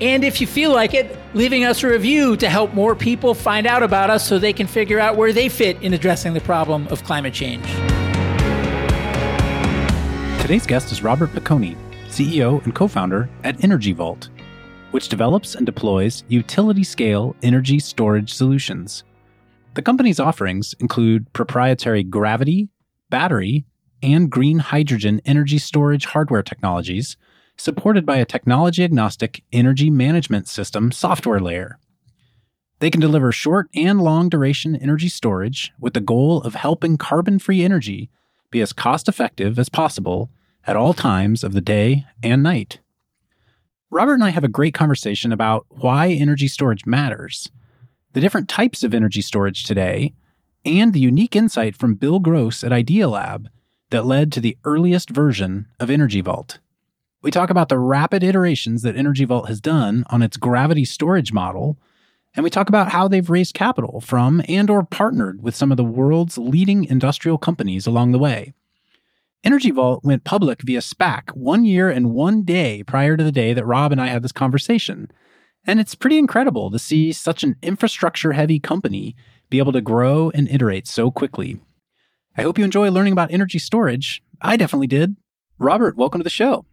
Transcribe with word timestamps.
and 0.00 0.22
if 0.22 0.40
you 0.40 0.46
feel 0.46 0.72
like 0.72 0.94
it, 0.94 1.18
leaving 1.34 1.64
us 1.64 1.82
a 1.82 1.88
review 1.88 2.36
to 2.36 2.48
help 2.48 2.72
more 2.72 2.94
people 2.94 3.34
find 3.34 3.66
out 3.66 3.82
about 3.82 4.10
us 4.10 4.26
so 4.26 4.38
they 4.38 4.52
can 4.52 4.66
figure 4.66 5.00
out 5.00 5.16
where 5.16 5.32
they 5.32 5.48
fit 5.48 5.80
in 5.82 5.92
addressing 5.92 6.34
the 6.34 6.40
problem 6.40 6.86
of 6.88 7.02
climate 7.04 7.34
change. 7.34 7.66
Today's 10.40 10.66
guest 10.66 10.92
is 10.92 11.02
Robert 11.02 11.30
Piconi, 11.30 11.76
CEO 12.06 12.64
and 12.64 12.74
co 12.74 12.86
founder 12.88 13.28
at 13.44 13.62
Energy 13.62 13.92
Vault, 13.92 14.30
which 14.92 15.08
develops 15.08 15.54
and 15.54 15.66
deploys 15.66 16.24
utility 16.28 16.84
scale 16.84 17.34
energy 17.42 17.78
storage 17.80 18.32
solutions. 18.32 19.04
The 19.74 19.82
company's 19.82 20.20
offerings 20.20 20.74
include 20.80 21.32
proprietary 21.32 22.02
gravity, 22.02 22.68
battery, 23.10 23.64
and 24.02 24.30
green 24.30 24.58
hydrogen 24.58 25.20
energy 25.24 25.58
storage 25.58 26.06
hardware 26.06 26.42
technologies 26.42 27.16
supported 27.58 28.06
by 28.06 28.16
a 28.16 28.24
technology 28.24 28.84
agnostic 28.84 29.42
energy 29.52 29.90
management 29.90 30.48
system 30.48 30.92
software 30.92 31.40
layer. 31.40 31.78
They 32.78 32.90
can 32.90 33.00
deliver 33.00 33.32
short 33.32 33.68
and 33.74 34.00
long 34.00 34.28
duration 34.28 34.76
energy 34.76 35.08
storage 35.08 35.72
with 35.80 35.94
the 35.94 36.00
goal 36.00 36.40
of 36.42 36.54
helping 36.54 36.96
carbon 36.96 37.38
free 37.38 37.64
energy 37.64 38.08
be 38.50 38.60
as 38.60 38.72
cost 38.72 39.08
effective 39.08 39.58
as 39.58 39.68
possible 39.68 40.30
at 40.66 40.76
all 40.76 40.94
times 40.94 41.42
of 41.42 41.52
the 41.52 41.60
day 41.60 42.06
and 42.22 42.42
night. 42.42 42.78
Robert 43.90 44.14
and 44.14 44.24
I 44.24 44.30
have 44.30 44.44
a 44.44 44.48
great 44.48 44.74
conversation 44.74 45.32
about 45.32 45.66
why 45.70 46.08
energy 46.08 46.46
storage 46.46 46.86
matters, 46.86 47.50
the 48.12 48.20
different 48.20 48.48
types 48.48 48.84
of 48.84 48.94
energy 48.94 49.22
storage 49.22 49.64
today, 49.64 50.14
and 50.64 50.92
the 50.92 51.00
unique 51.00 51.34
insight 51.34 51.74
from 51.74 51.94
Bill 51.94 52.20
Gross 52.20 52.62
at 52.62 52.72
Idealab 52.72 53.46
that 53.90 54.04
led 54.04 54.30
to 54.32 54.40
the 54.40 54.58
earliest 54.64 55.10
version 55.10 55.66
of 55.80 55.90
Energy 55.90 56.20
Vault. 56.20 56.58
We 57.20 57.32
talk 57.32 57.50
about 57.50 57.68
the 57.68 57.80
rapid 57.80 58.22
iterations 58.22 58.82
that 58.82 58.94
Energy 58.94 59.24
Vault 59.24 59.48
has 59.48 59.60
done 59.60 60.04
on 60.08 60.22
its 60.22 60.36
gravity 60.36 60.84
storage 60.84 61.32
model, 61.32 61.76
and 62.36 62.44
we 62.44 62.50
talk 62.50 62.68
about 62.68 62.90
how 62.90 63.08
they've 63.08 63.28
raised 63.28 63.54
capital 63.54 64.00
from 64.00 64.40
and 64.48 64.70
or 64.70 64.84
partnered 64.84 65.42
with 65.42 65.56
some 65.56 65.72
of 65.72 65.76
the 65.76 65.84
world's 65.84 66.38
leading 66.38 66.84
industrial 66.84 67.36
companies 67.36 67.88
along 67.88 68.12
the 68.12 68.20
way. 68.20 68.54
Energy 69.42 69.72
Vault 69.72 70.04
went 70.04 70.22
public 70.22 70.62
via 70.62 70.78
SPAC 70.78 71.30
one 71.34 71.64
year 71.64 71.90
and 71.90 72.12
one 72.12 72.44
day 72.44 72.84
prior 72.84 73.16
to 73.16 73.24
the 73.24 73.32
day 73.32 73.52
that 73.52 73.66
Rob 73.66 73.90
and 73.90 74.00
I 74.00 74.06
had 74.06 74.22
this 74.22 74.30
conversation. 74.30 75.10
And 75.66 75.80
it's 75.80 75.96
pretty 75.96 76.18
incredible 76.18 76.70
to 76.70 76.78
see 76.78 77.12
such 77.12 77.42
an 77.42 77.56
infrastructure 77.62 78.32
heavy 78.32 78.60
company 78.60 79.16
be 79.50 79.58
able 79.58 79.72
to 79.72 79.80
grow 79.80 80.30
and 80.34 80.48
iterate 80.48 80.86
so 80.86 81.10
quickly. 81.10 81.58
I 82.36 82.42
hope 82.42 82.58
you 82.58 82.64
enjoy 82.64 82.92
learning 82.92 83.12
about 83.12 83.32
energy 83.32 83.58
storage. 83.58 84.22
I 84.40 84.56
definitely 84.56 84.86
did. 84.86 85.16
Robert, 85.58 85.96
welcome 85.96 86.20
to 86.20 86.24
the 86.24 86.30
show. 86.30 86.64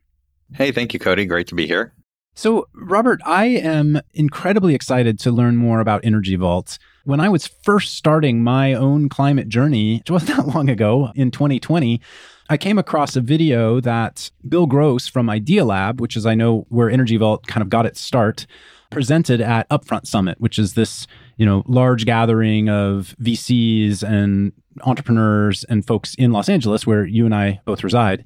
Hey, 0.54 0.72
thank 0.72 0.94
you, 0.94 1.00
Cody. 1.00 1.26
Great 1.26 1.48
to 1.48 1.56
be 1.56 1.68
here. 1.68 1.94
So, 2.38 2.68
Robert, 2.74 3.22
I 3.26 3.46
am 3.46 4.02
incredibly 4.14 4.76
excited 4.76 5.18
to 5.20 5.32
learn 5.32 5.56
more 5.56 5.80
about 5.80 6.04
Energy 6.04 6.36
Vaults. 6.36 6.78
When 7.06 7.22
I 7.22 7.30
was 7.30 7.48
first 7.48 7.94
starting 7.94 8.44
my 8.44 8.74
own 8.74 9.08
climate 9.08 9.48
journey, 9.48 10.02
it 10.06 10.12
wasn't 10.12 10.38
that 10.46 10.48
long 10.54 10.70
ago 10.70 11.12
in 11.16 11.32
2020, 11.32 12.02
I 12.50 12.58
came 12.58 12.78
across 12.78 13.16
a 13.16 13.22
video 13.22 13.80
that 13.80 14.30
Bill 14.48 14.66
Gross 14.66 15.08
from 15.08 15.28
Idealab, 15.28 16.00
which 16.00 16.18
is 16.18 16.26
I 16.26 16.36
know 16.36 16.66
where 16.70 16.90
Energy 16.90 17.18
Vault 17.18 17.48
kind 17.48 17.62
of 17.62 17.70
got 17.70 17.86
its 17.86 18.02
start, 18.02 18.46
presented 18.92 19.42
at 19.42 19.68
Upfront 19.70 20.06
Summit, 20.06 20.40
which 20.40 20.60
is 20.60 20.74
this, 20.74 21.08
you 21.38 21.46
know, 21.46 21.64
large 21.68 22.06
gathering 22.06 22.70
of 22.70 23.16
VCs 23.22 24.04
and 24.04 24.52
entrepreneurs 24.84 25.64
and 25.66 25.88
folks 25.88 26.16
in 26.16 26.32
Los 26.32 26.50
Angeles 26.50 26.86
where 26.86 27.06
you 27.06 27.26
and 27.26 27.34
I 27.34 27.62
both 27.66 27.84
reside. 27.84 28.26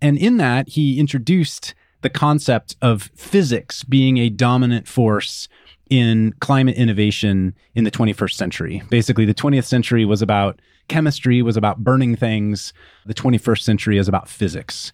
And 0.00 0.18
in 0.18 0.36
that, 0.38 0.68
he 0.70 0.98
introduced 0.98 1.74
the 2.02 2.10
concept 2.10 2.76
of 2.82 3.10
physics 3.14 3.82
being 3.82 4.18
a 4.18 4.28
dominant 4.28 4.86
force 4.86 5.48
in 5.90 6.34
climate 6.40 6.76
innovation 6.76 7.54
in 7.74 7.84
the 7.84 7.90
21st 7.90 8.34
century. 8.34 8.82
Basically, 8.90 9.24
the 9.24 9.34
20th 9.34 9.64
century 9.64 10.04
was 10.04 10.22
about 10.22 10.60
chemistry, 10.88 11.40
was 11.42 11.56
about 11.56 11.78
burning 11.78 12.16
things. 12.16 12.72
The 13.06 13.14
21st 13.14 13.62
century 13.62 13.98
is 13.98 14.08
about 14.08 14.28
physics. 14.28 14.92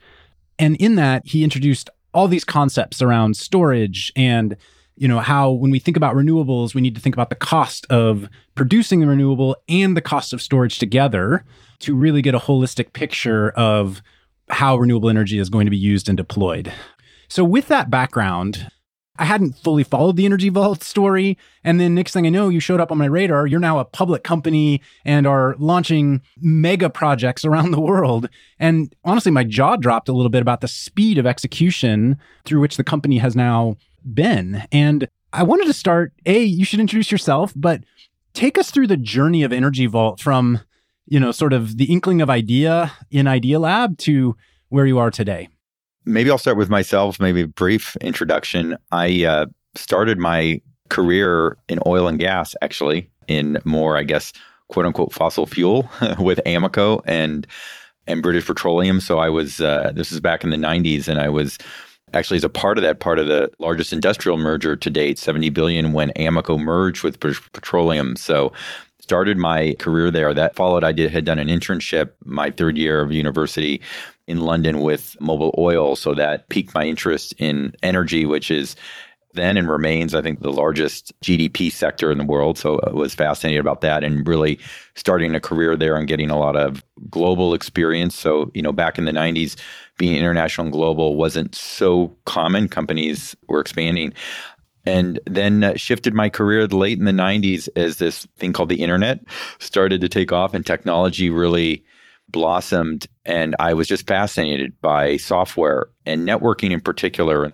And 0.59 0.77
in 0.77 0.97
that, 0.97 1.27
he 1.27 1.43
introduced 1.43 1.91
all 2.13 2.29
these 2.29 2.45
concepts 2.45 3.01
around 3.01 3.37
storage 3.37 4.13
and 4.17 4.57
you 4.97 5.09
know 5.09 5.21
how 5.21 5.51
when 5.51 5.71
we 5.71 5.79
think 5.79 5.97
about 5.97 6.17
renewables 6.17 6.75
we 6.75 6.81
need 6.81 6.95
to 6.95 7.01
think 7.01 7.15
about 7.15 7.31
the 7.31 7.37
cost 7.37 7.87
of 7.89 8.29
producing 8.57 9.01
the 9.01 9.07
renewable 9.07 9.57
and 9.69 9.97
the 9.97 10.01
cost 10.01 10.33
of 10.33 10.43
storage 10.43 10.79
together 10.79 11.45
to 11.79 11.95
really 11.95 12.21
get 12.21 12.35
a 12.35 12.39
holistic 12.39 12.93
picture 12.93 13.51
of 13.51 14.03
how 14.51 14.77
renewable 14.77 15.09
energy 15.09 15.39
is 15.39 15.51
going 15.51 15.67
to 15.67 15.71
be 15.71 15.77
used 15.77 16.09
and 16.09 16.17
deployed. 16.17 16.73
So, 17.29 17.45
with 17.45 17.69
that 17.69 17.91
background, 17.91 18.69
I 19.21 19.25
hadn't 19.25 19.59
fully 19.59 19.85
followed 19.85 20.17
the 20.17 20.25
Energy 20.25 20.49
Vault 20.49 20.83
story. 20.83 21.37
And 21.63 21.79
then, 21.79 21.95
next 21.95 22.13
thing 22.13 22.27
I 22.27 22.31
know, 22.31 22.49
you 22.49 22.59
showed 22.59 22.81
up 22.81 22.91
on 22.91 22.99
my 22.99 23.05
radar. 23.05 23.47
You're 23.47 23.61
now 23.61 23.79
a 23.79 23.85
public 23.85 24.25
company 24.25 24.81
and 25.05 25.27
are 25.27 25.55
launching 25.59 26.23
mega 26.41 26.89
projects 26.89 27.45
around 27.45 27.71
the 27.71 27.81
world. 27.81 28.29
And 28.59 28.95
honestly, 29.05 29.31
my 29.31 29.45
jaw 29.45 29.77
dropped 29.77 30.09
a 30.09 30.13
little 30.13 30.31
bit 30.31 30.43
about 30.43 30.63
the 30.63 30.69
speed 30.69 31.19
of 31.19 31.27
execution 31.27 32.19
through 32.45 32.61
which 32.61 32.77
the 32.77 32.85
company 32.85 33.19
has 33.19 33.37
now 33.37 33.77
been. 34.15 34.65
And 34.73 35.07
I 35.33 35.43
wanted 35.43 35.67
to 35.67 35.73
start 35.75 36.13
A, 36.27 36.43
you 36.43 36.65
should 36.65 36.81
introduce 36.81 37.13
yourself, 37.13 37.53
but 37.55 37.85
take 38.33 38.59
us 38.59 38.71
through 38.71 38.87
the 38.87 38.97
journey 38.97 39.43
of 39.43 39.53
Energy 39.53 39.87
Vault 39.87 40.19
from 40.21 40.61
you 41.11 41.21
know, 41.21 41.33
sort 41.33 41.53
of 41.53 41.77
the 41.77 41.93
inkling 41.93 42.23
of 42.23 42.31
idea 42.31 42.93
in 43.11 43.27
Idealab 43.27 43.99
to 43.99 44.37
where 44.71 44.87
you 44.87 44.99
are 44.99 45.11
today? 45.11 45.49
Maybe 46.07 46.31
I'll 46.31 46.39
start 46.39 46.57
with 46.57 46.71
myself, 46.71 47.21
maybe 47.21 47.43
a 47.43 47.49
brief 47.49 47.97
introduction. 47.97 48.77
I 48.91 49.25
uh, 49.25 49.47
started 49.75 50.19
my 50.19 50.63
career 50.89 51.59
in 51.69 51.79
oil 51.85 52.09
and 52.09 52.19
gas, 52.19 52.55
actually, 52.63 53.11
in 53.29 53.59
more, 53.65 53.99
I 53.99 54.05
guess, 54.05 54.33
quote 54.69 54.87
unquote, 54.87 55.13
fossil 55.13 55.47
fuel 55.47 55.91
with 56.19 56.41
Amoco 56.47 57.03
and 57.05 57.47
and 58.07 58.23
British 58.23 58.47
Petroleum. 58.47 58.99
So 59.01 59.19
I 59.19 59.29
was, 59.29 59.61
uh, 59.61 59.93
this 59.95 60.11
is 60.11 60.21
back 60.21 60.43
in 60.43 60.51
the 60.51 60.57
90s, 60.57 61.07
and 61.07 61.21
I 61.21 61.29
was 61.29 61.59
actually 62.13 62.39
as 62.39 62.45
a 62.45 62.49
part 62.49 62.79
of 62.79 62.83
that 62.83 62.99
part 62.99 63.19
of 63.19 63.29
the 63.29 63.51
largest 63.59 63.93
industrial 63.93 64.37
merger 64.37 64.75
to 64.75 64.91
date 64.91 65.19
70 65.19 65.51
billion 65.51 65.93
when 65.93 66.11
amoco 66.11 66.59
merged 66.59 67.05
with 67.05 67.21
british 67.21 67.41
petroleum 67.53 68.17
so 68.17 68.53
started 69.11 69.37
my 69.37 69.75
career 69.81 70.09
there. 70.09 70.33
That 70.33 70.55
followed, 70.55 70.85
I 70.85 70.93
did 70.93 71.11
had 71.11 71.25
done 71.25 71.41
an 71.41 71.49
internship 71.49 72.13
my 72.25 72.53
third 72.53 72.79
year 72.79 73.01
of 73.01 73.11
university 73.11 73.81
in 74.29 74.43
London 74.43 74.83
with 74.83 75.17
Mobil 75.21 75.53
Oil. 75.59 75.97
So 75.97 76.15
that 76.15 76.49
piqued 76.49 76.75
my 76.77 76.85
interest 76.85 77.35
in 77.39 77.75
energy, 77.83 78.25
which 78.25 78.53
is 78.53 78.77
then 79.35 79.57
and 79.57 79.69
remains, 79.69 80.15
I 80.15 80.23
think, 80.23 80.43
the 80.43 80.53
largest 80.53 81.13
GDP 81.23 81.73
sector 81.73 82.13
in 82.13 82.19
the 82.19 82.25
world. 82.25 82.57
So 82.57 82.79
I 82.87 82.91
was 82.91 83.13
fascinated 83.13 83.61
about 83.61 83.81
that 83.81 84.05
and 84.05 84.27
really 84.29 84.61
starting 84.95 85.35
a 85.35 85.41
career 85.41 85.77
there 85.77 85.97
and 85.97 86.07
getting 86.07 86.31
a 86.31 86.39
lot 86.39 86.55
of 86.55 86.85
global 87.09 87.53
experience. 87.53 88.15
So, 88.15 88.53
you 88.55 88.63
know, 88.63 88.73
back 88.73 88.97
in 88.97 89.07
the 89.07 89.13
90s, 89.13 89.57
being 89.99 90.17
international 90.17 90.67
and 90.67 90.73
global 90.73 91.17
wasn't 91.17 91.57
so 91.57 92.17
common. 92.27 92.69
Companies 92.69 93.35
were 93.49 93.61
expanding 93.61 94.13
and 94.87 95.21
then 95.27 95.65
uh, 95.65 95.75
shifted 95.77 96.15
my 96.15 96.29
career 96.29 96.67
late 96.67 96.99
in 96.99 97.05
the 97.05 97.13
90s 97.13 97.69
as 97.77 97.97
this 97.97 98.27
thing 98.37 98.53
called 98.53 98.69
the 98.69 98.83
internet 98.83 99.21
started 99.59 100.01
to 100.01 100.09
take 100.09 100.33
off 100.33 100.55
and 100.55 100.67
technology 100.67 101.31
really 101.31 101.85
blossomed 102.29 103.07
and 103.25 103.57
i 103.59 103.75
was 103.75 103.89
just 103.89 104.07
fascinated 104.07 104.79
by 104.81 105.17
software 105.17 105.89
and 106.07 106.27
networking 106.27 106.71
in 106.71 106.81
particular 106.81 107.53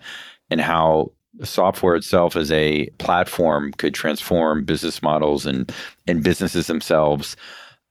and 0.50 0.61
how 0.61 1.11
software 1.43 1.96
itself 1.96 2.37
as 2.37 2.50
a 2.50 2.87
platform 2.99 3.72
could 3.72 3.94
transform 3.94 4.64
business 4.64 5.02
models 5.02 5.46
and 5.46 5.72
and 6.06 6.22
businesses 6.22 6.67
themselves 6.67 7.37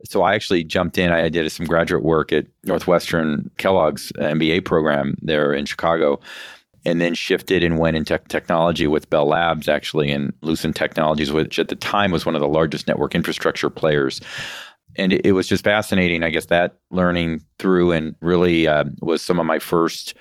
so 0.04 0.22
I 0.22 0.36
actually 0.36 0.64
jumped 0.64 0.98
in. 0.98 1.12
I 1.12 1.30
did 1.30 1.50
some 1.52 1.66
graduate 1.66 2.04
work 2.04 2.31
at 2.31 2.46
Northwestern 2.64 3.50
Kellogg's 3.58 4.12
MBA 4.18 4.66
program 4.66 5.16
there 5.22 5.54
in 5.54 5.66
Chicago 5.66 6.20
and 6.86 7.02
then 7.02 7.16
shifted 7.16 7.64
and 7.64 7.80
went 7.80 7.98
into 7.98 8.18
technology 8.28 8.88
with 8.88 9.10
Bell 9.10 9.28
Labs, 9.28 9.68
actually, 9.68 10.12
and 10.12 10.34
Lucent 10.42 10.76
Technologies, 10.76 11.32
which 11.32 11.58
at 11.58 11.70
the 11.70 11.76
time 11.76 12.12
was 12.12 12.26
one 12.26 12.36
of 12.36 12.42
the 12.42 12.48
largest 12.48 12.88
network 12.88 13.16
infrastructure 13.16 13.70
players. 13.70 14.22
And 14.98 15.12
it, 15.12 15.34
was 15.34 15.48
just 15.48 15.64
fascinating, 15.64 16.24
I 16.24 16.30
guess, 16.30 16.46
that 16.46 16.78
learning 16.92 17.44
through 17.60 17.92
and 17.92 18.16
really 18.22 18.68
uh, 18.68 18.86
was 19.02 19.22
some 19.22 19.40
of 19.40 19.46
my 19.46 19.60
first 19.60 20.14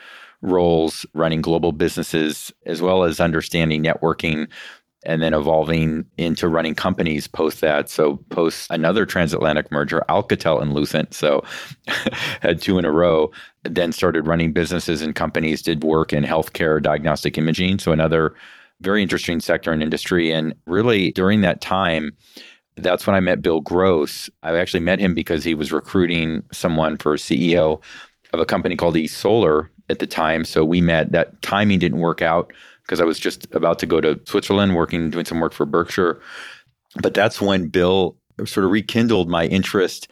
roles 0.43 1.07
running 1.15 1.43
global 1.43 1.71
businesses, 1.71 2.53
as 2.67 2.83
well 2.83 3.05
as 3.05 3.21
understanding 3.21 3.85
networking 3.85 4.49
and 5.05 5.23
then 5.23 5.35
evolving 5.35 6.05
into 6.19 6.49
running 6.49 6.75
companies 6.75 7.27
post 7.27 7.61
that. 7.61 7.89
So 7.89 8.17
post 8.31 8.71
another 8.71 9.07
transatlantic 9.07 9.71
merger, 9.71 10.03
Alcatel 10.09 10.61
and 10.61 10.73
Lucent. 10.73 11.15
So 11.15 11.45
had 12.41 12.61
two 12.61 12.79
in 12.79 12.85
a 12.85 12.91
row. 12.91 13.31
Then 13.65 13.93
started 13.93 14.27
running 14.27 14.53
businesses 14.53 15.03
and 15.03 15.15
companies, 15.15 15.63
did 15.63 15.85
work 15.85 16.13
in 16.13 16.25
healthcare, 16.25 16.83
diagnostic 16.83 17.39
imaging. 17.39 17.79
So 17.79 17.93
another 17.93 18.35
very 18.81 19.03
interesting 19.03 19.41
sector 19.41 19.73
and 19.73 19.83
industry. 19.83 20.33
And 20.33 20.55
really 20.67 21.13
during 21.13 21.41
that 21.43 21.61
time, 21.61 22.17
that's 22.77 23.07
when 23.07 23.15
I 23.15 23.21
met 23.21 23.43
Bill 23.43 23.61
Gross. 23.61 24.29
I 24.43 24.57
actually 24.57 24.81
met 24.81 24.99
him 24.99 25.15
because 25.15 25.45
he 25.45 25.55
was 25.55 25.73
recruiting 25.73 26.43
someone 26.53 26.97
for 26.97 27.17
CEO 27.17 27.81
of 28.33 28.41
a 28.41 28.47
company 28.47 28.77
called 28.77 28.97
eSolar 28.97 29.69
at 29.89 30.01
the 30.01 30.07
time. 30.07 30.45
So 30.45 30.65
we 30.65 30.81
met. 30.81 31.13
That 31.13 31.41
timing 31.43 31.79
didn't 31.79 32.01
work 32.01 32.21
out 32.21 32.53
because 32.85 33.01
I 33.01 33.05
was 33.05 33.19
just 33.19 33.53
about 33.55 33.79
to 33.81 33.87
go 33.87 34.01
to 34.01 34.21
Switzerland 34.27 34.75
working, 34.75 35.11
doing 35.11 35.25
some 35.25 35.41
work 35.41 35.53
for 35.53 35.67
Berkshire. 35.67 36.21
But 37.01 37.15
that's 37.15 37.41
when 37.41 37.69
Bill 37.69 38.17
sort 38.45 38.65
of 38.65 38.71
rekindled 38.71 39.29
my 39.29 39.47
interest, 39.47 40.09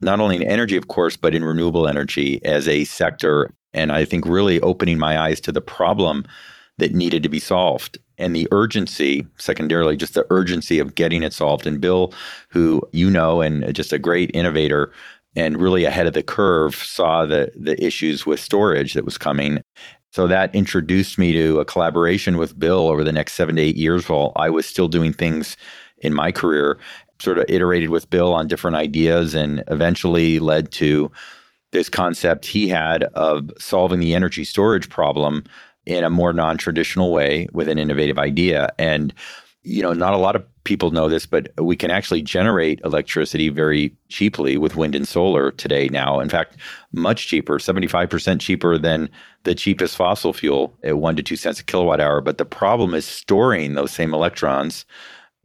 not 0.00 0.20
only 0.20 0.36
in 0.36 0.42
energy, 0.42 0.76
of 0.76 0.88
course, 0.88 1.16
but 1.16 1.34
in 1.34 1.44
renewable 1.44 1.88
energy 1.88 2.44
as 2.44 2.68
a 2.68 2.84
sector. 2.84 3.52
And 3.72 3.92
I 3.92 4.04
think 4.04 4.26
really 4.26 4.60
opening 4.60 4.98
my 4.98 5.18
eyes 5.18 5.40
to 5.40 5.52
the 5.52 5.60
problem 5.60 6.24
that 6.78 6.94
needed 6.94 7.22
to 7.22 7.28
be 7.28 7.38
solved 7.38 7.98
and 8.18 8.36
the 8.36 8.48
urgency, 8.52 9.26
secondarily, 9.36 9.96
just 9.96 10.14
the 10.14 10.26
urgency 10.30 10.78
of 10.78 10.94
getting 10.94 11.22
it 11.22 11.32
solved. 11.32 11.66
And 11.66 11.80
Bill, 11.80 12.12
who 12.48 12.82
you 12.92 13.10
know, 13.10 13.40
and 13.40 13.74
just 13.74 13.92
a 13.92 13.98
great 13.98 14.30
innovator, 14.34 14.92
and 15.34 15.60
really 15.60 15.84
ahead 15.84 16.06
of 16.06 16.12
the 16.12 16.22
curve 16.22 16.74
saw 16.74 17.26
the 17.26 17.50
the 17.56 17.82
issues 17.84 18.24
with 18.24 18.38
storage 18.38 18.94
that 18.94 19.04
was 19.04 19.18
coming 19.18 19.62
so 20.12 20.26
that 20.26 20.54
introduced 20.54 21.18
me 21.18 21.32
to 21.32 21.58
a 21.58 21.64
collaboration 21.64 22.36
with 22.36 22.58
Bill 22.58 22.88
over 22.88 23.02
the 23.02 23.12
next 23.12 23.32
seven 23.32 23.56
to 23.56 23.62
eight 23.62 23.76
years 23.76 24.08
while 24.08 24.32
I 24.36 24.50
was 24.50 24.66
still 24.66 24.86
doing 24.86 25.12
things 25.12 25.56
in 25.98 26.12
my 26.12 26.30
career. 26.30 26.78
Sort 27.18 27.38
of 27.38 27.46
iterated 27.48 27.88
with 27.88 28.10
Bill 28.10 28.34
on 28.34 28.46
different 28.46 28.76
ideas 28.76 29.34
and 29.34 29.64
eventually 29.68 30.38
led 30.38 30.70
to 30.72 31.10
this 31.70 31.88
concept 31.88 32.44
he 32.44 32.68
had 32.68 33.04
of 33.14 33.50
solving 33.58 34.00
the 34.00 34.14
energy 34.14 34.44
storage 34.44 34.90
problem 34.90 35.44
in 35.86 36.04
a 36.04 36.10
more 36.10 36.34
non 36.34 36.58
traditional 36.58 37.10
way 37.10 37.48
with 37.52 37.68
an 37.68 37.78
innovative 37.78 38.18
idea. 38.18 38.68
And 38.78 39.14
you 39.64 39.82
know, 39.82 39.92
not 39.92 40.14
a 40.14 40.18
lot 40.18 40.36
of 40.36 40.44
people 40.64 40.90
know 40.90 41.08
this, 41.08 41.26
but 41.26 41.52
we 41.58 41.76
can 41.76 41.90
actually 41.90 42.22
generate 42.22 42.80
electricity 42.84 43.48
very 43.48 43.94
cheaply 44.08 44.56
with 44.56 44.76
wind 44.76 44.94
and 44.94 45.06
solar 45.06 45.50
today 45.52 45.88
now. 45.88 46.20
In 46.20 46.28
fact, 46.28 46.56
much 46.92 47.28
cheaper, 47.28 47.58
75% 47.58 48.40
cheaper 48.40 48.78
than 48.78 49.08
the 49.44 49.54
cheapest 49.54 49.96
fossil 49.96 50.32
fuel 50.32 50.76
at 50.82 50.98
one 50.98 51.16
to 51.16 51.22
two 51.22 51.36
cents 51.36 51.60
a 51.60 51.64
kilowatt 51.64 52.00
hour. 52.00 52.20
But 52.20 52.38
the 52.38 52.44
problem 52.44 52.94
is 52.94 53.04
storing 53.04 53.74
those 53.74 53.92
same 53.92 54.14
electrons 54.14 54.84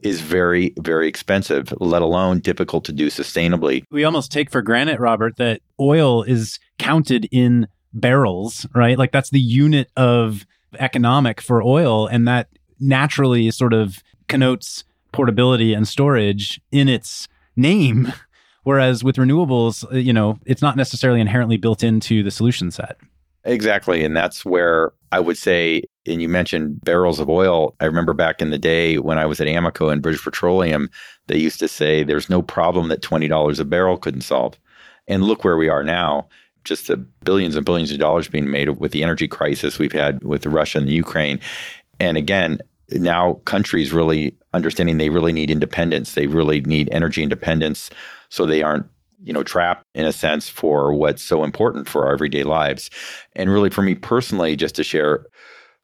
is 0.01 0.21
very, 0.21 0.73
very 0.77 1.07
expensive, 1.07 1.73
let 1.79 2.01
alone 2.01 2.39
difficult 2.39 2.85
to 2.85 2.91
do 2.91 3.07
sustainably. 3.07 3.83
We 3.89 4.03
almost 4.03 4.31
take 4.31 4.51
for 4.51 4.61
granted, 4.61 4.99
Robert, 4.99 5.37
that 5.37 5.61
oil 5.79 6.23
is 6.23 6.59
counted 6.77 7.27
in 7.31 7.67
barrels, 7.93 8.67
right? 8.75 8.97
Like 8.97 9.11
that's 9.11 9.31
the 9.31 9.39
unit 9.39 9.89
of 9.97 10.45
economic 10.77 11.41
for 11.41 11.63
oil. 11.63 12.07
And 12.07 12.27
that 12.27 12.47
naturally 12.79 13.49
sort 13.51 13.73
of 13.73 14.03
connotes 14.27 14.83
portability 15.11 15.73
and 15.73 15.87
storage 15.87 16.61
in 16.71 16.87
its 16.87 17.27
name. 17.55 18.13
Whereas 18.63 19.03
with 19.03 19.15
renewables, 19.15 19.89
uh, 19.93 19.95
you 19.97 20.11
know, 20.11 20.39
it's 20.45 20.61
not 20.61 20.75
necessarily 20.75 21.21
inherently 21.21 21.55
built 21.55 21.83
into 21.83 22.21
the 22.21 22.31
solution 22.31 22.69
set. 22.69 22.97
Exactly. 23.45 24.03
And 24.03 24.15
that's 24.15 24.43
where 24.43 24.91
I 25.13 25.21
would 25.21 25.37
say, 25.37 25.83
and 26.05 26.21
you 26.21 26.27
mentioned 26.27 26.81
barrels 26.83 27.19
of 27.19 27.29
oil. 27.29 27.73
I 27.79 27.85
remember 27.85 28.13
back 28.13 28.41
in 28.41 28.49
the 28.49 28.57
day 28.57 28.97
when 28.97 29.17
I 29.17 29.25
was 29.25 29.39
at 29.39 29.47
Amoco 29.47 29.89
and 29.91 30.01
British 30.01 30.21
Petroleum, 30.21 30.89
they 31.27 31.37
used 31.37 31.59
to 31.59 31.69
say 31.69 32.03
there's 32.03 32.29
no 32.29 32.41
problem 32.41 32.89
that 32.89 33.01
$20 33.01 33.59
a 33.59 33.65
barrel 33.65 33.97
couldn't 33.97 34.21
solve. 34.21 34.59
And 35.07 35.23
look 35.23 35.45
where 35.45 35.55
we 35.55 35.69
are 35.69 35.83
now. 35.83 36.27
Just 36.65 36.87
the 36.87 36.97
billions 36.97 37.55
and 37.55 37.65
billions 37.65 37.89
of 37.93 37.99
dollars 37.99 38.27
being 38.27 38.51
made 38.51 38.67
with 38.67 38.91
the 38.91 39.01
energy 39.01 39.29
crisis 39.29 39.79
we've 39.79 39.93
had 39.93 40.21
with 40.25 40.45
Russia 40.45 40.79
and 40.79 40.87
the 40.89 40.93
Ukraine. 40.93 41.39
And 41.99 42.17
again, 42.17 42.59
now 42.91 43.33
countries 43.45 43.91
really 43.91 44.35
understanding 44.53 44.97
they 44.97 45.09
really 45.09 45.33
need 45.33 45.51
independence. 45.51 46.13
They 46.13 46.27
really 46.27 46.61
need 46.61 46.89
energy 46.91 47.23
independence 47.23 47.89
so 48.29 48.45
they 48.45 48.63
aren't, 48.63 48.85
you 49.23 49.33
know, 49.33 49.43
trapped 49.43 49.83
in 49.93 50.05
a 50.05 50.13
sense 50.13 50.47
for 50.47 50.93
what's 50.93 51.21
so 51.21 51.43
important 51.43 51.87
for 51.87 52.05
our 52.05 52.13
everyday 52.13 52.43
lives. 52.43 52.89
And 53.35 53.49
really 53.49 53.69
for 53.69 53.81
me 53.81 53.95
personally, 53.95 54.55
just 54.55 54.75
to 54.75 54.83
share 54.83 55.25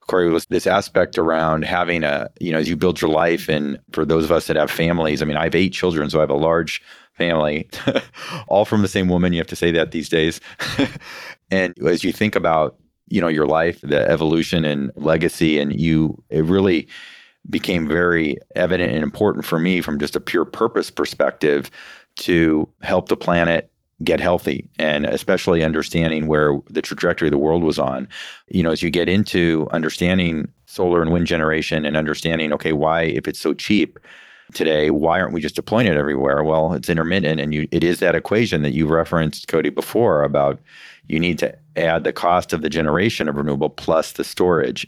Cody 0.08 0.30
was 0.30 0.46
this 0.48 0.68
aspect 0.68 1.18
around 1.18 1.64
having 1.64 2.04
a, 2.04 2.30
you 2.40 2.52
know, 2.52 2.58
as 2.58 2.68
you 2.68 2.76
build 2.76 3.02
your 3.02 3.10
life 3.10 3.48
and 3.48 3.80
for 3.92 4.06
those 4.06 4.26
of 4.26 4.32
us 4.32 4.48
that 4.48 4.58
have 4.58 4.70
families, 4.70 5.22
I 5.22 5.26
mean, 5.26 5.38
I 5.38 5.46
have 5.46 5.56
eight 5.56 5.72
children, 5.72 6.10
so 6.10 6.20
I 6.20 6.22
have 6.22 6.30
a 6.30 6.36
large 6.36 6.82
family, 7.14 7.70
all 8.48 8.66
from 8.66 8.82
the 8.82 8.88
same 8.88 9.08
woman. 9.08 9.34
You 9.34 9.40
have 9.40 9.48
to 9.48 9.56
say 9.56 9.72
that 9.72 9.92
these 9.92 10.10
days. 10.10 10.42
and 11.52 11.74
as 11.88 12.04
you 12.04 12.12
think 12.12 12.36
about 12.36 12.76
you 13.08 13.22
know 13.22 13.28
your 13.28 13.48
life 13.48 13.80
the 13.82 14.10
evolution 14.10 14.66
and 14.66 14.92
legacy 14.96 15.60
and 15.60 15.80
you 15.80 16.22
it 16.30 16.44
really 16.46 16.88
became 17.50 17.88
very 17.88 18.38
evident 18.56 18.94
and 18.94 19.04
important 19.04 19.46
for 19.46 19.60
me 19.60 19.82
from 19.82 20.00
just 20.00 20.16
a 20.16 20.22
pure 20.22 20.46
purpose 20.46 20.90
perspective 20.90 21.70
to 22.16 22.68
help 22.82 23.10
the 23.10 23.18
planet 23.18 23.70
get 24.04 24.20
healthy 24.20 24.70
and 24.80 25.06
especially 25.06 25.64
understanding 25.64 26.28
where 26.28 26.60
the 26.70 26.82
trajectory 26.82 27.28
of 27.28 27.32
the 27.32 27.38
world 27.38 27.64
was 27.64 27.80
on. 27.80 28.08
You 28.48 28.64
know 28.64 28.72
as 28.72 28.82
you 28.82 28.90
get 28.90 29.10
into 29.10 29.68
understanding 29.72 30.50
solar 30.66 31.02
and 31.02 31.12
wind 31.12 31.28
generation 31.28 31.86
and 31.86 31.96
understanding 31.96 32.54
okay 32.54 32.74
why 32.74 33.04
if 33.04 33.28
it's 33.28 33.40
so 33.40 33.54
cheap 33.54 34.00
today 34.54 34.90
why 34.90 35.20
aren't 35.20 35.34
we 35.34 35.42
just 35.42 35.56
deploying 35.56 35.88
it 35.88 35.98
everywhere? 35.98 36.44
Well 36.44 36.74
it's 36.74 36.90
intermittent 36.90 37.40
and 37.40 37.54
you 37.54 37.68
it 37.72 37.84
is 37.84 38.00
that 38.00 38.16
equation 38.16 38.62
that 38.64 38.74
you 38.74 38.88
referenced 38.88 39.48
cody 39.48 39.70
before 39.70 40.24
about 40.24 40.60
you 41.08 41.20
need 41.20 41.40
to 41.40 41.56
add 41.76 42.04
the 42.04 42.14
cost 42.14 42.54
of 42.54 42.62
the 42.62 42.70
generation 42.70 43.28
of 43.28 43.36
renewable 43.36 43.70
plus 43.70 44.14
the 44.14 44.24
storage. 44.24 44.88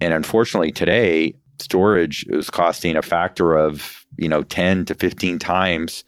And 0.00 0.14
unfortunately, 0.14 0.72
today, 0.72 1.34
storage 1.58 2.24
is 2.28 2.50
costing 2.50 2.96
a 2.96 3.02
factor 3.02 3.56
of, 3.56 4.04
you 4.16 4.28
know, 4.28 4.42
10 4.42 4.86
to 4.86 4.94
15 4.94 5.38
times 5.38 6.04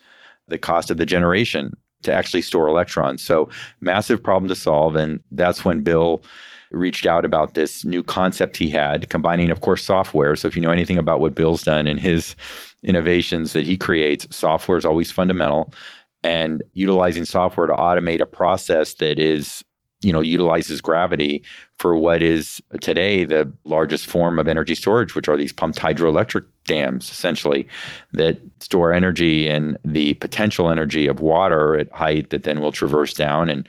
the 0.48 0.58
cost 0.58 0.90
of 0.90 0.96
the 0.96 1.06
generation 1.06 1.76
to 2.02 2.12
actually 2.12 2.42
store 2.42 2.68
electrons. 2.68 3.22
So, 3.22 3.48
massive 3.80 4.22
problem 4.22 4.48
to 4.48 4.54
solve. 4.56 4.96
And 4.96 5.20
that's 5.30 5.64
when 5.64 5.82
Bill 5.82 6.22
reached 6.70 7.06
out 7.06 7.24
about 7.24 7.54
this 7.54 7.84
new 7.84 8.02
concept 8.02 8.56
he 8.56 8.68
had, 8.70 9.08
combining, 9.10 9.50
of 9.50 9.60
course, 9.60 9.84
software. 9.84 10.34
So, 10.36 10.48
if 10.48 10.56
you 10.56 10.62
know 10.62 10.70
anything 10.70 10.98
about 10.98 11.20
what 11.20 11.34
Bill's 11.34 11.62
done 11.62 11.86
and 11.86 12.00
his 12.00 12.34
innovations 12.82 13.52
that 13.52 13.64
he 13.64 13.76
creates, 13.76 14.26
software 14.34 14.78
is 14.78 14.84
always 14.84 15.10
fundamental 15.10 15.72
and 16.24 16.62
utilizing 16.72 17.24
software 17.24 17.66
to 17.66 17.72
automate 17.74 18.20
a 18.20 18.26
process 18.26 18.94
that 18.94 19.18
is 19.18 19.64
you 20.02 20.12
know 20.12 20.20
utilizes 20.20 20.80
gravity 20.80 21.42
for 21.78 21.96
what 21.96 22.22
is 22.22 22.60
today 22.80 23.24
the 23.24 23.50
largest 23.64 24.06
form 24.06 24.38
of 24.38 24.48
energy 24.48 24.74
storage 24.74 25.14
which 25.14 25.28
are 25.28 25.36
these 25.36 25.52
pumped 25.52 25.78
hydroelectric 25.78 26.44
dams 26.64 27.10
essentially 27.10 27.66
that 28.12 28.38
store 28.60 28.92
energy 28.92 29.48
and 29.48 29.76
the 29.84 30.14
potential 30.14 30.70
energy 30.70 31.06
of 31.06 31.20
water 31.20 31.76
at 31.76 31.90
height 31.92 32.30
that 32.30 32.42
then 32.42 32.60
will 32.60 32.72
traverse 32.72 33.14
down 33.14 33.48
and 33.48 33.68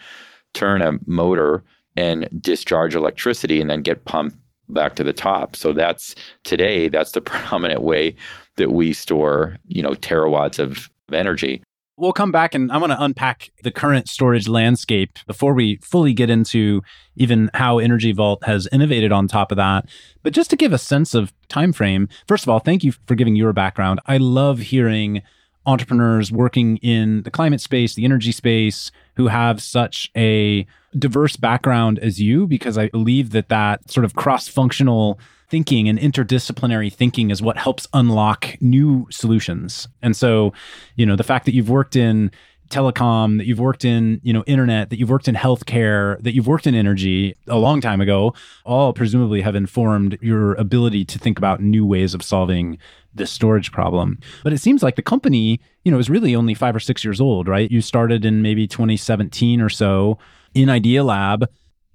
turn 0.53 0.81
a 0.81 0.93
motor 1.05 1.63
and 1.95 2.27
discharge 2.41 2.95
electricity 2.95 3.61
and 3.61 3.69
then 3.69 3.81
get 3.81 4.05
pumped 4.05 4.37
back 4.69 4.95
to 4.95 5.03
the 5.03 5.13
top. 5.13 5.55
So 5.55 5.73
that's 5.73 6.15
today 6.43 6.89
that's 6.89 7.11
the 7.11 7.21
predominant 7.21 7.81
way 7.81 8.15
that 8.57 8.71
we 8.71 8.93
store 8.93 9.57
you 9.67 9.81
know 9.81 9.91
terawatts 9.91 10.59
of 10.59 10.89
energy 11.11 11.62
We'll 11.95 12.13
come 12.13 12.31
back 12.31 12.55
and 12.55 12.71
I 12.71 12.77
want 12.77 12.91
to 12.91 13.03
unpack 13.03 13.51
the 13.61 13.69
current 13.69 14.09
storage 14.09 14.47
landscape 14.47 15.19
before 15.27 15.53
we 15.53 15.77
fully 15.83 16.13
get 16.13 16.29
into 16.29 16.81
even 17.15 17.51
how 17.53 17.77
Energy 17.77 18.11
Vault 18.11 18.43
has 18.45 18.67
innovated 18.71 19.11
on 19.11 19.27
top 19.27 19.51
of 19.51 19.57
that. 19.57 19.85
But 20.23 20.33
just 20.33 20.49
to 20.49 20.55
give 20.55 20.73
a 20.73 20.79
sense 20.79 21.13
of 21.13 21.31
time 21.49 21.71
frame, 21.71 22.09
first 22.27 22.45
of 22.45 22.49
all, 22.49 22.57
thank 22.59 22.83
you 22.83 22.93
for 23.05 23.13
giving 23.13 23.35
your 23.35 23.53
background. 23.53 23.99
I 24.07 24.17
love 24.17 24.57
hearing 24.57 25.21
entrepreneurs 25.67 26.31
working 26.31 26.77
in 26.77 27.21
the 27.23 27.31
climate 27.31 27.61
space, 27.61 27.93
the 27.93 28.05
energy 28.05 28.31
space, 28.31 28.91
who 29.15 29.27
have 29.27 29.61
such 29.61 30.11
a 30.17 30.65
diverse 30.97 31.35
background 31.35 31.99
as 31.99 32.19
you, 32.19 32.47
because 32.47 32.77
I 32.77 32.89
believe 32.89 33.29
that 33.31 33.49
that 33.49 33.91
sort 33.91 34.03
of 34.03 34.15
cross 34.15 34.47
functional 34.47 35.19
thinking 35.53 35.87
and 35.87 35.99
interdisciplinary 35.99 36.91
thinking 36.91 37.29
is 37.29 37.39
what 37.39 37.59
helps 37.59 37.85
unlock 37.93 38.59
new 38.59 39.05
solutions. 39.11 39.87
And 40.01 40.15
so, 40.15 40.51
you 40.95 41.05
know, 41.05 41.15
the 41.15 41.23
fact 41.23 41.45
that 41.45 41.53
you've 41.53 41.69
worked 41.69 41.95
in 41.95 42.31
telecom, 42.69 43.37
that 43.37 43.45
you've 43.45 43.59
worked 43.59 43.85
in, 43.85 44.19
you 44.23 44.33
know, 44.33 44.43
internet, 44.47 44.89
that 44.89 44.97
you've 44.97 45.11
worked 45.11 45.27
in 45.27 45.35
healthcare, 45.35 46.19
that 46.23 46.33
you've 46.33 46.47
worked 46.47 46.65
in 46.65 46.73
energy 46.73 47.35
a 47.47 47.57
long 47.59 47.81
time 47.81 48.01
ago, 48.01 48.33
all 48.65 48.93
presumably 48.93 49.41
have 49.41 49.53
informed 49.53 50.17
your 50.21 50.55
ability 50.55 51.05
to 51.05 51.19
think 51.19 51.37
about 51.37 51.61
new 51.61 51.85
ways 51.85 52.15
of 52.15 52.23
solving 52.23 52.79
this 53.13 53.29
storage 53.29 53.71
problem. 53.71 54.17
But 54.43 54.53
it 54.53 54.57
seems 54.57 54.81
like 54.81 54.95
the 54.95 55.03
company, 55.03 55.59
you 55.83 55.91
know, 55.91 55.99
is 55.99 56.09
really 56.09 56.35
only 56.35 56.55
5 56.55 56.75
or 56.75 56.79
6 56.79 57.03
years 57.05 57.21
old, 57.21 57.47
right? 57.47 57.69
You 57.69 57.81
started 57.81 58.25
in 58.25 58.41
maybe 58.41 58.65
2017 58.65 59.61
or 59.61 59.69
so 59.69 60.17
in 60.55 60.67
Idealab 60.67 61.45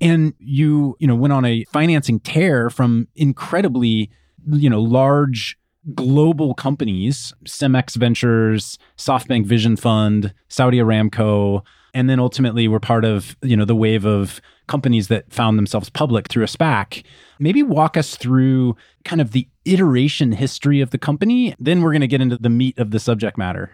and 0.00 0.34
you 0.38 0.96
you 0.98 1.06
know 1.06 1.14
went 1.14 1.32
on 1.32 1.44
a 1.44 1.64
financing 1.64 2.20
tear 2.20 2.70
from 2.70 3.08
incredibly 3.14 4.10
you 4.50 4.70
know 4.70 4.80
large 4.80 5.58
global 5.94 6.54
companies, 6.54 7.32
Cemex 7.44 7.96
Ventures, 7.96 8.78
SoftBank 8.96 9.46
Vision 9.46 9.76
Fund, 9.76 10.34
Saudi 10.48 10.78
Aramco, 10.78 11.62
and 11.94 12.08
then 12.08 12.20
ultimately 12.20 12.68
we're 12.68 12.80
part 12.80 13.04
of, 13.04 13.36
you 13.42 13.56
know, 13.56 13.64
the 13.64 13.74
wave 13.74 14.04
of 14.04 14.40
companies 14.66 15.08
that 15.08 15.32
found 15.32 15.58
themselves 15.58 15.88
public 15.88 16.28
through 16.28 16.44
a 16.44 16.46
SPAC. 16.46 17.04
Maybe 17.38 17.62
walk 17.62 17.96
us 17.96 18.16
through 18.16 18.76
kind 19.04 19.20
of 19.20 19.32
the 19.32 19.48
iteration 19.64 20.32
history 20.32 20.80
of 20.80 20.90
the 20.90 20.98
company. 20.98 21.54
Then 21.58 21.80
we're 21.80 21.92
going 21.92 22.02
to 22.02 22.06
get 22.06 22.20
into 22.20 22.36
the 22.36 22.50
meat 22.50 22.78
of 22.78 22.90
the 22.90 23.00
subject 23.00 23.38
matter. 23.38 23.72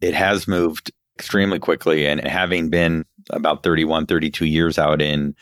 It 0.00 0.14
has 0.14 0.48
moved 0.48 0.90
extremely 1.16 1.60
quickly 1.60 2.06
and 2.06 2.20
having 2.26 2.70
been 2.70 3.04
about 3.30 3.62
31 3.62 4.06
32 4.06 4.46
years 4.46 4.78
out 4.78 5.00
in 5.00 5.34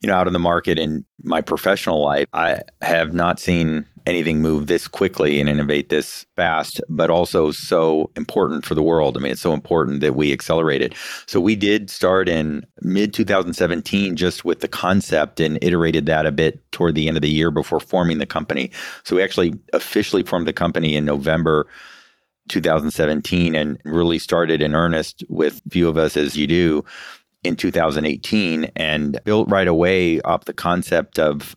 you 0.00 0.08
know 0.08 0.14
out 0.14 0.26
in 0.26 0.32
the 0.32 0.38
market 0.38 0.78
in 0.78 1.04
my 1.22 1.40
professional 1.40 2.02
life 2.02 2.26
i 2.32 2.60
have 2.82 3.12
not 3.12 3.38
seen 3.38 3.86
anything 4.06 4.40
move 4.40 4.66
this 4.66 4.88
quickly 4.88 5.40
and 5.40 5.48
innovate 5.48 5.88
this 5.88 6.26
fast, 6.36 6.80
but 6.88 7.10
also 7.10 7.50
so 7.50 8.10
important 8.16 8.64
for 8.64 8.74
the 8.74 8.82
world. 8.82 9.16
I 9.16 9.20
mean, 9.20 9.32
it's 9.32 9.40
so 9.40 9.52
important 9.52 10.00
that 10.00 10.14
we 10.14 10.32
accelerate 10.32 10.82
it. 10.82 10.94
So 11.26 11.40
we 11.40 11.56
did 11.56 11.90
start 11.90 12.28
in 12.28 12.66
mid 12.82 13.12
2017 13.12 14.16
just 14.16 14.44
with 14.44 14.60
the 14.60 14.68
concept 14.68 15.40
and 15.40 15.58
iterated 15.62 16.06
that 16.06 16.26
a 16.26 16.32
bit 16.32 16.60
toward 16.72 16.94
the 16.94 17.08
end 17.08 17.16
of 17.16 17.22
the 17.22 17.30
year 17.30 17.50
before 17.50 17.80
forming 17.80 18.18
the 18.18 18.26
company. 18.26 18.70
So 19.04 19.16
we 19.16 19.22
actually 19.22 19.54
officially 19.72 20.22
formed 20.22 20.46
the 20.46 20.52
company 20.52 20.96
in 20.96 21.04
November 21.04 21.66
2017 22.50 23.54
and 23.54 23.80
really 23.84 24.18
started 24.18 24.60
in 24.60 24.74
earnest 24.74 25.24
with 25.28 25.62
few 25.70 25.88
of 25.88 25.96
us 25.96 26.16
as 26.16 26.36
you 26.36 26.46
do 26.46 26.84
in 27.42 27.56
2018 27.56 28.70
and 28.76 29.18
built 29.24 29.48
right 29.48 29.68
away 29.68 30.20
off 30.22 30.44
the 30.44 30.52
concept 30.52 31.18
of 31.18 31.56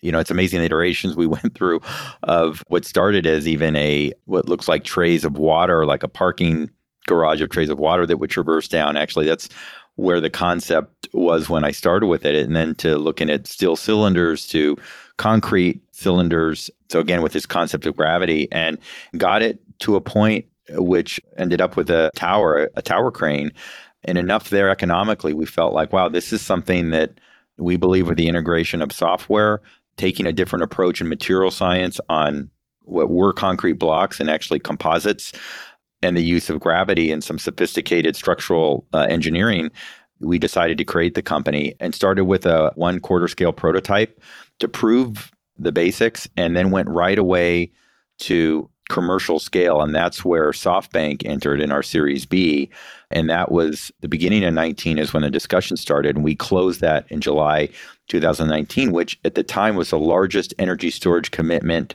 you 0.00 0.12
know, 0.12 0.20
it's 0.20 0.30
amazing 0.30 0.60
the 0.60 0.66
iterations 0.66 1.16
we 1.16 1.26
went 1.26 1.54
through 1.54 1.80
of 2.22 2.62
what 2.68 2.84
started 2.84 3.26
as 3.26 3.48
even 3.48 3.74
a 3.76 4.12
what 4.24 4.48
looks 4.48 4.68
like 4.68 4.84
trays 4.84 5.24
of 5.24 5.36
water, 5.36 5.84
like 5.84 6.02
a 6.02 6.08
parking 6.08 6.70
garage 7.08 7.40
of 7.40 7.50
trays 7.50 7.68
of 7.68 7.78
water 7.78 8.06
that 8.06 8.18
would 8.18 8.30
traverse 8.30 8.68
down. 8.68 8.96
Actually, 8.96 9.26
that's 9.26 9.48
where 9.96 10.20
the 10.20 10.30
concept 10.30 11.08
was 11.12 11.48
when 11.48 11.64
I 11.64 11.72
started 11.72 12.06
with 12.06 12.24
it. 12.24 12.36
And 12.36 12.54
then 12.54 12.76
to 12.76 12.96
looking 12.96 13.28
at 13.28 13.48
steel 13.48 13.74
cylinders 13.74 14.46
to 14.48 14.76
concrete 15.18 15.82
cylinders. 15.92 16.70
So 16.88 17.00
again, 17.00 17.22
with 17.22 17.32
this 17.32 17.46
concept 17.46 17.84
of 17.86 17.96
gravity 17.96 18.48
and 18.50 18.78
got 19.16 19.42
it 19.42 19.60
to 19.80 19.96
a 19.96 20.00
point 20.00 20.46
which 20.70 21.20
ended 21.36 21.60
up 21.60 21.76
with 21.76 21.90
a 21.90 22.10
tower, 22.14 22.70
a 22.74 22.82
tower 22.82 23.10
crane. 23.10 23.52
And 24.04 24.16
enough 24.16 24.50
there 24.50 24.70
economically, 24.70 25.34
we 25.34 25.46
felt 25.46 25.74
like, 25.74 25.92
wow, 25.92 26.08
this 26.08 26.32
is 26.32 26.40
something 26.40 26.90
that 26.90 27.18
we 27.58 27.76
believe 27.76 28.06
with 28.08 28.16
the 28.16 28.28
integration 28.28 28.80
of 28.80 28.92
software 28.92 29.60
taking 29.96 30.26
a 30.26 30.32
different 30.32 30.62
approach 30.62 31.00
in 31.00 31.08
material 31.08 31.50
science 31.50 32.00
on 32.08 32.48
what 32.82 33.10
were 33.10 33.32
concrete 33.32 33.74
blocks 33.74 34.20
and 34.20 34.30
actually 34.30 34.60
composites 34.60 35.32
and 36.02 36.16
the 36.16 36.22
use 36.22 36.48
of 36.48 36.60
gravity 36.60 37.10
and 37.10 37.24
some 37.24 37.38
sophisticated 37.38 38.14
structural 38.14 38.86
uh, 38.94 39.00
engineering, 39.10 39.70
we 40.20 40.38
decided 40.38 40.78
to 40.78 40.84
create 40.84 41.14
the 41.14 41.22
company 41.22 41.74
and 41.80 41.94
started 41.94 42.24
with 42.24 42.46
a 42.46 42.72
one 42.76 43.00
quarter 43.00 43.28
scale 43.28 43.52
prototype 43.52 44.20
to 44.60 44.68
prove 44.68 45.32
the 45.58 45.72
basics 45.72 46.28
and 46.36 46.56
then 46.56 46.70
went 46.70 46.88
right 46.88 47.18
away 47.18 47.70
to 48.18 48.68
commercial 48.88 49.38
scale. 49.38 49.80
And 49.80 49.94
that's 49.94 50.24
where 50.24 50.50
SoftBank 50.50 51.24
entered 51.26 51.60
in 51.60 51.70
our 51.70 51.82
Series 51.82 52.24
B. 52.26 52.70
And 53.10 53.28
that 53.30 53.52
was 53.52 53.92
the 54.00 54.08
beginning 54.08 54.44
of 54.44 54.54
19 54.54 54.98
is 54.98 55.12
when 55.12 55.22
the 55.22 55.30
discussion 55.30 55.76
started. 55.76 56.16
And 56.16 56.24
we 56.24 56.34
closed 56.34 56.80
that 56.80 57.06
in 57.10 57.20
July 57.20 57.68
2019, 58.08 58.92
which 58.92 59.18
at 59.24 59.34
the 59.34 59.42
time 59.42 59.76
was 59.76 59.90
the 59.90 59.98
largest 59.98 60.54
energy 60.58 60.90
storage 60.90 61.30
commitment, 61.30 61.94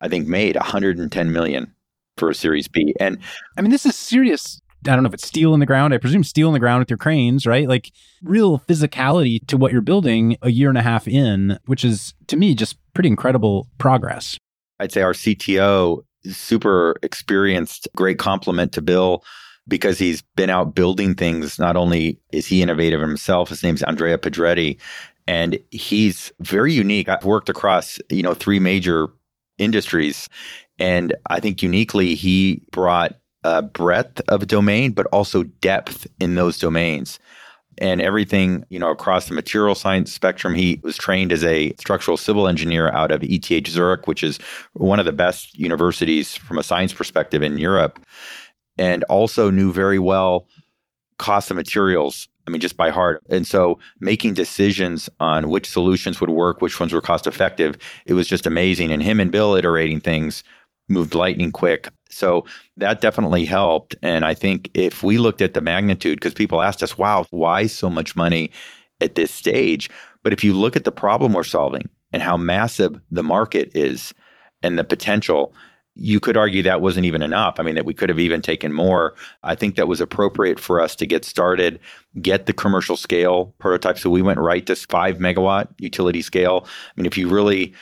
I 0.00 0.08
think, 0.08 0.26
made 0.26 0.56
110 0.56 1.32
million 1.32 1.72
for 2.16 2.30
a 2.30 2.34
Series 2.34 2.68
B. 2.68 2.94
And 2.98 3.18
I 3.56 3.62
mean, 3.62 3.70
this 3.70 3.86
is 3.86 3.96
serious. 3.96 4.59
I 4.86 4.94
don't 4.94 5.02
know 5.02 5.08
if 5.08 5.14
it's 5.14 5.26
steel 5.26 5.52
in 5.54 5.60
the 5.60 5.66
ground. 5.66 5.92
I 5.92 5.98
presume 5.98 6.24
steel 6.24 6.48
in 6.48 6.54
the 6.54 6.60
ground 6.60 6.80
with 6.80 6.90
your 6.90 6.96
cranes, 6.96 7.46
right? 7.46 7.68
Like 7.68 7.92
real 8.22 8.60
physicality 8.60 9.46
to 9.48 9.56
what 9.56 9.72
you're 9.72 9.80
building 9.80 10.36
a 10.42 10.50
year 10.50 10.68
and 10.68 10.78
a 10.78 10.82
half 10.82 11.06
in, 11.06 11.58
which 11.66 11.84
is 11.84 12.14
to 12.28 12.36
me 12.36 12.54
just 12.54 12.76
pretty 12.94 13.08
incredible 13.08 13.68
progress. 13.78 14.38
I'd 14.78 14.92
say 14.92 15.02
our 15.02 15.12
CTO 15.12 16.02
is 16.24 16.36
super 16.36 16.96
experienced, 17.02 17.88
great 17.94 18.18
compliment 18.18 18.72
to 18.72 18.82
Bill 18.82 19.22
because 19.68 19.98
he's 19.98 20.22
been 20.36 20.50
out 20.50 20.74
building 20.74 21.14
things. 21.14 21.58
Not 21.58 21.76
only 21.76 22.18
is 22.32 22.46
he 22.46 22.62
innovative 22.62 23.00
himself, 23.00 23.50
his 23.50 23.62
name's 23.62 23.82
Andrea 23.82 24.18
Pedretti, 24.18 24.78
and 25.26 25.58
he's 25.70 26.32
very 26.40 26.72
unique. 26.72 27.08
I've 27.08 27.24
worked 27.24 27.48
across, 27.48 27.98
you 28.08 28.22
know, 28.22 28.34
three 28.34 28.58
major 28.58 29.08
industries, 29.58 30.28
and 30.78 31.14
I 31.28 31.40
think 31.40 31.62
uniquely 31.62 32.14
he 32.14 32.62
brought 32.72 33.14
a 33.44 33.62
breadth 33.62 34.20
of 34.28 34.46
domain, 34.46 34.92
but 34.92 35.06
also 35.06 35.44
depth 35.44 36.06
in 36.20 36.34
those 36.34 36.58
domains 36.58 37.18
and 37.78 38.00
everything, 38.02 38.64
you 38.68 38.78
know, 38.78 38.90
across 38.90 39.26
the 39.26 39.34
material 39.34 39.74
science 39.74 40.12
spectrum. 40.12 40.54
He 40.54 40.80
was 40.82 40.96
trained 40.96 41.32
as 41.32 41.42
a 41.42 41.72
structural 41.78 42.16
civil 42.16 42.46
engineer 42.46 42.90
out 42.90 43.10
of 43.10 43.22
ETH 43.22 43.66
Zurich, 43.66 44.06
which 44.06 44.22
is 44.22 44.38
one 44.74 45.00
of 45.00 45.06
the 45.06 45.12
best 45.12 45.58
universities 45.58 46.36
from 46.36 46.58
a 46.58 46.62
science 46.62 46.92
perspective 46.92 47.42
in 47.42 47.58
Europe, 47.58 47.98
and 48.76 49.02
also 49.04 49.50
knew 49.50 49.72
very 49.72 49.98
well 49.98 50.46
cost 51.18 51.50
of 51.50 51.56
materials. 51.56 52.28
I 52.46 52.50
mean, 52.50 52.60
just 52.60 52.76
by 52.76 52.90
heart. 52.90 53.22
And 53.28 53.46
so 53.46 53.78
making 54.00 54.34
decisions 54.34 55.08
on 55.20 55.50
which 55.50 55.68
solutions 55.68 56.20
would 56.20 56.30
work, 56.30 56.60
which 56.60 56.80
ones 56.80 56.92
were 56.92 57.00
cost 57.00 57.26
effective, 57.26 57.78
it 58.06 58.14
was 58.14 58.26
just 58.26 58.46
amazing. 58.46 58.90
And 58.90 59.02
him 59.02 59.20
and 59.20 59.30
Bill 59.30 59.54
iterating 59.54 60.00
things 60.00 60.42
moved 60.88 61.14
lightning 61.14 61.52
quick. 61.52 61.88
So 62.20 62.44
that 62.76 63.00
definitely 63.00 63.44
helped. 63.44 63.96
And 64.02 64.24
I 64.24 64.34
think 64.34 64.70
if 64.74 65.02
we 65.02 65.18
looked 65.18 65.42
at 65.42 65.54
the 65.54 65.60
magnitude, 65.60 66.20
because 66.20 66.34
people 66.34 66.62
asked 66.62 66.82
us, 66.82 66.96
wow, 66.96 67.26
why 67.30 67.66
so 67.66 67.90
much 67.90 68.14
money 68.14 68.50
at 69.00 69.14
this 69.14 69.32
stage? 69.32 69.90
But 70.22 70.32
if 70.32 70.44
you 70.44 70.52
look 70.52 70.76
at 70.76 70.84
the 70.84 70.92
problem 70.92 71.32
we're 71.32 71.44
solving 71.44 71.88
and 72.12 72.22
how 72.22 72.36
massive 72.36 73.00
the 73.10 73.22
market 73.22 73.72
is 73.74 74.12
and 74.62 74.78
the 74.78 74.84
potential, 74.84 75.54
you 75.94 76.20
could 76.20 76.36
argue 76.36 76.62
that 76.62 76.82
wasn't 76.82 77.06
even 77.06 77.22
enough. 77.22 77.58
I 77.58 77.62
mean, 77.62 77.74
that 77.74 77.84
we 77.84 77.94
could 77.94 78.10
have 78.10 78.18
even 78.18 78.42
taken 78.42 78.72
more. 78.72 79.14
I 79.42 79.54
think 79.54 79.76
that 79.76 79.88
was 79.88 80.00
appropriate 80.00 80.60
for 80.60 80.80
us 80.80 80.94
to 80.96 81.06
get 81.06 81.24
started, 81.24 81.80
get 82.20 82.46
the 82.46 82.52
commercial 82.52 82.96
scale 82.96 83.54
prototype. 83.58 83.98
So 83.98 84.10
we 84.10 84.22
went 84.22 84.38
right 84.38 84.64
to 84.66 84.76
five 84.76 85.16
megawatt 85.16 85.68
utility 85.78 86.22
scale. 86.22 86.66
I 86.66 87.00
mean, 87.00 87.06
if 87.06 87.18
you 87.18 87.28
really 87.28 87.72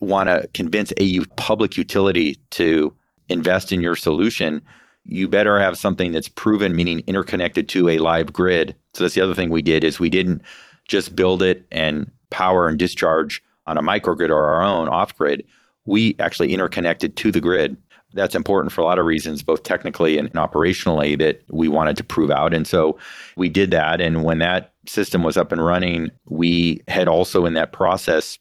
want 0.00 0.28
to 0.28 0.48
convince 0.54 0.92
a 0.96 1.20
public 1.36 1.76
utility 1.76 2.36
to 2.50 2.94
invest 3.32 3.72
in 3.72 3.80
your 3.80 3.96
solution, 3.96 4.62
you 5.04 5.26
better 5.26 5.58
have 5.58 5.76
something 5.76 6.12
that's 6.12 6.28
proven, 6.28 6.76
meaning 6.76 7.02
interconnected 7.06 7.68
to 7.70 7.88
a 7.88 7.98
live 7.98 8.32
grid. 8.32 8.74
So 8.94 9.04
that's 9.04 9.14
the 9.14 9.20
other 9.20 9.34
thing 9.34 9.50
we 9.50 9.62
did 9.62 9.82
is 9.84 9.98
we 9.98 10.10
didn't 10.10 10.42
just 10.86 11.16
build 11.16 11.42
it 11.42 11.66
and 11.72 12.10
power 12.30 12.68
and 12.68 12.78
discharge 12.78 13.42
on 13.66 13.78
a 13.78 13.82
microgrid 13.82 14.30
or 14.30 14.44
our 14.44 14.62
own 14.62 14.88
off 14.88 15.16
grid. 15.16 15.44
We 15.86 16.16
actually 16.18 16.52
interconnected 16.52 17.16
to 17.16 17.32
the 17.32 17.40
grid. 17.40 17.76
That's 18.14 18.34
important 18.34 18.72
for 18.72 18.82
a 18.82 18.84
lot 18.84 18.98
of 18.98 19.06
reasons, 19.06 19.42
both 19.42 19.62
technically 19.62 20.18
and 20.18 20.30
operationally, 20.32 21.18
that 21.18 21.42
we 21.50 21.68
wanted 21.68 21.96
to 21.96 22.04
prove 22.04 22.30
out. 22.30 22.52
And 22.52 22.66
so 22.66 22.98
we 23.36 23.48
did 23.48 23.70
that. 23.70 24.00
And 24.00 24.22
when 24.22 24.38
that 24.38 24.72
system 24.86 25.22
was 25.22 25.36
up 25.36 25.50
and 25.50 25.64
running, 25.64 26.10
we 26.26 26.82
had 26.88 27.08
also 27.08 27.46
in 27.46 27.54
that 27.54 27.72
process 27.72 28.38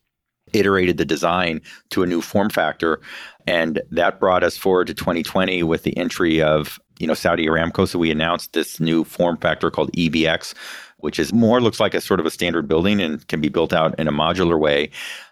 iterated 0.54 0.98
the 0.98 1.06
design 1.06 1.62
to 1.92 2.04
a 2.04 2.08
new 2.08 2.22
form 2.22 2.50
factor. 2.50 3.00
And 3.48 3.82
that 3.92 4.20
brought 4.20 4.44
us 4.44 4.58
forward 4.58 4.88
to 4.88 4.94
2020 4.94 5.64
with 5.64 5.84
the 5.84 5.96
entry 5.98 6.42
of, 6.42 6.80
you 7.00 7.08
know, 7.08 7.14
Saudi 7.14 7.48
Aramco. 7.48 7.88
So 7.88 8.00
we 8.00 8.12
announced 8.12 8.54
this 8.54 8.80
new 8.80 9.04
form 9.04 9.38
factor 9.38 9.72
called 9.72 9.92
EVX, 9.94 10.54
which 10.98 11.20
is 11.20 11.34
more 11.34 11.62
looks 11.62 11.80
like 11.80 11.94
a 11.94 12.02
sort 12.02 12.20
of 12.20 12.26
a 12.26 12.32
standard 12.32 12.68
building 12.68 13.02
and 13.02 13.28
can 13.28 13.42
be 13.42 13.50
built 13.50 13.74
out 13.74 13.98
in 14.00 14.08
a 14.08 14.12
modular 14.12 14.60
way. 14.60 14.90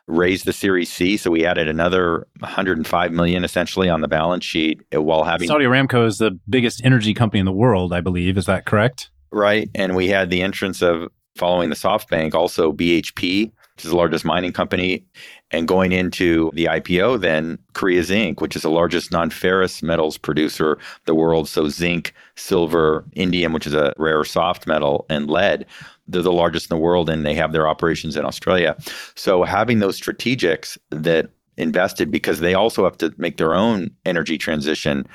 Raised 0.07 0.45
the 0.45 0.53
Series 0.53 0.91
C, 0.91 1.17
so 1.17 1.29
we 1.29 1.45
added 1.45 1.67
another 1.67 2.27
105 2.39 3.11
million 3.11 3.43
essentially 3.43 3.89
on 3.89 4.01
the 4.01 4.07
balance 4.07 4.43
sheet 4.43 4.81
while 4.91 5.23
having 5.23 5.47
Saudi 5.47 5.65
Aramco 5.65 6.07
is 6.07 6.17
the 6.17 6.31
biggest 6.49 6.83
energy 6.83 7.13
company 7.13 7.39
in 7.39 7.45
the 7.45 7.51
world, 7.51 7.93
I 7.93 8.01
believe. 8.01 8.35
Is 8.35 8.47
that 8.47 8.65
correct? 8.65 9.11
Right, 9.31 9.69
and 9.75 9.95
we 9.95 10.07
had 10.07 10.31
the 10.31 10.41
entrance 10.41 10.81
of 10.81 11.09
following 11.35 11.69
the 11.69 11.75
SoftBank, 11.75 12.33
also 12.33 12.71
BHP, 12.71 13.51
which 13.79 13.85
is 13.85 13.91
the 13.91 13.97
largest 13.97 14.25
mining 14.25 14.51
company, 14.51 15.05
and 15.51 15.65
going 15.65 15.93
into 15.93 16.51
the 16.53 16.65
IPO, 16.65 17.21
then 17.21 17.57
Korea 17.71 18.03
Zinc, 18.03 18.41
which 18.41 18.57
is 18.57 18.63
the 18.63 18.69
largest 18.69 19.09
non 19.09 19.29
ferrous 19.29 19.81
metals 19.81 20.17
producer 20.17 20.77
the 21.05 21.15
world. 21.15 21.47
So 21.47 21.69
zinc, 21.69 22.13
silver, 22.35 23.05
indium, 23.15 23.53
which 23.53 23.65
is 23.65 23.73
a 23.73 23.93
rare 23.95 24.25
soft 24.25 24.67
metal, 24.67 25.05
and 25.09 25.29
lead. 25.29 25.65
They're 26.09 26.21
the 26.21 26.33
largest 26.33 26.69
in 26.69 26.75
the 26.75 26.81
world, 26.81 27.09
and 27.09 27.25
they 27.25 27.33
have 27.35 27.53
their 27.53 27.69
operations 27.69 28.17
in 28.17 28.25
Australia. 28.25 28.75
So 29.15 29.43
having 29.43 29.79
those 29.79 29.97
strategics 29.97 30.77
that 30.89 31.29
invested 31.55 32.11
because 32.11 32.41
they 32.41 32.55
also 32.55 32.83
have 32.83 32.97
to 32.97 33.13
make 33.15 33.37
their 33.37 33.53
own 33.53 33.91
energy 34.05 34.37
transition 34.37 35.07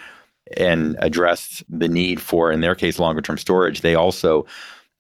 and 0.56 0.97
address 1.00 1.62
the 1.68 1.88
need 1.88 2.18
for, 2.18 2.50
in 2.50 2.62
their 2.62 2.75
case, 2.75 2.99
longer 2.99 3.21
term 3.21 3.37
storage. 3.37 3.83
They 3.83 3.94
also 3.94 4.47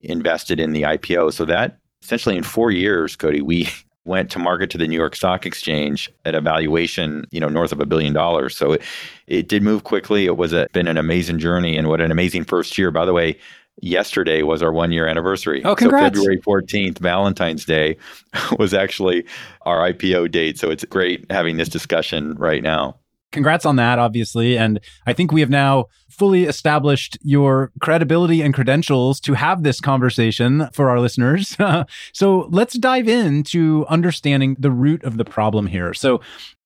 invested 0.02 0.60
in 0.60 0.72
the 0.72 0.82
IPO. 0.82 1.32
So 1.32 1.46
that 1.46 1.78
essentially 2.04 2.36
in 2.36 2.42
four 2.42 2.70
years, 2.70 3.16
Cody, 3.16 3.40
we 3.40 3.68
went 4.04 4.30
to 4.30 4.38
market 4.38 4.68
to 4.68 4.78
the 4.78 4.86
New 4.86 4.96
York 4.96 5.16
Stock 5.16 5.46
Exchange 5.46 6.10
at 6.26 6.34
a 6.34 6.40
valuation, 6.40 7.24
you 7.30 7.40
know, 7.40 7.48
north 7.48 7.72
of 7.72 7.80
a 7.80 7.86
billion 7.86 8.12
dollars. 8.12 8.54
So 8.54 8.72
it, 8.72 8.82
it 9.26 9.48
did 9.48 9.62
move 9.62 9.84
quickly. 9.84 10.26
It 10.26 10.36
was 10.36 10.52
a, 10.52 10.68
been 10.74 10.86
an 10.86 10.98
amazing 10.98 11.38
journey 11.38 11.78
and 11.78 11.88
what 11.88 12.02
an 12.02 12.10
amazing 12.10 12.44
first 12.44 12.76
year. 12.76 12.90
By 12.90 13.06
the 13.06 13.14
way, 13.14 13.38
yesterday 13.80 14.42
was 14.42 14.62
our 14.62 14.72
one 14.72 14.92
year 14.92 15.06
anniversary. 15.06 15.64
Oh, 15.64 15.74
congrats. 15.74 16.18
So 16.18 16.22
February 16.22 16.40
14th, 16.42 16.98
Valentine's 16.98 17.64
Day, 17.64 17.96
was 18.58 18.74
actually 18.74 19.24
our 19.62 19.90
IPO 19.90 20.30
date. 20.30 20.58
So 20.58 20.70
it's 20.70 20.84
great 20.84 21.24
having 21.30 21.56
this 21.56 21.70
discussion 21.70 22.34
right 22.34 22.62
now. 22.62 22.96
Congrats 23.34 23.66
on 23.66 23.74
that, 23.74 23.98
obviously. 23.98 24.56
And 24.56 24.78
I 25.08 25.12
think 25.12 25.32
we 25.32 25.40
have 25.40 25.50
now 25.50 25.88
fully 26.08 26.44
established 26.44 27.18
your 27.22 27.72
credibility 27.80 28.40
and 28.40 28.54
credentials 28.54 29.18
to 29.22 29.34
have 29.34 29.64
this 29.64 29.80
conversation 29.80 30.68
for 30.72 30.88
our 30.88 31.00
listeners. 31.00 31.56
so 32.12 32.46
let's 32.50 32.78
dive 32.78 33.08
into 33.08 33.84
understanding 33.88 34.54
the 34.60 34.70
root 34.70 35.02
of 35.02 35.16
the 35.16 35.24
problem 35.24 35.66
here. 35.66 35.92
So, 35.92 36.20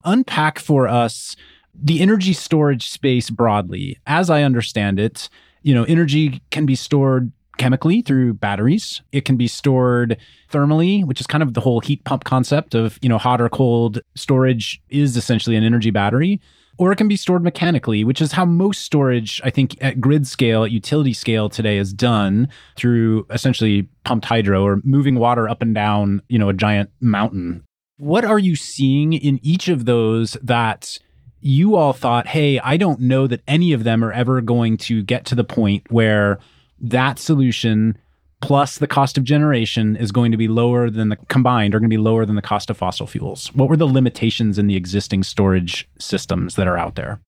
unpack 0.05 0.59
for 0.59 0.87
us 0.87 1.37
the 1.75 2.01
energy 2.01 2.35
storage 2.35 2.91
space 2.91 3.31
broadly. 3.31 3.99
As 4.07 4.29
I 4.29 4.43
understand 4.43 5.01
it, 5.01 5.31
you 5.63 5.75
know, 5.75 5.85
energy 5.85 6.43
can 6.51 6.67
be 6.67 6.75
stored 6.75 7.33
chemically 7.57 8.03
through 8.03 8.35
batteries. 8.35 9.01
It 9.11 9.25
can 9.25 9.39
be 9.39 9.49
stored 9.49 10.19
thermally, 10.53 11.05
which 11.05 11.21
is 11.21 11.27
kind 11.27 11.43
of 11.43 11.55
the 11.55 11.61
whole 11.61 11.81
heat 11.81 12.05
pump 12.05 12.25
concept 12.25 12.75
of, 12.75 12.99
you 13.01 13.09
know, 13.09 13.19
hot 13.19 13.41
or 13.41 13.49
cold 13.49 14.01
storage 14.15 14.83
is 14.91 15.17
essentially 15.17 15.57
an 15.57 15.65
energy 15.65 15.91
battery. 15.91 16.41
Or 16.79 16.93
it 16.93 16.97
can 16.97 17.09
be 17.09 17.17
stored 17.17 17.43
mechanically, 17.43 18.05
which 18.05 18.23
is 18.23 18.33
how 18.33 18.45
most 18.45 18.83
storage, 18.83 19.41
I 19.45 19.51
think, 19.51 19.77
at 19.81 20.01
grid 20.01 20.27
scale, 20.29 20.65
at 20.65 20.71
utility 20.71 21.13
scale 21.13 21.49
today 21.49 21.77
is 21.77 21.93
done 21.93 22.49
through 22.77 23.27
essentially 23.31 23.89
pumped 24.05 24.27
hydro 24.27 24.63
or 24.63 24.81
moving 24.85 25.17
water 25.17 25.49
up 25.49 25.61
and 25.61 25.75
down, 25.75 26.23
you 26.29 26.39
know, 26.39 26.49
a 26.49 26.55
giant 26.55 26.91
mountain. 27.01 27.65
What 27.97 28.25
are 28.25 28.39
you 28.39 28.55
seeing 28.55 29.13
in 29.13 29.41
each 29.43 29.67
of 29.69 29.85
those 29.87 30.37
that 30.41 31.01
you 31.41 31.75
all 31.75 31.93
thought, 31.93 32.29
hey, 32.29 32.61
I 32.61 32.77
don't 32.77 33.01
know 33.01 33.27
that 33.27 33.43
any 33.49 33.73
of 33.73 33.83
them 33.83 34.05
are 34.05 34.13
ever 34.13 34.41
going 34.41 34.77
to 34.79 35.03
get 35.03 35.25
to 35.27 35.35
the 35.35 35.45
point 35.45 35.91
where 35.91 36.39
that 36.81 37.19
solution 37.19 37.99
plus 38.41 38.79
the 38.79 38.87
cost 38.87 39.19
of 39.19 39.25
generation 39.25 39.97
is 39.97 40.13
going 40.13 40.33
to 40.33 40.39
be 40.39 40.49
lower 40.49 40.91
than 40.91 41.09
the 41.09 41.17
combined 41.29 41.75
are 41.75 41.79
going 41.79 41.91
to 41.91 41.95
be 41.95 42.03
lower 42.03 42.25
than 42.25 42.37
the 42.37 42.43
cost 42.43 42.71
of 42.71 42.77
fossil 42.77 43.07
fuels. 43.07 43.49
What 43.55 43.69
were 43.69 43.77
the 43.77 43.87
limitations 43.87 44.59
in 44.59 44.67
the 44.67 44.77
existing 44.77 45.23
storage 45.23 45.89
systems 45.99 46.55
that 46.57 46.67
are 46.67 46.77
out 46.77 46.95
there? 46.95 47.21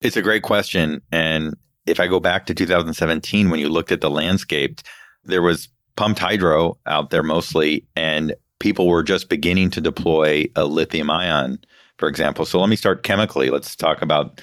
It's 0.00 0.16
a 0.16 0.22
great 0.22 0.42
question. 0.42 1.00
And 1.12 1.54
if 1.86 2.00
I 2.00 2.06
go 2.06 2.20
back 2.20 2.46
to 2.46 2.54
2017, 2.54 3.50
when 3.50 3.60
you 3.60 3.68
looked 3.68 3.92
at 3.92 4.00
the 4.00 4.10
landscape, 4.10 4.80
there 5.24 5.42
was 5.42 5.68
pumped 5.96 6.18
hydro 6.18 6.76
out 6.86 7.10
there 7.10 7.22
mostly, 7.22 7.86
and 7.94 8.34
people 8.58 8.88
were 8.88 9.02
just 9.02 9.28
beginning 9.28 9.70
to 9.70 9.80
deploy 9.80 10.46
a 10.56 10.64
lithium 10.64 11.10
ion 11.10 11.58
for 11.98 12.08
example. 12.08 12.44
So 12.44 12.60
let 12.60 12.68
me 12.68 12.76
start 12.76 13.02
chemically. 13.02 13.50
Let's 13.50 13.76
talk 13.76 14.02
about 14.02 14.40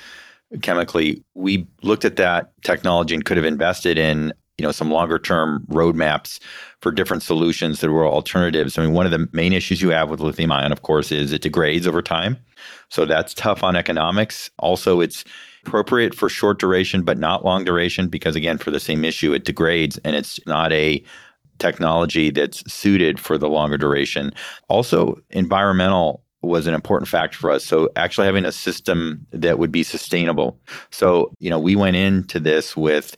chemically. 0.61 1.23
We 1.33 1.67
looked 1.81 2.05
at 2.05 2.15
that 2.17 2.51
technology 2.63 3.15
and 3.15 3.25
could 3.25 3.37
have 3.37 3.45
invested 3.45 3.97
in 3.97 4.33
you 4.57 4.65
know 4.65 4.71
some 4.71 4.91
longer 4.91 5.17
term 5.17 5.65
roadmaps 5.69 6.39
for 6.81 6.91
different 6.91 7.23
solutions 7.23 7.79
that 7.79 7.91
were 7.91 8.05
alternatives. 8.05 8.77
I 8.77 8.83
mean, 8.83 8.93
one 8.93 9.05
of 9.05 9.11
the 9.11 9.27
main 9.31 9.53
issues 9.53 9.81
you 9.81 9.89
have 9.89 10.09
with 10.09 10.19
lithium 10.19 10.51
ion, 10.51 10.71
of 10.71 10.81
course, 10.81 11.11
is 11.11 11.31
it 11.31 11.41
degrades 11.41 11.87
over 11.87 12.01
time. 12.01 12.37
So 12.89 13.05
that's 13.05 13.33
tough 13.33 13.63
on 13.63 13.75
economics. 13.75 14.51
Also, 14.59 15.01
it's 15.01 15.23
appropriate 15.65 16.15
for 16.15 16.29
short 16.29 16.59
duration, 16.59 17.03
but 17.03 17.17
not 17.17 17.45
long 17.45 17.63
duration, 17.63 18.07
because 18.07 18.35
again, 18.35 18.57
for 18.57 18.71
the 18.71 18.79
same 18.79 19.05
issue, 19.05 19.33
it 19.33 19.45
degrades 19.45 19.97
and 20.03 20.15
it's 20.15 20.39
not 20.45 20.71
a 20.71 21.03
technology 21.59 22.31
that's 22.31 22.69
suited 22.71 23.19
for 23.19 23.37
the 23.37 23.47
longer 23.47 23.77
duration. 23.77 24.33
Also, 24.67 25.19
environmental 25.29 26.23
was 26.41 26.65
an 26.65 26.73
important 26.73 27.07
factor 27.07 27.37
for 27.37 27.51
us. 27.51 27.63
So 27.63 27.89
actually 27.95 28.25
having 28.25 28.45
a 28.45 28.51
system 28.51 29.25
that 29.31 29.59
would 29.59 29.71
be 29.71 29.83
sustainable. 29.83 30.59
So, 30.89 31.31
you 31.39 31.51
know, 31.51 31.59
we 31.59 31.75
went 31.75 31.95
into 31.95 32.39
this 32.39 32.75
with 32.75 33.15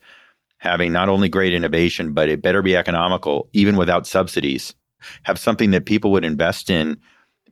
having 0.64 0.94
not 0.94 1.10
only 1.10 1.28
great 1.28 1.54
innovation, 1.54 2.14
but 2.14 2.30
it 2.30 2.42
better 2.42 2.62
be 2.62 2.74
economical, 2.74 3.50
even 3.52 3.76
without 3.76 4.08
subsidies. 4.08 4.74
Have 5.24 5.38
something 5.38 5.72
that 5.72 5.86
people 5.86 6.10
would 6.14 6.24
invest 6.24 6.70
in 6.70 6.98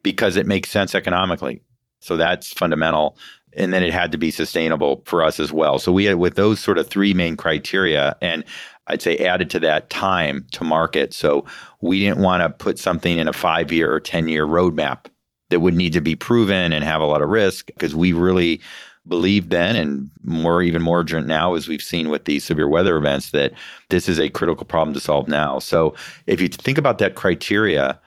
because 0.02 0.38
it 0.38 0.48
makes 0.48 0.72
sense 0.72 0.96
economically. 0.96 1.62
So 2.00 2.16
that's 2.16 2.54
fundamental. 2.54 3.18
And 3.52 3.74
then 3.74 3.84
it 3.84 3.92
had 3.92 4.14
to 4.14 4.18
be 4.18 4.32
sustainable 4.32 5.04
for 5.06 5.24
us 5.24 5.42
as 5.42 5.52
well. 5.52 5.78
So 5.78 5.92
we 5.92 6.06
had 6.06 6.16
with 6.16 6.36
those 6.36 6.62
sort 6.62 6.78
of 6.78 6.88
three 6.88 7.14
main 7.14 7.36
criteria, 7.36 8.16
and 8.22 8.46
I'd 8.88 9.02
say 9.02 9.18
added 9.18 9.50
to 9.50 9.60
that 9.60 9.90
time 9.90 10.48
to 10.54 10.64
market. 10.64 11.14
So 11.14 11.46
we 11.82 12.00
didn't 12.00 12.22
want 12.22 12.44
to 12.44 12.50
put 12.50 12.80
something 12.80 13.18
in 13.18 13.28
a 13.28 13.34
five 13.34 13.74
year 13.74 13.94
or 13.94 14.00
10 14.00 14.30
year 14.30 14.48
roadmap 14.48 15.08
that 15.50 15.60
would 15.60 15.74
need 15.74 15.92
to 15.94 16.02
be 16.02 16.16
proven 16.16 16.72
and 16.72 16.86
have 16.86 17.02
a 17.02 17.06
lot 17.06 17.22
of 17.22 17.28
risk 17.28 17.68
because 17.68 17.94
we 17.94 18.14
really 18.14 18.62
believed 19.08 19.50
then 19.50 19.76
and 19.76 20.12
more 20.24 20.62
even 20.62 20.82
more 20.82 21.00
urgent 21.00 21.26
now 21.26 21.56
as 21.56 21.68
we've 21.68 21.82
seen 21.82 22.10
with 22.10 22.26
these 22.26 22.44
severe 22.44 22.68
weather 22.68 22.98
events 22.98 23.32
that 23.32 23.52
this 23.90 24.08
is 24.08 24.20
a 24.20 24.30
critical 24.30 24.66
problem 24.66 24.94
to 24.94 25.00
solve 25.00 25.28
now. 25.28 25.58
So 25.60 25.96
if 26.28 26.40
you 26.40 26.48
think 26.48 26.78
about 26.78 27.00
that 27.00 27.16
criteria 27.16 28.00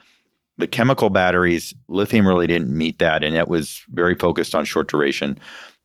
the 0.59 0.66
chemical 0.66 1.11
batteries 1.11 1.74
lithium 1.88 2.26
really 2.26 2.46
didn't 2.46 2.76
meet 2.76 2.98
that 2.98 3.24
and 3.24 3.37
it 3.37 3.48
was 3.48 3.83
very 3.88 4.14
focused 4.14 4.54
on 4.54 4.64
short 4.64 4.88
duration. 4.88 5.38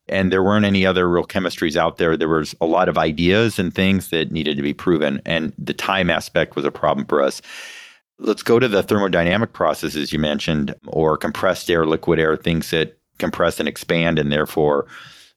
And 0.08 0.32
there 0.32 0.42
weren't 0.42 0.64
any 0.64 0.84
other 0.84 1.08
real 1.08 1.24
chemistries 1.24 1.76
out 1.76 1.98
there. 1.98 2.16
There 2.16 2.28
was 2.28 2.54
a 2.60 2.66
lot 2.66 2.88
of 2.88 2.98
ideas 2.98 3.58
and 3.58 3.72
things 3.72 4.10
that 4.10 4.32
needed 4.32 4.56
to 4.56 4.62
be 4.62 4.74
proven 4.74 5.20
and 5.24 5.52
the 5.58 5.74
time 5.74 6.10
aspect 6.10 6.56
was 6.56 6.64
a 6.64 6.70
problem 6.70 7.06
for 7.06 7.22
us. 7.22 7.42
Let's 8.18 8.42
go 8.42 8.58
to 8.58 8.68
the 8.68 8.82
thermodynamic 8.82 9.52
processes 9.54 10.12
you 10.12 10.18
mentioned, 10.18 10.74
or 10.86 11.16
compressed 11.16 11.70
air, 11.70 11.86
liquid 11.86 12.18
air, 12.18 12.36
things 12.36 12.70
that 12.70 12.99
compress 13.20 13.60
and 13.60 13.68
expand 13.68 14.18
and 14.18 14.32
therefore 14.32 14.86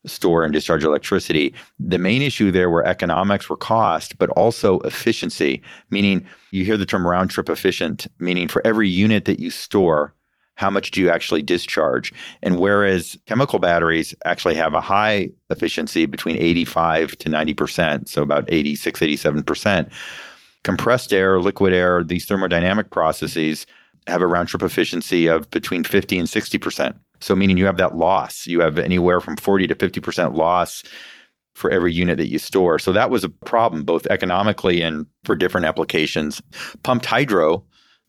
store 0.05 0.43
and 0.43 0.53
discharge 0.53 0.83
electricity. 0.83 1.53
The 1.79 1.97
main 1.97 2.21
issue 2.21 2.51
there 2.51 2.69
were 2.69 2.85
economics, 2.85 3.49
were 3.49 3.57
cost, 3.57 4.17
but 4.17 4.29
also 4.31 4.79
efficiency, 4.79 5.61
meaning 5.89 6.25
you 6.51 6.65
hear 6.65 6.77
the 6.77 6.85
term 6.85 7.07
round 7.07 7.29
trip 7.29 7.49
efficient, 7.49 8.07
meaning 8.19 8.47
for 8.47 8.65
every 8.65 8.89
unit 8.89 9.25
that 9.25 9.39
you 9.39 9.49
store, 9.49 10.13
how 10.55 10.69
much 10.69 10.91
do 10.91 11.01
you 11.01 11.09
actually 11.09 11.41
discharge? 11.41 12.13
And 12.43 12.59
whereas 12.59 13.17
chemical 13.25 13.59
batteries 13.59 14.13
actually 14.25 14.55
have 14.55 14.73
a 14.73 14.81
high 14.81 15.29
efficiency 15.49 16.05
between 16.05 16.37
85 16.37 17.17
to 17.19 17.29
90%, 17.29 18.07
so 18.07 18.21
about 18.21 18.45
86, 18.51 18.99
87%, 18.99 19.91
compressed 20.63 21.11
air, 21.11 21.39
liquid 21.39 21.73
air, 21.73 22.03
these 22.03 22.25
thermodynamic 22.25 22.91
processes 22.91 23.65
have 24.07 24.21
a 24.21 24.27
round 24.27 24.49
trip 24.49 24.61
efficiency 24.61 25.27
of 25.27 25.49
between 25.49 25.83
50 25.83 26.19
and 26.19 26.27
60%. 26.27 26.95
So, 27.23 27.35
meaning 27.35 27.57
you 27.57 27.65
have 27.65 27.77
that 27.77 27.95
loss. 27.95 28.45
You 28.45 28.59
have 28.59 28.77
anywhere 28.77 29.21
from 29.21 29.37
40 29.37 29.67
to 29.67 29.75
50% 29.75 30.35
loss 30.35 30.83
for 31.55 31.71
every 31.71 31.93
unit 31.93 32.17
that 32.17 32.27
you 32.27 32.37
store. 32.37 32.79
So, 32.79 32.91
that 32.91 33.09
was 33.09 33.23
a 33.23 33.29
problem 33.29 33.83
both 33.83 34.05
economically 34.07 34.81
and 34.81 35.05
for 35.23 35.35
different 35.35 35.65
applications. 35.65 36.41
Pumped 36.83 37.05
hydro, 37.05 37.63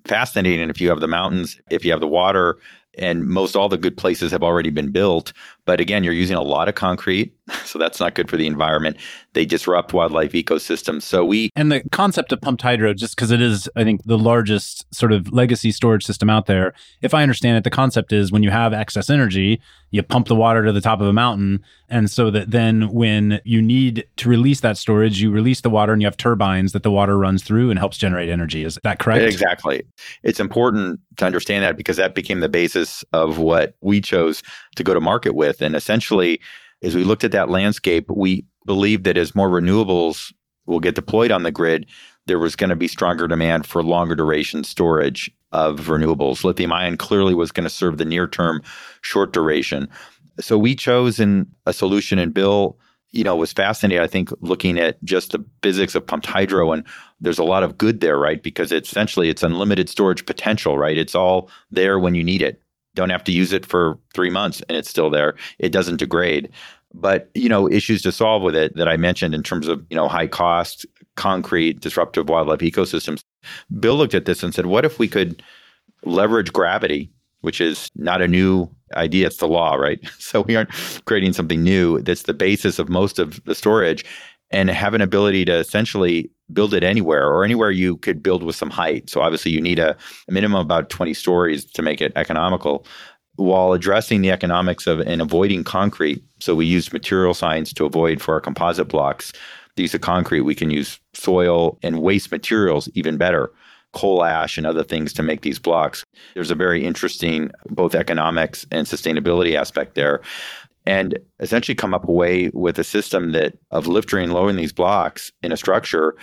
fascinating 0.04 0.68
if 0.68 0.80
you 0.80 0.88
have 0.88 1.00
the 1.00 1.08
mountains, 1.08 1.60
if 1.70 1.84
you 1.84 1.92
have 1.92 2.00
the 2.00 2.08
water, 2.08 2.58
and 2.98 3.26
most 3.26 3.56
all 3.56 3.68
the 3.68 3.78
good 3.78 3.96
places 3.96 4.32
have 4.32 4.42
already 4.42 4.70
been 4.70 4.90
built. 4.90 5.32
But 5.66 5.80
again, 5.80 6.04
you're 6.04 6.12
using 6.12 6.36
a 6.36 6.42
lot 6.42 6.68
of 6.68 6.74
concrete, 6.74 7.34
so 7.64 7.78
that's 7.78 8.00
not 8.00 8.14
good 8.14 8.28
for 8.28 8.36
the 8.36 8.46
environment. 8.46 8.96
They 9.32 9.44
disrupt 9.44 9.92
wildlife 9.92 10.32
ecosystems. 10.32 11.02
So 11.02 11.24
we 11.24 11.50
and 11.56 11.72
the 11.72 11.82
concept 11.90 12.32
of 12.32 12.40
pumped 12.40 12.62
hydro, 12.62 12.94
just 12.94 13.16
because 13.16 13.30
it 13.30 13.40
is, 13.40 13.68
I 13.76 13.84
think, 13.84 14.04
the 14.04 14.18
largest 14.18 14.86
sort 14.94 15.12
of 15.12 15.32
legacy 15.32 15.70
storage 15.72 16.04
system 16.04 16.30
out 16.30 16.46
there. 16.46 16.74
If 17.02 17.14
I 17.14 17.22
understand 17.22 17.56
it, 17.56 17.64
the 17.64 17.70
concept 17.70 18.12
is 18.12 18.30
when 18.30 18.42
you 18.42 18.50
have 18.50 18.72
excess 18.72 19.10
energy, 19.10 19.60
you 19.90 20.02
pump 20.02 20.28
the 20.28 20.34
water 20.34 20.64
to 20.64 20.72
the 20.72 20.80
top 20.80 21.00
of 21.00 21.06
a 21.06 21.12
mountain, 21.12 21.62
and 21.88 22.10
so 22.10 22.30
that 22.30 22.50
then 22.50 22.88
when 22.88 23.40
you 23.44 23.62
need 23.62 24.06
to 24.16 24.28
release 24.28 24.60
that 24.60 24.76
storage, 24.76 25.20
you 25.20 25.30
release 25.30 25.60
the 25.60 25.70
water, 25.70 25.92
and 25.92 26.02
you 26.02 26.06
have 26.06 26.16
turbines 26.16 26.72
that 26.72 26.82
the 26.82 26.90
water 26.90 27.16
runs 27.18 27.42
through 27.42 27.70
and 27.70 27.78
helps 27.78 27.96
generate 27.96 28.28
energy. 28.28 28.64
Is 28.64 28.78
that 28.82 28.98
correct? 28.98 29.24
Exactly. 29.24 29.84
It's 30.22 30.40
important 30.40 31.00
to 31.16 31.26
understand 31.26 31.62
that 31.64 31.76
because 31.76 31.96
that 31.96 32.14
became 32.14 32.40
the 32.40 32.48
basis 32.48 33.04
of 33.12 33.38
what 33.38 33.76
we 33.80 34.00
chose 34.00 34.42
to 34.76 34.84
go 34.84 34.94
to 34.94 35.00
market 35.00 35.34
with, 35.34 35.53
and 35.60 35.76
essentially 35.76 36.40
as 36.82 36.94
we 36.94 37.04
looked 37.04 37.24
at 37.24 37.32
that 37.32 37.48
landscape, 37.48 38.10
we 38.10 38.44
believed 38.66 39.04
that 39.04 39.16
as 39.16 39.34
more 39.34 39.48
renewables 39.48 40.32
will 40.66 40.80
get 40.80 40.94
deployed 40.94 41.30
on 41.30 41.42
the 41.42 41.50
grid, 41.50 41.86
there 42.26 42.38
was 42.38 42.56
going 42.56 42.70
to 42.70 42.76
be 42.76 42.88
stronger 42.88 43.28
demand 43.28 43.66
for 43.66 43.82
longer 43.82 44.14
duration 44.14 44.64
storage 44.64 45.30
of 45.52 45.80
renewables. 45.82 46.44
Lithium 46.44 46.72
ion 46.72 46.96
clearly 46.96 47.34
was 47.34 47.52
going 47.52 47.64
to 47.64 47.70
serve 47.70 47.98
the 47.98 48.04
near 48.04 48.26
term, 48.26 48.62
short 49.02 49.32
duration. 49.32 49.88
So 50.40 50.58
we 50.58 50.74
chose 50.74 51.20
in 51.20 51.46
a 51.66 51.72
solution, 51.72 52.18
and 52.18 52.34
Bill, 52.34 52.78
you 53.12 53.22
know, 53.22 53.36
was 53.36 53.52
fascinated. 53.52 54.02
I 54.02 54.08
think 54.08 54.30
looking 54.40 54.78
at 54.78 55.02
just 55.04 55.32
the 55.32 55.44
physics 55.62 55.94
of 55.94 56.06
pumped 56.06 56.26
hydro, 56.26 56.72
and 56.72 56.84
there's 57.20 57.38
a 57.38 57.44
lot 57.44 57.62
of 57.62 57.78
good 57.78 58.00
there, 58.00 58.18
right? 58.18 58.42
Because 58.42 58.72
essentially 58.72 59.28
it's 59.28 59.42
unlimited 59.42 59.88
storage 59.88 60.26
potential, 60.26 60.76
right? 60.76 60.98
It's 60.98 61.14
all 61.14 61.50
there 61.70 61.98
when 61.98 62.14
you 62.14 62.24
need 62.24 62.42
it 62.42 62.60
don't 62.94 63.10
have 63.10 63.24
to 63.24 63.32
use 63.32 63.52
it 63.52 63.66
for 63.66 63.98
three 64.14 64.30
months 64.30 64.62
and 64.68 64.76
it's 64.76 64.90
still 64.90 65.10
there. 65.10 65.34
It 65.58 65.70
doesn't 65.70 65.96
degrade. 65.96 66.50
But, 66.92 67.30
you 67.34 67.48
know, 67.48 67.68
issues 67.68 68.02
to 68.02 68.12
solve 68.12 68.42
with 68.42 68.54
it 68.54 68.76
that 68.76 68.88
I 68.88 68.96
mentioned 68.96 69.34
in 69.34 69.42
terms 69.42 69.66
of, 69.66 69.84
you 69.90 69.96
know, 69.96 70.08
high 70.08 70.28
cost, 70.28 70.86
concrete, 71.16 71.80
disruptive 71.80 72.28
wildlife 72.28 72.60
ecosystems. 72.60 73.22
Bill 73.80 73.96
looked 73.96 74.14
at 74.14 74.26
this 74.26 74.42
and 74.42 74.54
said, 74.54 74.66
what 74.66 74.84
if 74.84 74.98
we 74.98 75.08
could 75.08 75.42
leverage 76.04 76.52
gravity, 76.52 77.10
which 77.40 77.60
is 77.60 77.90
not 77.96 78.22
a 78.22 78.28
new 78.28 78.70
idea, 78.94 79.26
it's 79.26 79.38
the 79.38 79.48
law, 79.48 79.74
right? 79.74 80.00
So 80.18 80.40
we 80.42 80.56
aren't 80.56 80.70
creating 81.04 81.32
something 81.32 81.62
new. 81.62 82.00
That's 82.00 82.22
the 82.22 82.34
basis 82.34 82.78
of 82.78 82.88
most 82.88 83.18
of 83.18 83.42
the 83.44 83.54
storage 83.54 84.04
and 84.50 84.70
have 84.70 84.94
an 84.94 85.00
ability 85.00 85.44
to 85.46 85.56
essentially 85.56 86.30
build 86.52 86.74
it 86.74 86.84
anywhere 86.84 87.28
or 87.28 87.44
anywhere 87.44 87.70
you 87.70 87.96
could 87.98 88.22
build 88.22 88.42
with 88.42 88.56
some 88.56 88.70
height. 88.70 89.08
So 89.08 89.20
obviously 89.20 89.50
you 89.50 89.60
need 89.60 89.78
a, 89.78 89.96
a 90.28 90.32
minimum 90.32 90.60
about 90.60 90.90
20 90.90 91.14
stories 91.14 91.64
to 91.64 91.82
make 91.82 92.00
it 92.00 92.12
economical 92.16 92.86
while 93.36 93.72
addressing 93.72 94.22
the 94.22 94.30
economics 94.30 94.86
of 94.86 95.00
and 95.00 95.20
avoiding 95.20 95.64
concrete. 95.64 96.22
So 96.40 96.54
we 96.54 96.66
use 96.66 96.92
material 96.92 97.34
science 97.34 97.72
to 97.74 97.84
avoid 97.84 98.22
for 98.22 98.34
our 98.34 98.40
composite 98.40 98.88
blocks. 98.88 99.32
The 99.76 99.82
use 99.82 99.94
of 99.94 100.02
concrete, 100.02 100.42
we 100.42 100.54
can 100.54 100.70
use 100.70 101.00
soil 101.14 101.78
and 101.82 102.00
waste 102.00 102.30
materials 102.30 102.88
even 102.94 103.16
better, 103.16 103.50
coal 103.92 104.24
ash 104.24 104.56
and 104.56 104.66
other 104.66 104.84
things 104.84 105.12
to 105.14 105.22
make 105.22 105.40
these 105.40 105.58
blocks. 105.58 106.04
There's 106.34 106.52
a 106.52 106.56
very 106.56 106.84
interesting 106.84 107.50
both 107.70 107.94
economics 107.94 108.66
and 108.70 108.86
sustainability 108.86 109.56
aspect 109.56 109.94
there. 109.96 110.20
And 110.86 111.18
essentially 111.40 111.74
come 111.74 111.94
up 111.94 112.08
away 112.08 112.50
with 112.52 112.78
a 112.78 112.84
system 112.84 113.32
that 113.32 113.56
of 113.70 113.86
lifting 113.86 114.24
and 114.24 114.34
lowering 114.34 114.56
these 114.56 114.72
blocks 114.72 115.32
in 115.42 115.50
a 115.50 115.56
structure 115.56 116.14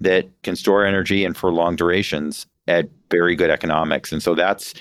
that 0.00 0.28
can 0.42 0.56
store 0.56 0.84
energy 0.84 1.24
and 1.24 1.36
for 1.36 1.52
long 1.52 1.76
durations 1.76 2.46
at 2.68 2.88
very 3.10 3.34
good 3.34 3.50
economics. 3.50 4.12
And 4.12 4.22
so 4.22 4.34
that's 4.34 4.74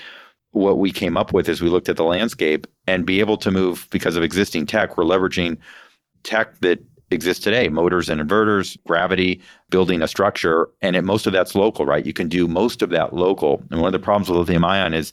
what 0.52 0.78
we 0.78 0.92
came 0.92 1.18
up 1.18 1.34
with 1.34 1.50
as 1.50 1.62
we 1.62 1.70
looked 1.70 1.90
at 1.90 1.98
the 1.98 2.04
landscape 2.04 2.68
and 2.88 3.06
be 3.06 3.20
able 3.20 3.38
to 3.38 3.52
move 3.52 3.88
because 3.90 4.16
of 4.16 4.24
existing 4.24 4.68
tech. 4.68 4.98
We're 4.98 5.04
leveraging 5.04 5.58
tech 6.24 6.60
that 6.60 6.80
exists 7.12 7.44
today 7.44 7.70
motors 7.70 8.10
and 8.10 8.22
inverters, 8.22 8.78
gravity, 8.86 9.42
building 9.70 10.02
a 10.02 10.08
structure. 10.08 10.70
And 10.82 10.96
it, 10.96 11.04
most 11.04 11.28
of 11.28 11.34
that's 11.34 11.56
local, 11.56 11.86
right? 11.86 12.06
You 12.06 12.14
can 12.14 12.28
do 12.28 12.48
most 12.48 12.82
of 12.82 12.90
that 12.92 13.14
local. 13.14 13.64
And 13.72 13.80
one 13.82 13.88
of 13.88 14.00
the 14.00 14.04
problems 14.04 14.30
with 14.30 14.38
lithium 14.38 14.66
ion 14.66 14.94
is 14.94 15.12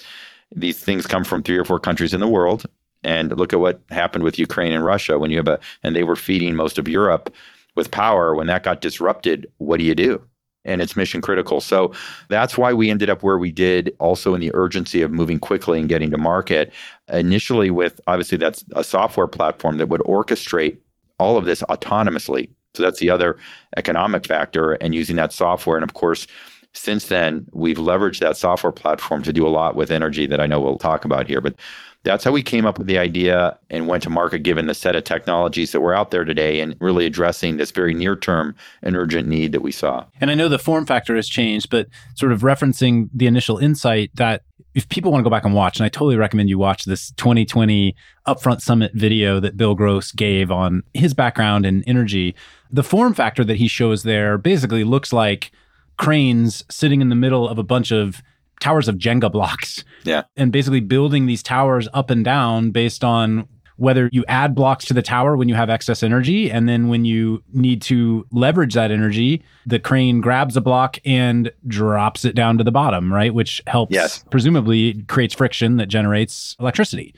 these 0.55 0.79
things 0.79 1.07
come 1.07 1.25
from 1.25 1.43
three 1.43 1.59
or 1.59 1.65
four 1.65 1.81
countries 1.81 2.13
in 2.13 2.21
the 2.21 2.29
world. 2.29 2.67
And 3.03 3.37
look 3.39 3.53
at 3.53 3.61
what 3.61 3.81
happened 3.91 4.25
with 4.25 4.39
Ukraine 4.39 4.73
and 4.73 4.85
Russia 4.85 5.19
when 5.19 5.31
you 5.31 5.39
have 5.39 5.49
a, 5.49 5.59
and 5.83 5.97
they 5.97 6.03
were 6.03 6.17
feeding 6.17 6.55
most 6.55 6.79
of 6.79 6.87
Europe 6.89 7.35
with 7.77 7.91
power. 7.91 8.35
When 8.35 8.47
that 8.49 8.63
got 8.63 8.81
disrupted, 8.81 9.51
what 9.59 9.79
do 9.79 9.85
you 9.85 9.95
do? 9.95 10.23
and 10.65 10.83
it's 10.83 10.97
mission 10.97 11.21
critical. 11.21 11.61
So 11.61 11.93
that's 12.29 12.59
why 12.59 12.73
we 12.73 12.91
ended 12.91 13.11
up 13.11 13.23
where 13.23 13.39
we 13.39 13.51
did, 13.51 13.95
also 13.99 14.35
in 14.35 14.41
the 14.41 14.55
urgency 14.55 15.03
of 15.03 15.11
moving 15.11 15.39
quickly 15.39 15.81
and 15.81 15.89
getting 15.89 16.11
to 16.11 16.19
market. 16.19 16.73
Initially, 17.09 17.71
with 17.71 18.01
obviously 18.07 18.39
that's 18.39 18.65
a 18.75 18.85
software 18.85 19.27
platform 19.27 19.79
that 19.79 19.89
would 19.89 20.03
orchestrate 20.03 20.79
all 21.19 21.37
of 21.37 21.45
this 21.45 21.63
autonomously. 21.63 22.51
So 22.75 22.83
that's 22.83 23.01
the 23.01 23.11
other 23.11 23.37
economic 23.77 24.27
factor, 24.27 24.75
and 24.75 24.95
using 24.95 25.17
that 25.17 25.33
software. 25.33 25.77
And 25.77 25.85
of 25.85 25.95
course, 25.95 26.27
since 26.73 27.07
then, 27.07 27.47
we've 27.53 27.79
leveraged 27.79 28.21
that 28.21 28.37
software 28.37 28.73
platform 28.73 29.25
to 29.25 29.33
do 29.33 29.47
a 29.47 29.51
lot 29.51 29.75
with 29.75 29.91
energy 29.91 30.27
that 30.27 30.41
I 30.41 30.47
know 30.47 30.61
we'll 30.61 30.79
talk 30.79 31.05
about 31.05 31.27
here. 31.27 31.41
But 31.41 31.57
that's 32.03 32.25
how 32.25 32.33
we 32.33 32.43
came 32.43 32.65
up 32.65 32.79
with 32.79 32.87
the 32.87 32.99
idea 32.99 33.59
and 33.69 33.87
went 33.87 34.03
to 34.05 34.11
market 34.11 34.39
given 34.41 34.67
the 34.67 34.75
set 34.75 34.97
of 34.97 35.05
technologies 35.05 35.73
that 35.73 35.81
were 35.81 35.95
out 35.95 36.11
there 36.11 36.25
today 36.25 36.61
and 36.61 36.75
really 36.81 37.05
addressing 37.05 37.57
this 37.57 37.71
very 37.71 37.93
near 37.93 38.17
term 38.17 38.55
and 38.83 38.97
urgent 38.97 39.29
need 39.29 39.53
that 39.53 39.61
we 39.61 39.73
saw. 39.73 40.05
And 40.21 40.31
I 40.31 40.35
know 40.35 40.49
the 40.49 40.59
form 40.59 40.87
factor 40.87 41.15
has 41.17 41.29
changed, 41.29 41.69
but 41.69 41.89
sort 42.15 42.33
of 42.33 42.41
referencing 42.41 43.11
the 43.13 43.27
initial 43.27 43.59
insight 43.59 44.11
that 44.15 44.43
if 44.75 44.89
people 44.89 45.11
want 45.11 45.21
to 45.21 45.25
go 45.25 45.35
back 45.35 45.45
and 45.45 45.55
watch, 45.55 45.79
and 45.79 45.85
I 45.85 45.89
totally 45.89 46.17
recommend 46.17 46.49
you 46.49 46.59
watch 46.59 46.85
this 46.85 47.11
2020 47.13 47.95
Upfront 48.27 48.61
Summit 48.61 48.93
video 48.95 49.41
that 49.41 49.57
Bill 49.57 49.75
Gross 49.75 50.13
gave 50.13 50.51
on 50.51 50.85
his 50.95 51.13
background 51.13 51.67
in 51.67 51.83
energy, 51.85 52.35
the 52.71 52.85
form 52.85 53.13
factor 53.13 53.45
that 53.45 53.57
he 53.57 53.69
shows 53.69 54.05
there 54.05 54.39
basically 54.39 54.85
looks 54.85 55.13
like 55.13 55.51
cranes 55.99 56.65
sitting 56.71 57.01
in 57.01 57.09
the 57.09 57.15
middle 57.15 57.49
of 57.49 57.59
a 57.59 57.65
bunch 57.65 57.91
of 57.91 58.23
towers 58.61 58.88
of 58.88 58.96
Jenga 58.96 59.31
blocks. 59.33 59.85
Yeah. 60.05 60.23
And 60.37 60.53
basically 60.53 60.81
building 60.81 61.27
these 61.27 61.42
towers 61.42 61.88
up 61.92 62.11
and 62.11 62.25
down 62.25 62.70
based 62.70 63.03
on 63.03 63.49
whether 63.81 64.11
you 64.12 64.23
add 64.29 64.55
blocks 64.55 64.85
to 64.85 64.92
the 64.92 65.01
tower 65.01 65.38
when 65.38 65.49
you 65.49 65.55
have 65.55 65.70
excess 65.70 66.03
energy. 66.03 66.51
And 66.51 66.68
then 66.68 66.88
when 66.88 67.07
you 67.07 67.42
need 67.55 67.81
to 67.83 68.27
leverage 68.31 68.75
that 68.75 68.90
energy, 68.90 69.42
the 69.64 69.79
crane 69.79 70.20
grabs 70.20 70.55
a 70.55 70.61
block 70.61 70.99
and 71.07 71.51
drops 71.66 72.27
it 72.27 72.35
down 72.35 72.59
to 72.59 72.64
the 72.64 72.70
bottom, 72.70 73.11
right? 73.11 73.33
Which 73.33 73.62
helps, 73.66 73.94
yes. 73.94 74.23
presumably, 74.31 75.03
creates 75.05 75.35
friction 75.35 75.79
that 75.79 75.87
generates 75.87 76.57
electricity. 76.61 77.14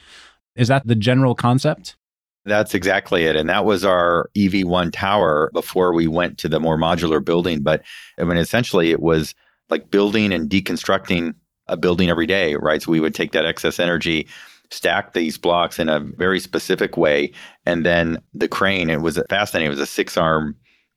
Is 0.55 0.69
that 0.69 0.87
the 0.87 0.95
general 0.95 1.35
concept? 1.35 1.97
That's 2.45 2.75
exactly 2.75 3.25
it. 3.25 3.35
And 3.35 3.49
that 3.49 3.65
was 3.65 3.85
our 3.85 4.31
EV1 4.37 4.93
tower 4.93 5.51
before 5.53 5.93
we 5.93 6.07
went 6.07 6.39
to 6.39 6.49
the 6.49 6.61
more 6.61 6.79
modular 6.79 7.25
building. 7.25 7.63
But 7.63 7.83
I 8.19 8.25
mean, 8.25 8.39
essentially, 8.39 8.93
it 8.93 9.01
was 9.01 9.35
like 9.73 9.91
building 9.91 10.33
and 10.33 10.49
deconstructing 10.49 11.35
a 11.67 11.77
building 11.77 12.11
every 12.11 12.27
day, 12.27 12.55
right? 12.57 12.83
So 12.83 12.93
we 12.93 13.01
would 13.01 13.15
take 13.15 13.33
that 13.33 13.47
excess 13.47 13.81
energy, 13.81 14.29
stack 14.71 15.15
these 15.15 15.39
blocks 15.39 15.79
in 15.79 15.89
a 15.89 15.99
very 15.99 16.39
specific 16.39 16.97
way, 16.97 17.33
and 17.65 17.85
then 17.85 18.19
the 18.35 18.49
crane. 18.49 18.91
It 18.91 19.01
was 19.01 19.19
fascinating. 19.31 19.67
It 19.67 19.71
was 19.71 19.81
a 19.81 19.87
six 19.87 20.17
arm 20.17 20.55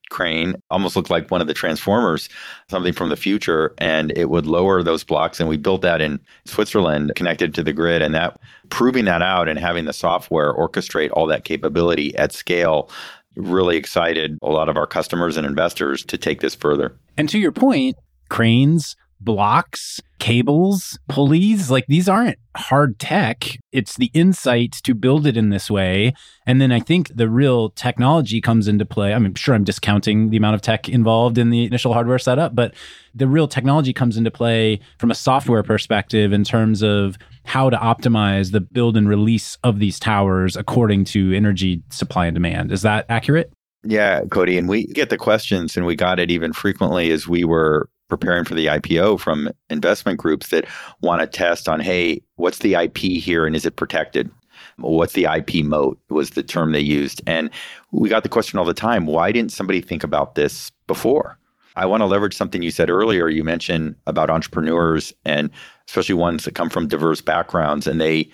crane, 0.09 0.55
almost 0.69 0.95
looked 0.95 1.09
like 1.09 1.31
one 1.31 1.41
of 1.41 1.47
the 1.47 1.53
transformers, 1.53 2.29
something 2.69 2.93
from 2.93 3.09
the 3.09 3.15
future, 3.15 3.73
and 3.77 4.11
it 4.15 4.29
would 4.29 4.45
lower 4.45 4.83
those 4.83 5.03
blocks. 5.03 5.39
And 5.39 5.47
we 5.47 5.57
built 5.57 5.81
that 5.81 6.01
in 6.01 6.19
Switzerland, 6.45 7.13
connected 7.15 7.55
to 7.55 7.63
the 7.63 7.73
grid, 7.73 8.01
and 8.01 8.13
that 8.13 8.38
proving 8.69 9.05
that 9.05 9.21
out 9.21 9.47
and 9.47 9.57
having 9.57 9.85
the 9.85 9.93
software 9.93 10.53
orchestrate 10.53 11.11
all 11.13 11.27
that 11.27 11.45
capability 11.45 12.15
at 12.17 12.33
scale 12.33 12.89
really 13.35 13.77
excited 13.77 14.38
a 14.41 14.49
lot 14.49 14.69
of 14.69 14.77
our 14.77 14.88
customers 14.88 15.38
and 15.38 15.45
investors 15.45 16.05
to 16.05 16.17
take 16.17 16.41
this 16.41 16.55
further. 16.55 16.95
And 17.17 17.27
to 17.29 17.39
your 17.39 17.51
point, 17.51 17.95
cranes, 18.29 18.95
blocks, 19.19 19.99
cables, 20.19 20.97
pulleys. 21.09 21.71
Like 21.71 21.85
these 21.88 22.07
aren't 22.07 22.38
hard 22.55 22.99
tech. 22.99 23.57
It's 23.71 23.95
the 23.95 24.11
insight 24.13 24.73
to 24.83 24.93
build 24.93 25.25
it 25.25 25.35
in 25.35 25.49
this 25.49 25.69
way. 25.69 26.13
And 26.45 26.61
then 26.61 26.71
I 26.71 26.79
think 26.79 27.15
the 27.15 27.27
real 27.27 27.71
technology 27.71 28.39
comes 28.39 28.67
into 28.67 28.85
play. 28.85 29.13
I'm 29.13 29.33
sure, 29.35 29.55
I'm 29.55 29.63
discounting 29.63 30.29
the 30.29 30.38
amount 30.38 30.55
of 30.55 30.61
tech 30.61 30.88
involved 30.88 31.38
in 31.38 31.49
the 31.49 31.65
initial 31.65 31.93
hardware 31.93 32.19
setup, 32.19 32.55
but 32.55 32.73
the 33.13 33.27
real 33.27 33.47
technology 33.47 33.93
comes 33.93 34.15
into 34.15 34.31
play 34.31 34.79
from 34.99 35.11
a 35.11 35.15
software 35.15 35.63
perspective 35.63 36.31
in 36.31 36.43
terms 36.43 36.83
of 36.83 37.17
how 37.43 37.69
to 37.69 37.77
optimize 37.77 38.51
the 38.51 38.61
build 38.61 38.97
and 38.97 39.09
release 39.09 39.57
of 39.63 39.79
these 39.79 39.99
towers 39.99 40.55
according 40.55 41.05
to 41.05 41.33
energy 41.33 41.81
supply 41.89 42.25
and 42.27 42.35
demand. 42.35 42.71
Is 42.71 42.81
that 42.83 43.05
accurate? 43.09 43.51
Yeah, 43.83 44.21
Cody. 44.31 44.57
And 44.57 44.67
we 44.67 44.88
get 44.88 45.11
the 45.11 45.17
questions, 45.17 45.77
and 45.77 45.85
we 45.85 45.95
got 45.95 46.19
it 46.19 46.31
even 46.31 46.53
frequently 46.53 47.11
as 47.11 47.27
we 47.27 47.43
were 47.43 47.88
preparing 48.08 48.46
for 48.46 48.56
the 48.56 48.68
IPO 48.68 49.20
from 49.20 49.50
investment 49.70 50.20
groups 50.20 50.50
that 50.50 50.65
want 51.02 51.22
to 51.22 51.28
test 51.28 51.68
on, 51.68 51.80
hey, 51.80 52.22
what's 52.36 52.60
the 52.60 52.76
IP 52.76 52.98
here 52.98 53.46
and 53.46 53.56
is 53.56 53.65
it 53.65 53.76
protected? 53.76 54.30
What's 54.78 55.13
the 55.13 55.26
IP 55.26 55.65
moat 55.65 56.00
was 56.10 56.32
the 56.32 56.44
term 56.44 56.72
they 56.72 56.80
used. 56.80 57.22
And 57.28 57.50
we 57.91 58.10
got 58.10 58.24
the 58.24 58.30
question 58.30 58.60
all 58.60 58.65
the 58.65 58.74
time 58.74 59.06
why 59.06 59.32
didn't 59.32 59.52
somebody 59.52 59.82
think 59.82 60.04
about 60.04 60.36
this 60.36 60.72
before? 60.88 61.38
I 61.78 61.86
want 61.86 62.02
to 62.02 62.06
leverage 62.06 62.36
something 62.36 62.62
you 62.62 62.72
said 62.72 62.89
earlier. 62.89 63.28
You 63.28 63.44
mentioned 63.44 63.96
about 64.08 64.30
entrepreneurs 64.30 65.13
and 65.26 65.50
especially 65.88 66.15
ones 66.15 66.46
that 66.46 66.56
come 66.56 66.70
from 66.70 66.88
diverse 66.88 67.22
backgrounds 67.22 67.86
and 67.86 68.00
they 68.00 68.30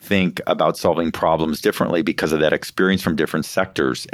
think 0.00 0.40
about 0.46 0.76
solving 0.76 1.10
problems 1.10 1.60
differently 1.60 2.02
because 2.02 2.32
of 2.32 2.40
that 2.40 2.52
experience 2.52 3.02
from 3.02 3.16
different 3.16 3.46
sectors. 3.46 4.06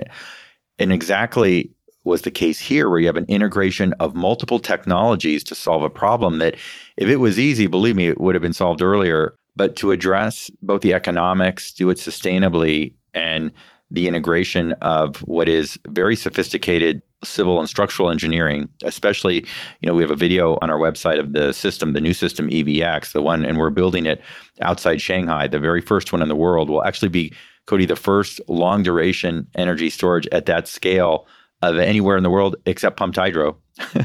And 0.78 0.92
exactly 0.92 1.70
was 2.08 2.22
the 2.22 2.30
case 2.30 2.58
here, 2.58 2.88
where 2.88 2.98
you 2.98 3.06
have 3.06 3.16
an 3.16 3.26
integration 3.28 3.92
of 4.00 4.16
multiple 4.16 4.58
technologies 4.58 5.44
to 5.44 5.54
solve 5.54 5.82
a 5.82 5.90
problem 5.90 6.38
that, 6.38 6.56
if 6.96 7.08
it 7.08 7.16
was 7.16 7.38
easy, 7.38 7.68
believe 7.68 7.94
me, 7.94 8.08
it 8.08 8.20
would 8.20 8.34
have 8.34 8.42
been 8.42 8.52
solved 8.52 8.82
earlier. 8.82 9.34
But 9.54 9.76
to 9.76 9.92
address 9.92 10.50
both 10.62 10.82
the 10.82 10.94
economics, 10.94 11.72
do 11.72 11.90
it 11.90 11.98
sustainably, 11.98 12.94
and 13.14 13.52
the 13.90 14.06
integration 14.06 14.72
of 14.82 15.16
what 15.22 15.48
is 15.48 15.78
very 15.88 16.14
sophisticated 16.14 17.00
civil 17.24 17.58
and 17.58 17.68
structural 17.68 18.10
engineering, 18.10 18.68
especially, 18.84 19.46
you 19.80 19.86
know, 19.86 19.94
we 19.94 20.02
have 20.02 20.10
a 20.10 20.16
video 20.16 20.58
on 20.62 20.70
our 20.70 20.78
website 20.78 21.18
of 21.18 21.32
the 21.32 21.52
system, 21.52 21.92
the 21.92 22.00
new 22.00 22.12
system 22.12 22.48
EVX, 22.48 23.12
the 23.12 23.22
one, 23.22 23.44
and 23.44 23.58
we're 23.58 23.70
building 23.70 24.06
it 24.06 24.20
outside 24.60 25.00
Shanghai. 25.00 25.48
The 25.48 25.58
very 25.58 25.80
first 25.80 26.12
one 26.12 26.22
in 26.22 26.28
the 26.28 26.36
world 26.36 26.70
will 26.70 26.84
actually 26.84 27.08
be, 27.08 27.32
Cody, 27.66 27.86
the 27.86 27.96
first 27.96 28.40
long 28.46 28.82
duration 28.82 29.46
energy 29.54 29.90
storage 29.90 30.28
at 30.28 30.46
that 30.46 30.68
scale 30.68 31.26
of 31.62 31.76
anywhere 31.76 32.16
in 32.16 32.22
the 32.22 32.30
world 32.30 32.56
except 32.66 32.96
pumped 32.96 33.16
hydro. 33.16 33.56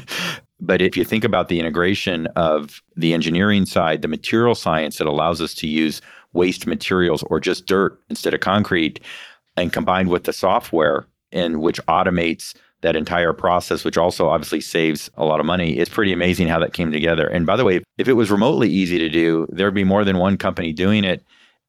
but 0.60 0.82
if 0.82 0.98
you 0.98 1.04
think 1.04 1.24
about 1.24 1.50
the 1.50 1.60
integration 1.60 2.28
of 2.36 2.82
the 2.96 3.14
engineering 3.14 3.66
side, 3.66 4.02
the 4.02 4.08
material 4.08 4.56
science 4.56 4.98
that 4.98 5.08
allows 5.08 5.42
us 5.42 5.54
to 5.56 5.68
use 5.68 6.02
waste 6.34 6.66
materials 6.66 7.24
or 7.24 7.40
just 7.40 7.66
dirt 7.66 8.00
instead 8.10 8.34
of 8.34 8.40
concrete, 8.40 9.00
and 9.56 9.72
combined 9.72 10.10
with 10.10 10.24
the 10.24 10.34
software 10.34 11.06
in 11.32 11.62
which 11.62 11.80
automates 11.86 12.56
that 12.82 12.96
entire 12.96 13.34
process, 13.34 13.84
which 13.84 13.98
also 13.98 14.28
obviously 14.28 14.60
saves 14.60 15.10
a 15.16 15.26
lot 15.26 15.40
of 15.40 15.46
money. 15.46 15.78
It's 15.78 15.90
pretty 15.90 16.12
amazing 16.12 16.48
how 16.48 16.60
that 16.60 16.74
came 16.74 16.92
together. 16.92 17.28
And 17.28 17.46
by 17.46 17.56
the 17.56 17.64
way, 17.64 17.82
if 17.98 18.08
it 18.08 18.14
was 18.14 18.30
remotely 18.30 18.70
easy 18.70 19.00
to 19.00 19.10
do, 19.10 19.48
there'd 19.50 19.74
be 19.74 19.84
more 19.84 20.04
than 20.04 20.18
one 20.18 20.38
company 20.38 20.74
doing 20.74 21.04
it. 21.04 21.24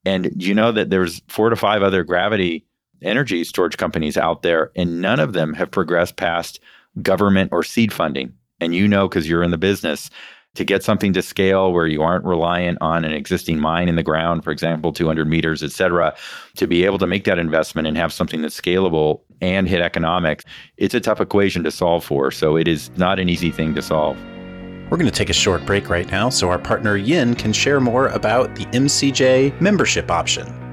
And 0.04 0.30
you 0.42 0.54
know 0.54 0.72
that 0.72 0.90
there's 0.90 1.22
four 1.28 1.50
to 1.50 1.56
five 1.56 1.82
other 1.82 2.04
gravity 2.04 2.64
energy 3.04 3.44
storage 3.44 3.76
companies 3.76 4.16
out 4.16 4.42
there, 4.42 4.70
and 4.76 5.00
none 5.00 5.20
of 5.20 5.32
them 5.32 5.54
have 5.54 5.70
progressed 5.70 6.16
past 6.16 6.60
government 7.02 7.50
or 7.52 7.62
seed 7.62 7.92
funding. 7.92 8.32
And 8.60 8.74
you 8.74 8.88
know, 8.88 9.08
because 9.08 9.28
you're 9.28 9.42
in 9.42 9.50
the 9.50 9.58
business, 9.58 10.10
to 10.54 10.64
get 10.64 10.82
something 10.82 11.12
to 11.12 11.22
scale 11.22 11.72
where 11.72 11.86
you 11.86 12.02
aren't 12.02 12.24
reliant 12.24 12.78
on 12.80 13.04
an 13.04 13.12
existing 13.12 13.58
mine 13.58 13.88
in 13.88 13.96
the 13.96 14.02
ground, 14.02 14.44
for 14.44 14.50
example, 14.50 14.92
200 14.92 15.26
meters, 15.26 15.62
et 15.62 15.72
cetera, 15.72 16.14
to 16.56 16.66
be 16.66 16.84
able 16.84 16.98
to 16.98 17.06
make 17.06 17.24
that 17.24 17.38
investment 17.38 17.88
and 17.88 17.96
have 17.96 18.12
something 18.12 18.40
that's 18.40 18.58
scalable 18.60 19.20
and 19.40 19.68
hit 19.68 19.80
economics, 19.80 20.44
it's 20.76 20.94
a 20.94 21.00
tough 21.00 21.20
equation 21.20 21.64
to 21.64 21.70
solve 21.70 22.04
for. 22.04 22.30
So 22.30 22.56
it 22.56 22.68
is 22.68 22.90
not 22.96 23.18
an 23.18 23.28
easy 23.28 23.50
thing 23.50 23.74
to 23.74 23.82
solve. 23.82 24.16
We're 24.90 24.98
going 24.98 25.10
to 25.10 25.10
take 25.10 25.30
a 25.30 25.34
short 25.34 25.66
break 25.66 25.88
right 25.88 26.08
now 26.10 26.28
so 26.28 26.50
our 26.50 26.58
partner 26.58 26.96
Yin 26.96 27.34
can 27.34 27.52
share 27.52 27.80
more 27.80 28.08
about 28.08 28.54
the 28.54 28.64
MCJ 28.66 29.60
membership 29.60 30.10
option. 30.10 30.63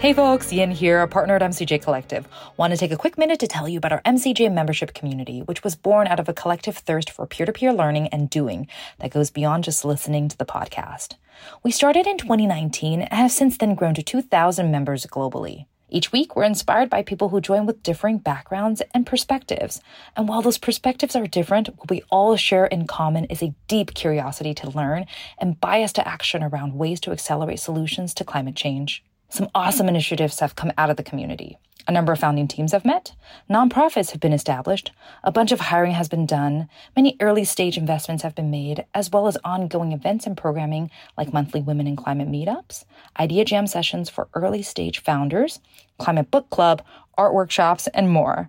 Hey 0.00 0.12
folks, 0.12 0.52
Yin 0.52 0.70
here, 0.70 1.00
a 1.02 1.08
partner 1.08 1.34
at 1.34 1.42
MCJ 1.42 1.82
Collective. 1.82 2.28
Want 2.56 2.72
to 2.72 2.76
take 2.76 2.92
a 2.92 2.96
quick 2.96 3.18
minute 3.18 3.40
to 3.40 3.48
tell 3.48 3.68
you 3.68 3.78
about 3.78 3.90
our 3.90 4.00
MCJ 4.02 4.52
membership 4.52 4.94
community, 4.94 5.40
which 5.40 5.64
was 5.64 5.74
born 5.74 6.06
out 6.06 6.20
of 6.20 6.28
a 6.28 6.32
collective 6.32 6.76
thirst 6.76 7.10
for 7.10 7.26
peer 7.26 7.44
to 7.44 7.52
peer 7.52 7.72
learning 7.72 8.06
and 8.08 8.30
doing 8.30 8.68
that 9.00 9.10
goes 9.10 9.30
beyond 9.30 9.64
just 9.64 9.84
listening 9.84 10.28
to 10.28 10.38
the 10.38 10.44
podcast. 10.44 11.16
We 11.64 11.72
started 11.72 12.06
in 12.06 12.16
2019 12.16 13.02
and 13.02 13.12
have 13.12 13.32
since 13.32 13.58
then 13.58 13.74
grown 13.74 13.94
to 13.94 14.02
2,000 14.04 14.70
members 14.70 15.04
globally. 15.04 15.66
Each 15.90 16.12
week, 16.12 16.36
we're 16.36 16.44
inspired 16.44 16.88
by 16.88 17.02
people 17.02 17.30
who 17.30 17.40
join 17.40 17.66
with 17.66 17.82
differing 17.82 18.18
backgrounds 18.18 18.80
and 18.94 19.04
perspectives. 19.04 19.80
And 20.16 20.28
while 20.28 20.42
those 20.42 20.58
perspectives 20.58 21.16
are 21.16 21.26
different, 21.26 21.70
what 21.76 21.90
we 21.90 22.04
all 22.08 22.36
share 22.36 22.66
in 22.66 22.86
common 22.86 23.24
is 23.24 23.42
a 23.42 23.52
deep 23.66 23.94
curiosity 23.94 24.54
to 24.54 24.70
learn 24.70 25.06
and 25.38 25.60
bias 25.60 25.92
to 25.94 26.06
action 26.06 26.44
around 26.44 26.78
ways 26.78 27.00
to 27.00 27.10
accelerate 27.10 27.58
solutions 27.58 28.14
to 28.14 28.24
climate 28.24 28.54
change. 28.54 29.02
Some 29.30 29.50
awesome 29.54 29.88
initiatives 29.88 30.40
have 30.40 30.56
come 30.56 30.72
out 30.78 30.88
of 30.88 30.96
the 30.96 31.02
community. 31.02 31.58
A 31.86 31.92
number 31.92 32.12
of 32.12 32.18
founding 32.18 32.48
teams 32.48 32.72
have 32.72 32.84
met, 32.84 33.12
nonprofits 33.48 34.10
have 34.10 34.20
been 34.20 34.32
established, 34.32 34.90
a 35.22 35.30
bunch 35.30 35.52
of 35.52 35.60
hiring 35.60 35.92
has 35.92 36.08
been 36.08 36.24
done, 36.24 36.68
many 36.96 37.16
early 37.20 37.44
stage 37.44 37.76
investments 37.76 38.22
have 38.22 38.34
been 38.34 38.50
made, 38.50 38.84
as 38.94 39.10
well 39.10 39.26
as 39.26 39.36
ongoing 39.44 39.92
events 39.92 40.26
and 40.26 40.36
programming 40.36 40.90
like 41.16 41.32
monthly 41.32 41.60
Women 41.60 41.86
in 41.86 41.94
Climate 41.94 42.28
meetups, 42.28 42.84
idea 43.18 43.44
jam 43.44 43.66
sessions 43.66 44.08
for 44.08 44.28
early 44.34 44.62
stage 44.62 45.02
founders, 45.02 45.60
climate 45.98 46.30
book 46.30 46.48
club, 46.48 46.82
art 47.16 47.34
workshops, 47.34 47.86
and 47.88 48.10
more. 48.10 48.48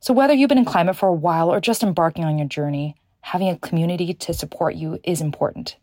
So, 0.00 0.14
whether 0.14 0.34
you've 0.34 0.48
been 0.48 0.58
in 0.58 0.64
climate 0.64 0.96
for 0.96 1.08
a 1.08 1.14
while 1.14 1.52
or 1.52 1.60
just 1.60 1.82
embarking 1.82 2.24
on 2.24 2.38
your 2.38 2.48
journey, 2.48 2.94
having 3.20 3.48
a 3.48 3.58
community 3.58 4.14
to 4.14 4.32
support 4.32 4.76
you 4.76 4.98
is 5.02 5.20
important. 5.20 5.76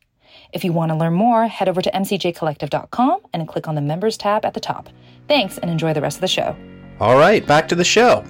If 0.53 0.63
you 0.63 0.71
want 0.71 0.91
to 0.91 0.95
learn 0.95 1.13
more, 1.13 1.47
head 1.47 1.67
over 1.67 1.81
to 1.81 1.91
mcjcollective.com 1.91 3.21
and 3.33 3.47
click 3.47 3.67
on 3.67 3.73
the 3.73 3.81
members 3.81 4.17
tab 4.17 4.45
at 4.45 4.53
the 4.53 4.59
top. 4.59 4.87
Thanks 5.27 5.57
and 5.57 5.69
enjoy 5.69 5.93
the 5.93 6.01
rest 6.01 6.17
of 6.17 6.21
the 6.21 6.27
show. 6.27 6.55
All 6.99 7.17
right, 7.17 7.45
back 7.45 7.67
to 7.69 7.75
the 7.75 7.83
show. 7.83 8.23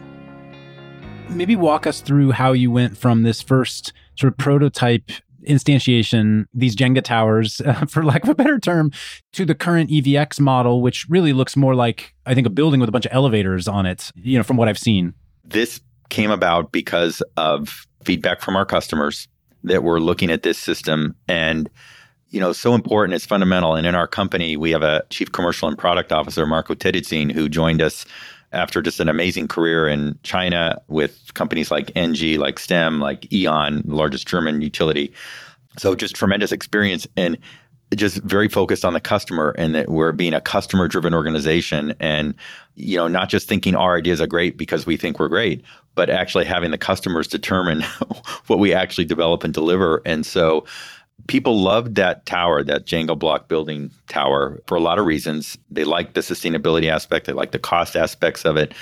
Maybe 1.29 1.57
walk 1.57 1.85
us 1.85 1.99
through 1.99 2.31
how 2.31 2.53
you 2.53 2.71
went 2.71 2.97
from 2.97 3.23
this 3.23 3.41
first 3.41 3.91
sort 4.15 4.31
of 4.31 4.37
prototype 4.37 5.11
instantiation, 5.45 6.45
these 6.53 6.75
Jenga 6.77 7.03
towers, 7.03 7.59
uh, 7.59 7.85
for 7.89 8.03
lack 8.03 8.23
of 8.23 8.29
a 8.29 8.35
better 8.35 8.57
term, 8.57 8.91
to 9.33 9.43
the 9.43 9.55
current 9.55 9.89
EVX 9.89 10.39
model, 10.39 10.81
which 10.81 11.05
really 11.09 11.33
looks 11.33 11.57
more 11.57 11.75
like, 11.75 12.13
I 12.25 12.33
think, 12.33 12.47
a 12.47 12.49
building 12.49 12.79
with 12.79 12.87
a 12.87 12.91
bunch 12.93 13.05
of 13.05 13.11
elevators 13.13 13.67
on 13.67 13.85
it, 13.85 14.11
you 14.15 14.37
know, 14.37 14.43
from 14.43 14.55
what 14.55 14.69
I've 14.69 14.79
seen. 14.79 15.13
This 15.43 15.81
came 16.09 16.31
about 16.31 16.71
because 16.71 17.21
of 17.35 17.85
feedback 18.05 18.39
from 18.39 18.55
our 18.55 18.65
customers 18.65 19.27
that 19.65 19.83
were 19.83 19.99
looking 19.99 20.31
at 20.31 20.43
this 20.43 20.57
system 20.57 21.15
and 21.27 21.69
you 22.33 22.39
know, 22.39 22.51
so 22.51 22.73
important. 22.73 23.13
It's 23.13 23.27
fundamental. 23.27 23.75
And 23.75 23.85
in 23.85 23.93
our 23.93 24.07
company, 24.07 24.57
we 24.57 24.71
have 24.71 24.81
a 24.81 25.03
chief 25.11 25.31
commercial 25.31 25.67
and 25.67 25.77
product 25.77 26.11
officer, 26.11 26.47
Marco 26.47 26.73
Terruzzin, 26.73 27.31
who 27.31 27.47
joined 27.47 27.81
us 27.81 28.05
after 28.51 28.81
just 28.81 28.99
an 28.99 29.07
amazing 29.07 29.47
career 29.47 29.87
in 29.87 30.17
China 30.23 30.81
with 30.87 31.31
companies 31.35 31.69
like 31.69 31.91
NG, 31.95 32.37
like 32.39 32.57
STEM, 32.57 32.99
like 32.99 33.31
E.ON, 33.31 33.83
the 33.85 33.95
largest 33.95 34.27
German 34.27 34.61
utility. 34.61 35.13
So 35.77 35.93
just 35.93 36.15
tremendous 36.15 36.51
experience 36.51 37.07
and 37.15 37.37
just 37.95 38.17
very 38.23 38.47
focused 38.47 38.83
on 38.83 38.93
the 38.93 38.99
customer 38.99 39.53
and 39.55 39.75
that 39.75 39.89
we're 39.89 40.11
being 40.11 40.33
a 40.33 40.41
customer 40.41 40.87
driven 40.87 41.13
organization 41.13 41.93
and 41.99 42.33
you 42.73 42.97
know 42.97 43.07
not 43.07 43.29
just 43.29 43.47
thinking 43.47 43.75
our 43.75 43.95
ideas 43.95 44.19
are 44.19 44.25
great 44.25 44.57
because 44.57 44.87
we 44.87 44.97
think 44.97 45.19
we're 45.19 45.27
great 45.27 45.63
but 45.93 46.09
actually 46.09 46.43
having 46.43 46.71
the 46.71 46.77
customers 46.77 47.27
determine 47.27 47.81
what 48.47 48.57
we 48.57 48.73
actually 48.73 49.05
develop 49.05 49.43
and 49.43 49.53
deliver 49.53 50.01
and 50.07 50.25
so 50.25 50.65
people 51.27 51.61
loved 51.61 51.95
that 51.95 52.25
tower, 52.25 52.63
that 52.63 52.85
Jenga 52.85 53.17
block 53.17 53.47
building 53.47 53.91
tower, 54.07 54.61
for 54.67 54.75
a 54.75 54.81
lot 54.81 54.99
of 54.99 55.05
reasons. 55.05 55.57
They 55.71 55.83
liked 55.83 56.15
the 56.15 56.21
sustainability 56.21 56.89
aspect, 56.89 57.27
they 57.27 57.33
liked 57.33 57.51
the 57.51 57.59
cost 57.59 57.95
aspects 57.95 58.45
of 58.45 58.57
it. 58.57 58.73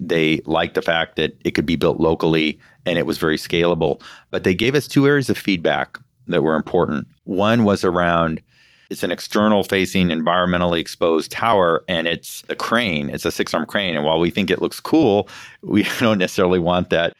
They 0.00 0.40
liked 0.44 0.74
the 0.74 0.82
fact 0.82 1.16
that 1.16 1.36
it 1.44 1.52
could 1.52 1.66
be 1.66 1.76
built 1.76 2.00
locally 2.00 2.58
and 2.84 2.98
it 2.98 3.06
was 3.06 3.16
very 3.16 3.36
scalable. 3.36 4.02
But 4.30 4.42
they 4.42 4.54
gave 4.54 4.74
us 4.74 4.88
two 4.88 5.06
areas 5.06 5.30
of 5.30 5.38
feedback 5.38 5.98
that 6.26 6.42
were 6.42 6.56
important. 6.56 7.06
One 7.24 7.64
was 7.64 7.84
around 7.84 8.42
it's 8.90 9.02
an 9.02 9.10
external 9.10 9.64
facing 9.64 10.08
environmentally 10.08 10.78
exposed 10.78 11.30
tower 11.30 11.82
and 11.88 12.06
it's 12.06 12.44
a 12.48 12.54
crane 12.54 13.08
it's 13.10 13.24
a 13.24 13.32
six 13.32 13.54
arm 13.54 13.66
crane 13.66 13.96
and 13.96 14.04
while 14.04 14.20
we 14.20 14.30
think 14.30 14.50
it 14.50 14.60
looks 14.60 14.78
cool 14.78 15.28
we 15.62 15.84
don't 15.98 16.18
necessarily 16.18 16.58
want 16.58 16.90
that 16.90 17.14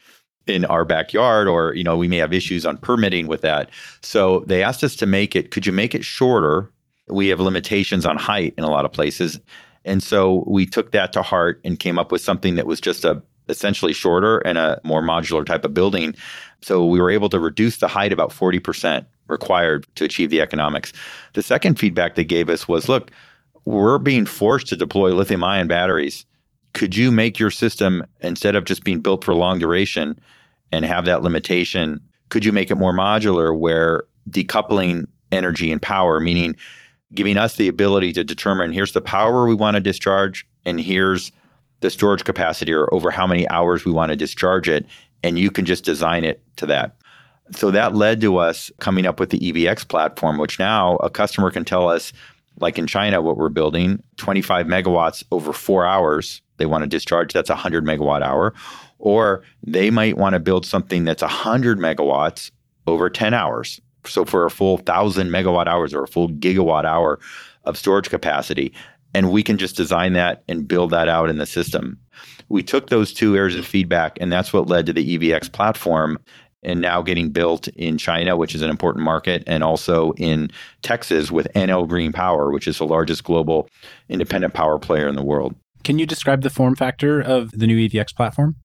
in 0.47 0.65
our 0.65 0.85
backyard 0.85 1.47
or 1.47 1.73
you 1.73 1.83
know 1.83 1.97
we 1.97 2.07
may 2.07 2.17
have 2.17 2.33
issues 2.33 2.65
on 2.65 2.77
permitting 2.77 3.27
with 3.27 3.41
that. 3.41 3.69
So 4.01 4.43
they 4.47 4.63
asked 4.63 4.83
us 4.83 4.95
to 4.97 5.05
make 5.05 5.35
it 5.35 5.51
could 5.51 5.65
you 5.65 5.71
make 5.71 5.95
it 5.95 6.05
shorter? 6.05 6.71
We 7.07 7.27
have 7.27 7.39
limitations 7.39 8.05
on 8.05 8.17
height 8.17 8.53
in 8.57 8.63
a 8.63 8.69
lot 8.69 8.85
of 8.85 8.91
places. 8.91 9.39
And 9.83 10.01
so 10.01 10.43
we 10.47 10.65
took 10.65 10.91
that 10.91 11.13
to 11.13 11.21
heart 11.21 11.61
and 11.63 11.79
came 11.79 11.99
up 11.99 12.11
with 12.11 12.21
something 12.21 12.55
that 12.55 12.65
was 12.65 12.81
just 12.81 13.05
a 13.05 13.21
essentially 13.47 13.93
shorter 13.93 14.39
and 14.39 14.57
a 14.57 14.81
more 14.83 15.03
modular 15.03 15.45
type 15.45 15.65
of 15.65 15.73
building. 15.73 16.15
So 16.61 16.85
we 16.85 16.99
were 16.99 17.11
able 17.11 17.29
to 17.29 17.39
reduce 17.39 17.77
the 17.77 17.87
height 17.87 18.11
about 18.11 18.31
40% 18.31 19.05
required 19.27 19.85
to 19.95 20.03
achieve 20.03 20.31
the 20.31 20.41
economics. 20.41 20.93
The 21.33 21.43
second 21.43 21.79
feedback 21.79 22.15
they 22.15 22.23
gave 22.23 22.49
us 22.49 22.67
was 22.67 22.89
look 22.89 23.11
we're 23.65 23.97
being 23.97 24.25
forced 24.27 24.67
to 24.67 24.75
deploy 24.75 25.13
lithium 25.13 25.43
ion 25.43 25.67
batteries. 25.67 26.25
Could 26.73 26.95
you 26.95 27.11
make 27.11 27.39
your 27.39 27.49
system 27.49 28.05
instead 28.21 28.55
of 28.55 28.65
just 28.65 28.83
being 28.83 28.99
built 28.99 29.23
for 29.23 29.33
long 29.33 29.59
duration 29.59 30.19
and 30.71 30.85
have 30.85 31.05
that 31.05 31.23
limitation 31.23 31.99
could 32.29 32.43
you 32.43 32.51
make 32.51 32.71
it 32.71 32.75
more 32.75 32.93
modular 32.93 33.57
where 33.57 34.03
decoupling 34.29 35.05
energy 35.31 35.71
and 35.71 35.81
power 35.81 36.19
meaning 36.19 36.55
giving 37.13 37.37
us 37.37 37.55
the 37.55 37.67
ability 37.67 38.11
to 38.13 38.23
determine 38.23 38.71
here's 38.71 38.93
the 38.93 39.01
power 39.01 39.47
we 39.47 39.55
want 39.55 39.75
to 39.75 39.81
discharge 39.81 40.45
and 40.65 40.79
here's 40.79 41.31
the 41.81 41.89
storage 41.89 42.23
capacity 42.23 42.73
or 42.73 42.91
over 42.93 43.11
how 43.11 43.27
many 43.27 43.47
hours 43.49 43.85
we 43.85 43.91
want 43.91 44.09
to 44.09 44.15
discharge 44.15 44.67
it 44.67 44.85
and 45.23 45.39
you 45.39 45.51
can 45.51 45.65
just 45.65 45.83
design 45.83 46.23
it 46.23 46.41
to 46.57 46.65
that. 46.65 46.95
So 47.51 47.71
that 47.71 47.95
led 47.95 48.21
to 48.21 48.37
us 48.37 48.71
coming 48.79 49.05
up 49.05 49.19
with 49.19 49.29
the 49.29 49.39
EVX 49.39 49.87
platform 49.87 50.37
which 50.37 50.59
now 50.59 50.95
a 50.97 51.09
customer 51.09 51.51
can 51.51 51.65
tell 51.65 51.87
us 51.87 52.11
like 52.59 52.79
in 52.79 52.87
China 52.87 53.21
what 53.21 53.37
we're 53.37 53.49
building 53.49 54.01
25 54.25 54.65
megawatts 54.65 55.23
over 55.31 55.53
4 55.53 55.85
hours 55.85 56.41
they 56.57 56.65
want 56.65 56.81
to 56.81 56.87
discharge, 56.87 57.31
that's 57.31 57.49
100 57.49 57.85
megawatt 57.85 58.23
hour. 58.23 58.55
Or 58.97 59.43
they 59.61 59.91
might 59.91 60.17
want 60.17 60.33
to 60.33 60.39
build 60.39 60.65
something 60.65 61.03
that's 61.03 61.21
100 61.21 61.77
megawatts 61.77 62.49
over 62.87 63.07
10 63.07 63.35
hours. 63.35 63.79
So 64.03 64.25
for 64.25 64.47
a 64.47 64.49
full 64.49 64.77
1,000 64.77 65.29
megawatt 65.29 65.67
hours 65.67 65.93
or 65.93 66.03
a 66.03 66.07
full 66.07 66.29
gigawatt 66.29 66.85
hour 66.85 67.19
of 67.65 67.77
storage 67.77 68.09
capacity. 68.09 68.73
And 69.13 69.31
we 69.31 69.43
can 69.43 69.59
just 69.59 69.77
design 69.77 70.13
that 70.13 70.43
and 70.47 70.67
build 70.67 70.89
that 70.89 71.07
out 71.07 71.29
in 71.29 71.37
the 71.37 71.45
system. 71.45 71.99
We 72.49 72.63
took 72.63 72.89
those 72.89 73.13
two 73.13 73.35
areas 73.35 73.59
of 73.59 73.65
feedback, 73.65 74.17
and 74.19 74.31
that's 74.31 74.53
what 74.53 74.67
led 74.67 74.87
to 74.87 74.93
the 74.93 75.17
EVX 75.17 75.51
platform 75.51 76.17
and 76.65 76.81
now 76.81 77.01
getting 77.01 77.29
built 77.29 77.67
in 77.69 77.97
China, 77.97 78.35
which 78.35 78.55
is 78.55 78.61
an 78.61 78.69
important 78.69 79.05
market, 79.05 79.43
and 79.47 79.63
also 79.63 80.11
in 80.13 80.49
Texas 80.81 81.31
with 81.31 81.47
Enel 81.55 81.87
Green 81.87 82.11
Power, 82.11 82.51
which 82.51 82.67
is 82.67 82.79
the 82.79 82.85
largest 82.85 83.23
global 83.23 83.69
independent 84.09 84.53
power 84.53 84.77
player 84.77 85.07
in 85.07 85.15
the 85.15 85.23
world. 85.23 85.55
Can 85.83 85.99
you 85.99 86.05
describe 86.05 86.41
the 86.41 86.49
form 86.49 86.75
factor 86.75 87.21
of 87.21 87.51
the 87.51 87.67
new 87.67 87.87
EVX 87.87 88.15
platform? 88.15 88.55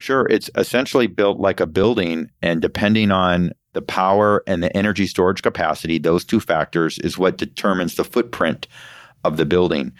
Sure. 0.00 0.26
It's 0.28 0.50
essentially 0.54 1.08
built 1.08 1.40
like 1.40 1.58
a 1.58 1.66
building, 1.66 2.30
and 2.42 2.62
depending 2.62 3.10
on 3.10 3.52
the 3.72 3.82
power 3.82 4.44
and 4.46 4.62
the 4.62 4.74
energy 4.76 5.06
storage 5.06 5.42
capacity, 5.42 5.98
those 5.98 6.24
two 6.24 6.40
factors 6.40 6.98
is 7.00 7.18
what 7.18 7.36
determines 7.36 7.96
the 7.96 8.04
footprint 8.04 8.68
of 9.24 9.36
the 9.36 9.46
building. 9.46 9.92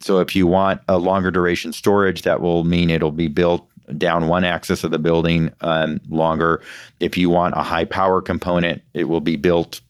So 0.00 0.18
if 0.18 0.34
you 0.34 0.46
want 0.46 0.80
a 0.88 0.98
longer 0.98 1.30
duration 1.30 1.72
storage, 1.72 2.22
that 2.22 2.40
will 2.40 2.64
mean 2.64 2.90
it'll 2.90 3.12
be 3.12 3.28
built 3.28 3.68
down 3.96 4.28
one 4.28 4.44
axis 4.44 4.84
of 4.84 4.90
the 4.90 4.98
building 4.98 5.52
um, 5.60 6.00
longer. 6.08 6.62
If 7.00 7.16
you 7.16 7.30
want 7.30 7.54
a 7.56 7.62
high 7.62 7.84
power 7.84 8.22
component, 8.22 8.82
it 8.94 9.04
will 9.04 9.20
be 9.20 9.36
built 9.36 9.80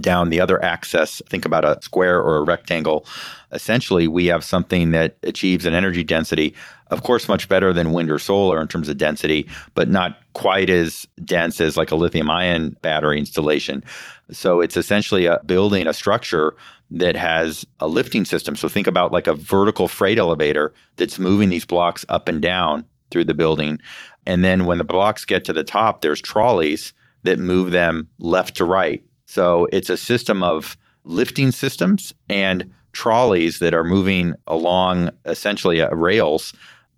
down 0.00 0.28
the 0.28 0.40
other 0.40 0.62
axis, 0.62 1.22
think 1.28 1.44
about 1.44 1.64
a 1.64 1.78
square 1.82 2.20
or 2.20 2.36
a 2.36 2.42
rectangle. 2.42 3.06
Essentially, 3.52 4.06
we 4.06 4.26
have 4.26 4.44
something 4.44 4.90
that 4.90 5.16
achieves 5.22 5.64
an 5.64 5.72
energy 5.72 6.04
density, 6.04 6.54
of 6.88 7.02
course, 7.02 7.26
much 7.26 7.48
better 7.48 7.72
than 7.72 7.92
wind 7.92 8.10
or 8.10 8.18
solar 8.18 8.60
in 8.60 8.68
terms 8.68 8.90
of 8.90 8.98
density, 8.98 9.48
but 9.74 9.88
not 9.88 10.18
quite 10.34 10.68
as 10.68 11.06
dense 11.24 11.60
as 11.60 11.76
like 11.76 11.90
a 11.90 11.96
lithium 11.96 12.30
ion 12.30 12.76
battery 12.82 13.18
installation. 13.18 13.82
So 14.30 14.60
it's 14.60 14.76
essentially 14.76 15.24
a 15.24 15.40
building, 15.46 15.86
a 15.86 15.94
structure 15.94 16.54
that 16.90 17.16
has 17.16 17.66
a 17.80 17.88
lifting 17.88 18.26
system. 18.26 18.56
So 18.56 18.68
think 18.68 18.86
about 18.86 19.12
like 19.12 19.26
a 19.26 19.34
vertical 19.34 19.88
freight 19.88 20.18
elevator 20.18 20.74
that's 20.96 21.18
moving 21.18 21.48
these 21.48 21.64
blocks 21.64 22.04
up 22.10 22.28
and 22.28 22.42
down 22.42 22.84
through 23.10 23.24
the 23.24 23.34
building. 23.34 23.78
And 24.26 24.44
then 24.44 24.64
when 24.66 24.78
the 24.78 24.84
blocks 24.84 25.24
get 25.24 25.44
to 25.46 25.52
the 25.52 25.64
top, 25.64 26.00
there's 26.00 26.20
trolleys 26.20 26.92
that 27.22 27.38
move 27.38 27.70
them 27.70 28.08
left 28.18 28.56
to 28.56 28.64
right. 28.64 29.02
So 29.26 29.66
it's 29.72 29.90
a 29.90 29.96
system 29.96 30.42
of 30.42 30.76
lifting 31.04 31.50
systems 31.50 32.12
and 32.28 32.72
trolleys 32.92 33.58
that 33.58 33.74
are 33.74 33.84
moving 33.84 34.34
along 34.46 35.10
essentially 35.24 35.80
uh, 35.80 35.90
rails 35.90 36.52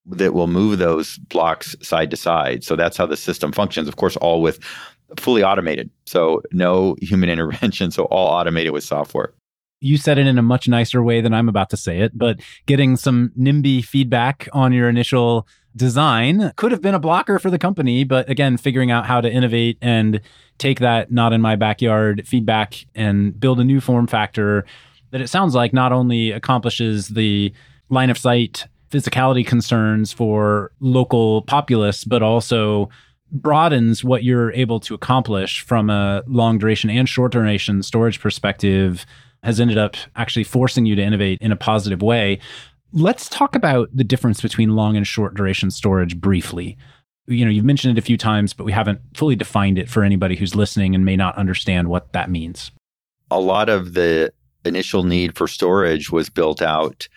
that 0.06 0.34
will 0.34 0.46
move 0.46 0.78
those 0.78 1.18
blocks 1.18 1.76
side 1.82 2.10
to 2.10 2.16
side. 2.16 2.64
So 2.64 2.74
that's 2.74 2.96
how 2.96 3.06
the 3.06 3.16
system 3.16 3.52
functions. 3.52 3.88
Of 3.88 3.96
course, 3.96 4.16
all 4.16 4.42
with 4.42 4.58
fully 5.16 5.42
automated. 5.42 5.90
So 6.06 6.42
no 6.52 6.96
human 7.00 7.28
intervention. 7.34 7.90
So 7.90 8.04
all 8.04 8.28
automated 8.28 8.72
with 8.72 8.84
software 8.84 9.32
you 9.80 9.96
said 9.96 10.18
it 10.18 10.26
in 10.26 10.38
a 10.38 10.42
much 10.42 10.68
nicer 10.68 11.02
way 11.02 11.20
than 11.20 11.32
I'm 11.32 11.48
about 11.48 11.70
to 11.70 11.76
say 11.76 12.00
it, 12.00 12.16
but 12.16 12.40
getting 12.66 12.96
some 12.96 13.32
NIMBY 13.38 13.84
feedback 13.84 14.48
on 14.52 14.72
your 14.72 14.88
initial 14.88 15.48
design 15.74 16.52
could 16.56 16.72
have 16.72 16.82
been 16.82 16.94
a 16.94 16.98
blocker 16.98 17.38
for 17.38 17.50
the 17.50 17.58
company. 17.58 18.04
But 18.04 18.28
again, 18.28 18.56
figuring 18.56 18.90
out 18.90 19.06
how 19.06 19.20
to 19.20 19.30
innovate 19.30 19.78
and 19.80 20.20
take 20.58 20.80
that 20.80 21.10
not 21.10 21.32
in 21.32 21.40
my 21.40 21.56
backyard 21.56 22.26
feedback 22.26 22.84
and 22.94 23.38
build 23.38 23.60
a 23.60 23.64
new 23.64 23.80
form 23.80 24.06
factor 24.06 24.66
that 25.12 25.20
it 25.20 25.28
sounds 25.28 25.54
like 25.54 25.72
not 25.72 25.92
only 25.92 26.30
accomplishes 26.30 27.08
the 27.08 27.52
line 27.88 28.10
of 28.10 28.18
sight 28.18 28.66
physicality 28.90 29.46
concerns 29.46 30.12
for 30.12 30.72
local 30.80 31.42
populace, 31.42 32.04
but 32.04 32.22
also 32.22 32.88
broadens 33.32 34.02
what 34.02 34.24
you're 34.24 34.52
able 34.52 34.80
to 34.80 34.94
accomplish 34.94 35.60
from 35.60 35.88
a 35.88 36.22
long 36.26 36.58
duration 36.58 36.90
and 36.90 37.08
short 37.08 37.32
duration 37.32 37.82
storage 37.82 38.20
perspective 38.20 39.06
has 39.42 39.60
ended 39.60 39.78
up 39.78 39.96
actually 40.16 40.44
forcing 40.44 40.86
you 40.86 40.94
to 40.96 41.02
innovate 41.02 41.38
in 41.40 41.52
a 41.52 41.56
positive 41.56 42.02
way. 42.02 42.38
Let's 42.92 43.28
talk 43.28 43.54
about 43.54 43.88
the 43.94 44.04
difference 44.04 44.40
between 44.40 44.76
long 44.76 44.96
and 44.96 45.06
short 45.06 45.34
duration 45.34 45.70
storage 45.70 46.20
briefly. 46.20 46.76
You 47.26 47.44
know, 47.44 47.50
you've 47.50 47.64
mentioned 47.64 47.96
it 47.96 48.00
a 48.00 48.04
few 48.04 48.16
times, 48.16 48.52
but 48.52 48.64
we 48.64 48.72
haven't 48.72 49.00
fully 49.14 49.36
defined 49.36 49.78
it 49.78 49.88
for 49.88 50.02
anybody 50.02 50.36
who's 50.36 50.56
listening 50.56 50.94
and 50.94 51.04
may 51.04 51.16
not 51.16 51.36
understand 51.36 51.88
what 51.88 52.12
that 52.12 52.28
means. 52.28 52.72
A 53.30 53.38
lot 53.38 53.68
of 53.68 53.94
the 53.94 54.32
initial 54.64 55.04
need 55.04 55.36
for 55.36 55.46
storage 55.46 56.10
was 56.10 56.28
built 56.28 56.60
out 56.60 57.08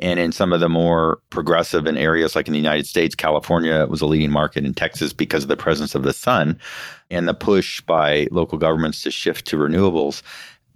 and 0.00 0.18
in 0.18 0.32
some 0.32 0.52
of 0.54 0.60
the 0.60 0.68
more 0.68 1.20
progressive 1.28 1.86
in 1.86 1.98
areas 1.98 2.34
like 2.34 2.46
in 2.46 2.52
the 2.52 2.58
United 2.58 2.86
States, 2.86 3.14
California 3.14 3.86
was 3.86 4.00
a 4.00 4.06
leading 4.06 4.30
market 4.30 4.64
in 4.64 4.72
Texas 4.72 5.12
because 5.12 5.42
of 5.42 5.50
the 5.50 5.58
presence 5.58 5.94
of 5.94 6.04
the 6.04 6.14
sun 6.14 6.58
and 7.10 7.28
the 7.28 7.34
push 7.34 7.82
by 7.82 8.26
local 8.30 8.56
governments 8.56 9.02
to 9.02 9.10
shift 9.10 9.46
to 9.46 9.56
renewables. 9.56 10.22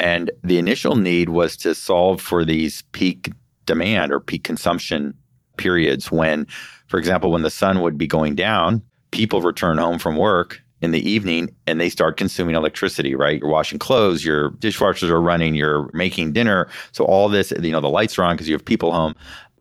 And 0.00 0.30
the 0.42 0.59
initial 0.59 0.96
need 0.96 1.28
was 1.28 1.57
to 1.59 1.74
solve 1.74 2.20
for 2.20 2.44
these 2.44 2.83
peak 2.92 3.33
demand 3.66 4.12
or 4.12 4.20
peak 4.20 4.44
consumption 4.44 5.14
periods 5.57 6.11
when, 6.11 6.46
for 6.88 6.98
example, 6.98 7.30
when 7.30 7.42
the 7.42 7.50
sun 7.50 7.80
would 7.80 7.96
be 7.96 8.07
going 8.07 8.35
down, 8.35 8.83
people 9.11 9.40
return 9.40 9.78
home 9.78 9.98
from 9.98 10.16
work 10.16 10.61
in 10.80 10.90
the 10.90 11.09
evening 11.09 11.54
and 11.66 11.80
they 11.80 11.88
start 11.88 12.16
consuming 12.16 12.54
electricity, 12.54 13.14
right? 13.14 13.40
You're 13.40 13.48
washing 13.48 13.78
clothes, 13.78 14.24
your 14.24 14.50
dishwashers 14.52 15.09
are 15.09 15.20
running, 15.20 15.54
you're 15.54 15.88
making 15.94 16.33
dinner. 16.33 16.68
So 16.92 17.04
all 17.04 17.28
this, 17.28 17.52
you 17.62 17.72
know, 17.72 17.80
the 17.80 17.88
lights 17.88 18.18
are 18.18 18.24
on 18.24 18.37
because 18.37 18.48
you 18.48 18.54
have 18.54 18.64
people 18.64 18.92
home. 18.92 19.14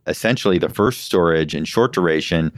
Essentially, 0.05 0.57
the 0.57 0.69
first 0.69 1.01
storage 1.01 1.55
in 1.55 1.63
short 1.63 1.93
duration 1.93 2.51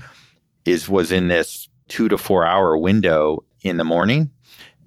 is 0.65 0.89
was 0.89 1.11
in 1.11 1.27
this 1.27 1.69
two 1.89 2.09
to 2.09 2.17
four 2.17 2.45
hour 2.45 2.75
window 2.75 3.43
in 3.61 3.77
the 3.77 3.83
morning 3.83 4.31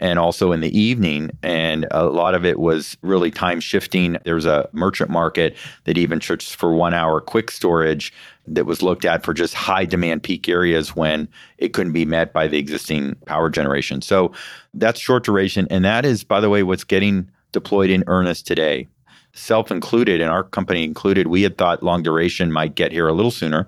and 0.01 0.19
also 0.19 0.53
in 0.53 0.61
the 0.61 0.79
evening. 0.79 1.31
And 1.43 1.87
a 1.91 2.05
lot 2.07 2.35
of 2.35 2.45
it 2.45 2.59
was 2.59 2.97
really 3.03 3.31
time 3.31 3.61
shifting. 3.61 4.17
There's 4.25 4.47
a 4.47 4.69
merchant 4.73 5.11
market 5.11 5.57
that 5.85 5.99
even 5.99 6.21
searched 6.21 6.55
for 6.55 6.73
one 6.73 6.95
hour 6.95 7.21
quick 7.21 7.51
storage 7.51 8.13
that 8.47 8.65
was 8.65 8.83
looked 8.83 9.05
at 9.05 9.25
for 9.25 9.35
just 9.35 9.55
high 9.55 9.85
demand 9.85 10.23
peak 10.23 10.49
areas 10.49 10.97
when 10.97 11.29
it 11.59 11.73
couldn't 11.73 11.93
be 11.93 12.05
met 12.05 12.33
by 12.33 12.49
the 12.49 12.59
existing 12.59 13.15
power 13.27 13.51
generation. 13.51 14.01
So 14.03 14.33
that's 14.75 15.01
short 15.01 15.25
duration. 15.25 15.67
And 15.71 15.85
that 15.85 16.05
is, 16.05 16.25
by 16.25 16.41
the 16.41 16.49
way, 16.49 16.63
what's 16.63 16.85
getting 16.85 17.31
deployed 17.53 17.91
in 17.91 18.05
earnest 18.07 18.47
today. 18.47 18.87
Self 19.35 19.71
included, 19.71 20.21
and 20.21 20.31
our 20.31 20.43
company 20.43 20.85
included, 20.85 21.29
we 21.29 21.43
had 21.43 21.59
thought 21.59 21.83
long 21.83 22.03
duration 22.03 22.51
might 22.51 22.75
get 22.75 22.93
here 22.93 23.09
a 23.09 23.13
little 23.13 23.31
sooner. 23.31 23.67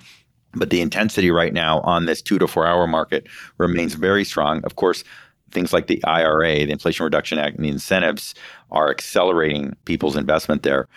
But 0.53 0.71
the 0.71 0.81
intensity 0.81 1.31
right 1.31 1.53
now 1.53 1.81
on 1.81 2.07
this 2.07 2.21
two 2.21 2.39
to 2.39 2.49
four 2.49 2.67
hour 2.67 2.87
market 2.87 3.29
remains 3.59 3.95
very 3.95 4.25
strong. 4.25 4.65
Of 4.65 4.75
course, 4.75 5.05
things 5.53 5.73
like 5.73 5.87
the 5.87 6.03
IRA, 6.05 6.67
the 6.67 6.73
Inflation 6.73 7.05
Reduction 7.05 7.39
Act, 7.39 7.57
and 7.57 7.65
the 7.65 7.71
incentives 7.71 8.35
are 8.71 8.91
accelerating 8.91 9.77
people's 9.85 10.17
investment 10.17 10.63
there. 10.63 10.89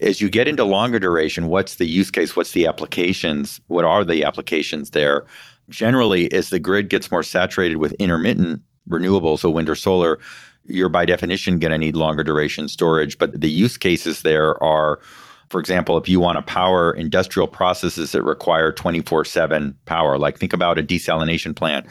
As 0.00 0.20
you 0.20 0.28
get 0.28 0.48
into 0.48 0.64
longer 0.64 0.98
duration, 0.98 1.48
what's 1.48 1.76
the 1.76 1.86
use 1.86 2.10
case? 2.10 2.36
What's 2.36 2.52
the 2.52 2.66
applications? 2.66 3.60
What 3.68 3.84
are 3.84 4.04
the 4.04 4.24
applications 4.24 4.90
there? 4.90 5.24
Generally, 5.68 6.32
as 6.32 6.50
the 6.50 6.58
grid 6.58 6.88
gets 6.88 7.10
more 7.10 7.22
saturated 7.22 7.76
with 7.76 7.92
intermittent 7.94 8.62
renewables, 8.88 9.40
so 9.40 9.50
wind 9.50 9.68
or 9.68 9.74
solar, 9.74 10.18
you're 10.66 10.88
by 10.88 11.04
definition 11.04 11.58
going 11.58 11.72
to 11.72 11.78
need 11.78 11.96
longer 11.96 12.22
duration 12.22 12.68
storage. 12.68 13.18
But 13.18 13.40
the 13.40 13.50
use 13.50 13.76
cases 13.76 14.22
there 14.22 14.62
are, 14.62 15.00
for 15.48 15.60
example, 15.60 15.96
if 15.98 16.08
you 16.08 16.20
want 16.20 16.36
to 16.36 16.42
power 16.42 16.92
industrial 16.92 17.48
processes 17.48 18.12
that 18.12 18.22
require 18.22 18.72
24 18.72 19.24
7 19.24 19.76
power, 19.86 20.18
like 20.18 20.38
think 20.38 20.52
about 20.52 20.78
a 20.78 20.82
desalination 20.82 21.54
plant 21.54 21.86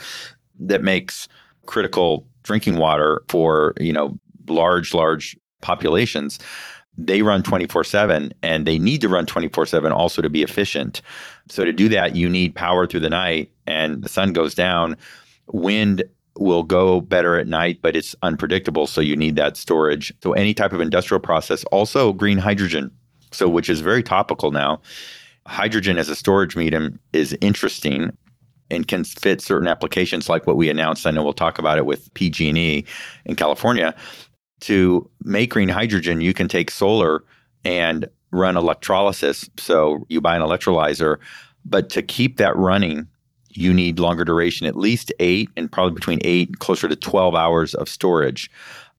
that 0.59 0.83
makes 0.83 1.27
critical 1.65 2.27
drinking 2.43 2.77
water 2.77 3.21
for, 3.29 3.73
you 3.79 3.93
know, 3.93 4.17
large, 4.47 4.93
large 4.93 5.37
populations, 5.61 6.39
they 6.97 7.21
run 7.21 7.43
24 7.43 7.83
7 7.83 8.33
and 8.43 8.65
they 8.65 8.77
need 8.77 9.01
to 9.01 9.09
run 9.09 9.25
24 9.25 9.65
7 9.65 9.91
also 9.91 10.21
to 10.21 10.29
be 10.29 10.43
efficient. 10.43 11.01
So, 11.47 11.63
to 11.63 11.73
do 11.73 11.89
that, 11.89 12.15
you 12.15 12.29
need 12.29 12.55
power 12.55 12.85
through 12.85 12.99
the 13.01 13.09
night 13.09 13.51
and 13.65 14.03
the 14.03 14.09
sun 14.09 14.33
goes 14.33 14.53
down. 14.53 14.97
Wind 15.47 16.03
will 16.37 16.63
go 16.63 17.01
better 17.01 17.37
at 17.37 17.47
night, 17.47 17.79
but 17.81 17.95
it's 17.95 18.15
unpredictable. 18.23 18.87
So, 18.87 19.01
you 19.01 19.15
need 19.15 19.35
that 19.37 19.57
storage. 19.57 20.13
So, 20.21 20.33
any 20.33 20.53
type 20.53 20.73
of 20.73 20.81
industrial 20.81 21.21
process, 21.21 21.63
also 21.65 22.13
green 22.13 22.37
hydrogen, 22.37 22.91
so 23.31 23.47
which 23.47 23.69
is 23.69 23.81
very 23.81 24.03
topical 24.03 24.51
now. 24.51 24.81
Hydrogen 25.47 25.97
as 25.97 26.09
a 26.09 26.15
storage 26.15 26.55
medium 26.55 26.99
is 27.13 27.35
interesting 27.41 28.15
and 28.71 28.87
can 28.87 29.03
fit 29.03 29.41
certain 29.41 29.67
applications 29.67 30.29
like 30.29 30.47
what 30.47 30.57
we 30.57 30.69
announced. 30.69 31.05
I 31.05 31.11
know 31.11 31.23
we'll 31.23 31.33
talk 31.33 31.59
about 31.59 31.77
it 31.77 31.85
with 31.85 32.11
PG&E 32.13 32.85
in 33.25 33.35
California. 33.35 33.93
To 34.61 35.09
make 35.23 35.51
green 35.51 35.69
hydrogen, 35.69 36.21
you 36.21 36.33
can 36.33 36.47
take 36.47 36.71
solar 36.71 37.23
and 37.65 38.07
run 38.31 38.55
electrolysis. 38.55 39.49
So 39.57 40.05
you 40.07 40.21
buy 40.21 40.35
an 40.35 40.41
electrolyzer, 40.41 41.17
but 41.65 41.89
to 41.89 42.01
keep 42.01 42.37
that 42.37 42.55
running, 42.55 43.07
you 43.49 43.73
need 43.73 43.99
longer 43.99 44.23
duration, 44.23 44.65
at 44.65 44.77
least 44.77 45.11
eight 45.19 45.49
and 45.57 45.69
probably 45.69 45.93
between 45.93 46.19
eight, 46.23 46.59
closer 46.59 46.87
to 46.87 46.95
12 46.95 47.35
hours 47.35 47.75
of 47.75 47.89
storage. 47.89 48.49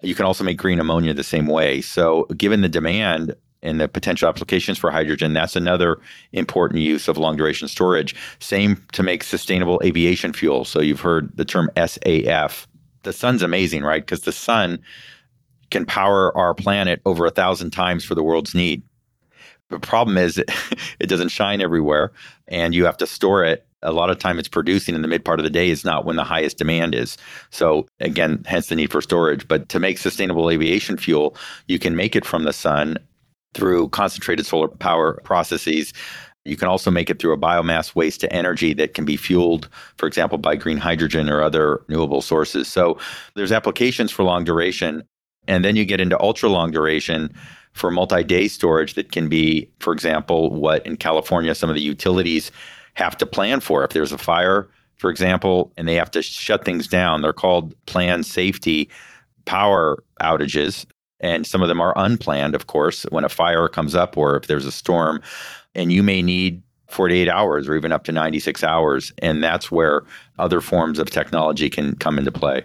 You 0.03 0.15
can 0.15 0.27
also 0.27 0.45
make 0.45 0.59
green 0.59 0.81
ammonia 0.81 1.15
the 1.15 1.25
same 1.25 1.47
way. 1.47 1.81
So, 1.81 2.25
given 2.37 2.61
the 2.61 2.69
demand 2.69 3.35
and 3.63 3.81
the 3.81 3.89
potential 3.89 4.29
applications 4.29 4.79
for 4.79 4.91
hydrogen, 4.91 5.33
that's 5.33 5.57
another 5.57 6.01
important 6.33 6.81
use 6.81 7.09
of 7.09 7.17
long 7.17 7.37
duration 7.37 7.69
storage. 7.69 8.15
Same 8.41 8.83
to 8.93 9.03
make 9.03 9.23
sustainable 9.23 9.81
aviation 9.85 10.33
fuel. 10.33 10.65
So 10.65 10.81
you've 10.81 11.01
heard 11.01 11.37
the 11.37 11.45
term 11.45 11.71
SAF. 11.77 12.67
The 13.03 13.13
sun's 13.13 13.43
amazing, 13.43 13.83
right? 13.83 14.03
Because 14.03 14.23
the 14.23 14.33
sun 14.33 14.81
can 15.71 15.87
power 15.87 16.37
our 16.37 16.55
planet 16.55 17.01
over 17.07 17.27
a 17.27 17.31
thousand 17.31 17.71
times 17.71 18.05
for 18.05 18.15
the 18.15 18.23
world's 18.23 18.55
need. 18.55 18.83
The 19.71 19.81
problem 19.81 20.19
is 20.19 20.39
it, 21.01 21.07
doesn't 21.07 21.31
shine 21.31 21.61
everywhere 21.61 22.13
and 22.49 22.75
you 22.75 22.85
have 22.85 22.99
to 22.99 23.07
store 23.07 23.45
it. 23.45 23.67
A 23.85 23.91
lot 23.91 24.11
of 24.11 24.19
time 24.19 24.39
it's 24.39 24.49
producing 24.49 24.95
in 24.95 25.03
the 25.03 25.09
mid 25.09 25.25
part 25.25 25.41
of 25.41 25.45
the 25.45 25.51
day 25.51 25.69
is 25.69 25.85
not 25.85 26.05
when 26.05 26.15
the 26.15 26.23
highest 26.23 26.59
demand 26.59 26.95
is. 26.95 27.17
So 27.51 27.89
again, 27.99 28.45
hence 28.47 28.69
the 28.69 28.77
need 28.77 28.93
for 28.93 29.01
storage. 29.01 29.49
But 29.49 29.69
to 29.71 29.81
make 29.81 29.99
sustainable 29.99 30.51
aviation 30.51 30.97
fuel, 30.97 31.35
you 31.67 31.81
can 31.81 31.97
make 31.97 32.15
it 32.15 32.25
from 32.25 32.45
the 32.45 32.53
sun 32.53 32.97
through 33.55 33.89
concentrated 33.91 34.47
solar 34.47 34.69
power 34.69 35.21
processes. 35.25 35.93
You 36.45 36.57
can 36.57 36.69
also 36.69 36.91
make 36.91 37.09
it 37.09 37.21
through 37.21 37.33
a 37.33 37.39
biomass 37.39 37.95
waste 37.95 38.21
to 38.21 38.33
energy 38.33 38.75
that 38.75 38.95
can 38.95 39.05
be 39.05 39.17
fueled, 39.17 39.69
for 39.97 40.07
example, 40.07 40.39
by 40.39 40.57
green 40.57 40.79
hydrogen 40.79 41.29
or 41.29 41.41
other 41.41 41.83
renewable 41.87 42.21
sources. 42.21 42.67
So 42.67 42.99
there's 43.35 43.53
applications 43.53 44.11
for 44.11 44.25
long 44.25 44.45
duration. 44.45 45.05
And 45.47 45.65
then 45.65 45.77
you 45.77 45.85
get 45.85 46.01
into 46.01 46.21
ultra 46.21 46.49
long 46.49 46.71
duration 46.71 47.33
for 47.73 47.91
multi 47.91 48.23
day 48.25 48.49
storage 48.49 48.95
that 48.95 49.13
can 49.13 49.29
be, 49.29 49.69
for 49.79 49.93
example, 49.93 50.51
what 50.51 50.85
in 50.87 50.97
California 50.97 51.55
some 51.55 51.71
of 51.71 51.77
the 51.77 51.83
utilities 51.83 52.51
have 52.95 53.17
to 53.19 53.27
plan 53.27 53.61
for. 53.61 53.85
If 53.85 53.91
there's 53.91 54.13
a 54.13 54.19
fire, 54.19 54.69
for 54.97 55.11
example, 55.11 55.73
and 55.77 55.89
they 55.89 55.95
have 55.95 56.11
to 56.13 56.23
shut 56.23 56.65
things 56.65 56.87
down, 56.87 57.23
they're 57.23 57.33
called 57.33 57.75
planned 57.87 58.27
safety 58.27 58.91
power 59.45 60.03
outages 60.21 60.87
and 61.23 61.47
some 61.47 61.63
of 61.63 61.69
them 61.69 61.81
are 61.81 61.95
unplanned, 61.97 62.55
of 62.55 62.67
course, 62.67 63.05
when 63.11 63.25
a 63.25 63.29
fire 63.29 63.69
comes 63.69 63.95
up 63.95 64.17
or 64.17 64.37
if 64.37 64.47
there's 64.47 64.67
a 64.67 64.73
storm, 64.73 65.23
and 65.75 65.93
you 65.93 66.03
may 66.03 66.21
need 66.21 66.63
48 66.89 67.29
hours 67.29 67.69
or 67.69 67.75
even 67.75 67.93
up 67.93 68.05
to 68.05 68.13
96 68.13 68.63
hours. 68.63 69.13
And 69.19 69.43
that's 69.43 69.71
where 69.71 70.03
other 70.39 70.61
forms 70.61 70.99
of 70.99 71.11
technology 71.11 71.71
can 71.71 71.97
come 71.97 72.19
into 72.19 72.33
play. 72.33 72.65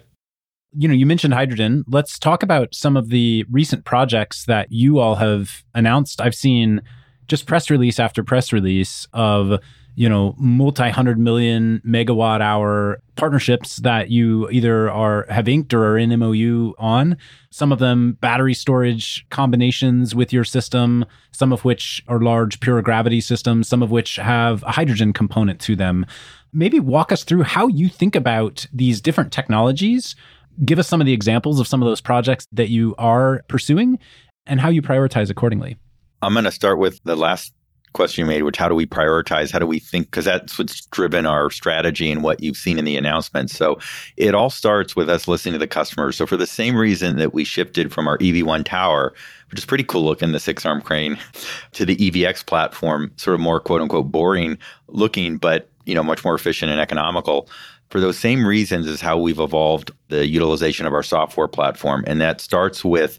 You 0.73 0.87
know, 0.87 0.93
you 0.93 1.05
mentioned 1.05 1.33
hydrogen. 1.33 1.85
Let's 1.87 2.19
talk 2.19 2.43
about 2.43 2.75
some 2.75 2.97
of 2.97 3.09
the 3.09 3.45
recent 3.49 3.85
projects 3.85 4.45
that 4.45 4.71
you 4.71 4.99
all 4.99 5.15
have 5.15 5.63
announced. 5.73 6.19
I've 6.19 6.35
seen 6.35 6.81
just 7.27 7.45
press 7.45 7.69
release 7.69 7.99
after 7.99 8.23
press 8.23 8.51
release 8.51 9.07
of 9.13 9.59
you 9.97 10.07
know 10.07 10.35
multi 10.37 10.89
hundred 10.91 11.17
million 11.17 11.81
megawatt 11.83 12.39
hour 12.39 13.01
partnerships 13.15 13.77
that 13.77 14.11
you 14.11 14.47
either 14.51 14.91
are 14.91 15.25
have 15.27 15.47
inked 15.47 15.73
or 15.73 15.83
are 15.83 15.97
in 15.97 16.17
MOU 16.17 16.73
on. 16.77 17.17
Some 17.49 17.71
of 17.71 17.79
them 17.79 18.15
battery 18.21 18.53
storage 18.53 19.25
combinations 19.31 20.13
with 20.13 20.31
your 20.31 20.43
system, 20.43 21.03
some 21.31 21.51
of 21.51 21.65
which 21.65 22.03
are 22.07 22.19
large 22.19 22.59
pure 22.59 22.79
gravity 22.83 23.19
systems, 23.19 23.67
some 23.67 23.81
of 23.81 23.89
which 23.89 24.17
have 24.17 24.61
a 24.63 24.71
hydrogen 24.71 25.13
component 25.13 25.59
to 25.61 25.75
them. 25.75 26.05
Maybe 26.53 26.79
walk 26.79 27.11
us 27.11 27.23
through 27.23 27.43
how 27.43 27.65
you 27.65 27.89
think 27.89 28.15
about 28.15 28.67
these 28.71 29.01
different 29.01 29.33
technologies. 29.33 30.15
Give 30.63 30.77
us 30.77 30.87
some 30.87 31.01
of 31.01 31.07
the 31.07 31.13
examples 31.13 31.59
of 31.59 31.67
some 31.67 31.81
of 31.81 31.87
those 31.87 32.01
projects 32.01 32.47
that 32.51 32.69
you 32.69 32.93
are 32.99 33.41
pursuing 33.47 33.97
and 34.45 34.61
how 34.61 34.69
you 34.69 34.83
prioritize 34.83 35.31
accordingly. 35.31 35.75
I'm 36.21 36.33
going 36.33 36.45
to 36.45 36.51
start 36.51 36.77
with 36.77 36.99
the 37.03 37.15
last 37.15 37.53
question 37.97 38.23
you 38.23 38.29
made, 38.29 38.43
which 38.43 38.55
how 38.55 38.69
do 38.69 38.75
we 38.75 38.85
prioritize? 38.85 39.51
How 39.51 39.59
do 39.59 39.67
we 39.67 39.79
think? 39.79 40.07
Because 40.07 40.23
that's 40.23 40.57
what's 40.57 40.85
driven 40.85 41.25
our 41.25 41.49
strategy 41.49 42.09
and 42.09 42.23
what 42.23 42.41
you've 42.41 42.55
seen 42.55 42.79
in 42.79 42.85
the 42.85 42.95
announcements. 42.95 43.53
So 43.57 43.79
it 44.15 44.33
all 44.33 44.49
starts 44.49 44.95
with 44.95 45.09
us 45.09 45.27
listening 45.27 45.53
to 45.53 45.59
the 45.59 45.67
customers. 45.67 46.15
So 46.15 46.25
for 46.25 46.37
the 46.37 46.47
same 46.47 46.77
reason 46.77 47.17
that 47.17 47.33
we 47.33 47.43
shifted 47.43 47.91
from 47.91 48.07
our 48.07 48.17
EV1 48.19 48.63
tower, 48.63 49.13
which 49.49 49.59
is 49.59 49.65
pretty 49.65 49.83
cool 49.83 50.05
looking, 50.05 50.31
the 50.31 50.39
six 50.39 50.65
arm 50.65 50.79
crane, 50.79 51.17
to 51.73 51.85
the 51.85 51.97
EVX 51.97 52.45
platform, 52.45 53.11
sort 53.17 53.33
of 53.33 53.41
more 53.41 53.59
quote 53.59 53.81
unquote 53.81 54.11
boring 54.11 54.57
looking, 54.87 55.37
but 55.37 55.69
you 55.85 55.95
know 55.95 56.03
much 56.03 56.23
more 56.23 56.35
efficient 56.35 56.71
and 56.71 56.79
economical. 56.79 57.49
For 57.89 57.99
those 57.99 58.17
same 58.17 58.45
reasons 58.45 58.85
is 58.85 59.01
how 59.01 59.17
we've 59.17 59.39
evolved 59.39 59.91
the 60.09 60.27
utilization 60.27 60.85
of 60.85 60.93
our 60.93 61.03
software 61.03 61.47
platform, 61.47 62.03
and 62.05 62.21
that 62.21 62.41
starts 62.41 62.85
with 62.85 63.17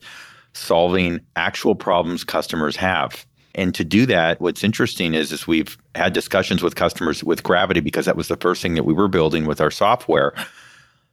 solving 0.52 1.20
actual 1.36 1.74
problems 1.74 2.24
customers 2.24 2.76
have. 2.76 3.26
And 3.58 3.74
to 3.74 3.84
do 3.84 4.06
that, 4.06 4.40
what's 4.40 4.62
interesting 4.62 5.14
is, 5.14 5.32
is 5.32 5.48
we've 5.48 5.76
had 5.96 6.12
discussions 6.12 6.62
with 6.62 6.76
customers 6.76 7.24
with 7.24 7.42
Gravity 7.42 7.80
because 7.80 8.06
that 8.06 8.16
was 8.16 8.28
the 8.28 8.36
first 8.36 8.62
thing 8.62 8.74
that 8.74 8.84
we 8.84 8.94
were 8.94 9.08
building 9.08 9.46
with 9.46 9.60
our 9.60 9.72
software. 9.72 10.32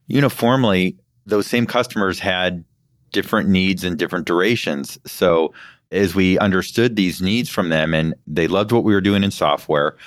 Uniformly, 0.06 0.96
those 1.26 1.48
same 1.48 1.66
customers 1.66 2.20
had 2.20 2.64
different 3.12 3.50
needs 3.50 3.84
and 3.84 3.98
different 3.98 4.28
durations. 4.28 5.00
So 5.08 5.56
as 5.92 6.14
we 6.14 6.38
understood 6.38 6.96
these 6.96 7.20
needs 7.20 7.50
from 7.50 7.70
them 7.70 7.96
and 7.96 8.14
they 8.28 8.48
loved 8.48 8.72
what 8.72 8.84
we 8.84 8.94
were 8.94 9.02
doing 9.02 9.24
in 9.24 9.32
software 9.32 9.98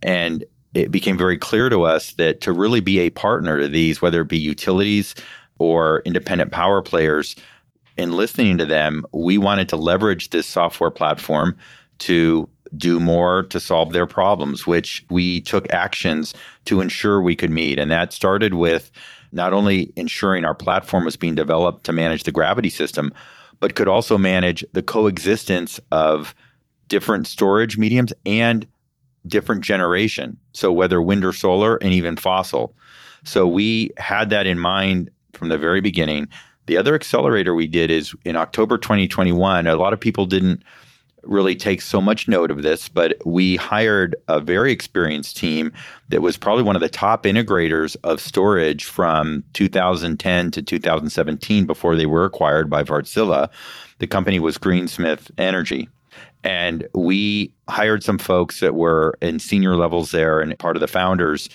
and 0.00 0.44
it 0.74 0.92
became 0.92 1.18
very 1.18 1.36
clear 1.36 1.68
to 1.68 1.82
us 1.82 2.12
that 2.12 2.40
to 2.42 2.52
really 2.52 2.80
be 2.80 3.00
a 3.00 3.10
partner 3.10 3.58
to 3.58 3.66
these, 3.66 4.00
whether 4.00 4.20
it 4.20 4.28
be 4.28 4.38
utilities 4.38 5.16
or 5.58 6.02
independent 6.04 6.52
power 6.52 6.80
players, 6.80 7.34
in 7.96 8.12
listening 8.12 8.56
to 8.58 8.64
them, 8.64 9.04
we 9.12 9.36
wanted 9.36 9.68
to 9.70 9.76
leverage 9.76 10.30
this 10.30 10.46
software 10.46 10.92
platform 10.92 11.58
to 11.98 12.48
do 12.76 13.00
more 13.00 13.44
to 13.44 13.58
solve 13.58 13.92
their 13.92 14.06
problems, 14.06 14.66
which 14.66 15.04
we 15.10 15.40
took 15.40 15.72
actions 15.72 16.34
to 16.66 16.80
ensure 16.80 17.20
we 17.20 17.36
could 17.36 17.50
meet. 17.50 17.78
And 17.78 17.90
that 17.90 18.12
started 18.12 18.54
with 18.54 18.90
not 19.32 19.52
only 19.52 19.92
ensuring 19.96 20.44
our 20.44 20.54
platform 20.54 21.04
was 21.04 21.16
being 21.16 21.34
developed 21.34 21.84
to 21.84 21.92
manage 21.92 22.24
the 22.24 22.32
gravity 22.32 22.70
system, 22.70 23.12
but 23.60 23.74
could 23.74 23.88
also 23.88 24.18
manage 24.18 24.64
the 24.72 24.82
coexistence 24.82 25.80
of 25.90 26.34
different 26.88 27.26
storage 27.26 27.76
mediums 27.76 28.12
and 28.24 28.66
different 29.26 29.62
generation. 29.62 30.36
So 30.52 30.72
whether 30.72 31.02
wind 31.02 31.24
or 31.24 31.32
solar 31.32 31.76
and 31.76 31.92
even 31.92 32.16
fossil. 32.16 32.74
So 33.24 33.46
we 33.46 33.90
had 33.98 34.30
that 34.30 34.46
in 34.46 34.58
mind 34.58 35.10
from 35.32 35.48
the 35.48 35.58
very 35.58 35.80
beginning. 35.80 36.28
The 36.66 36.76
other 36.76 36.94
accelerator 36.94 37.54
we 37.54 37.66
did 37.66 37.90
is 37.90 38.14
in 38.24 38.36
October 38.36 38.78
2021. 38.78 39.66
A 39.66 39.76
lot 39.76 39.92
of 39.92 40.00
people 40.00 40.26
didn't 40.26 40.62
really 41.28 41.54
take 41.54 41.80
so 41.82 42.00
much 42.00 42.26
note 42.26 42.50
of 42.50 42.62
this, 42.62 42.88
but 42.88 43.14
we 43.24 43.56
hired 43.56 44.16
a 44.26 44.40
very 44.40 44.72
experienced 44.72 45.36
team 45.36 45.72
that 46.08 46.22
was 46.22 46.36
probably 46.36 46.62
one 46.62 46.76
of 46.76 46.80
the 46.80 46.88
top 46.88 47.24
integrators 47.24 47.96
of 48.02 48.20
storage 48.20 48.84
from 48.84 49.44
2010 49.52 50.50
to 50.50 50.62
2017 50.62 51.66
before 51.66 51.94
they 51.94 52.06
were 52.06 52.24
acquired 52.24 52.70
by 52.70 52.82
Wärtsilä. 52.82 53.48
The 53.98 54.06
company 54.06 54.40
was 54.40 54.58
Greensmith 54.58 55.30
Energy. 55.38 55.88
And 56.44 56.86
we 56.94 57.52
hired 57.68 58.02
some 58.02 58.18
folks 58.18 58.60
that 58.60 58.74
were 58.74 59.18
in 59.20 59.38
senior 59.38 59.76
levels 59.76 60.12
there 60.12 60.40
and 60.40 60.58
part 60.58 60.76
of 60.76 60.80
the 60.80 60.86
founders. 60.86 61.48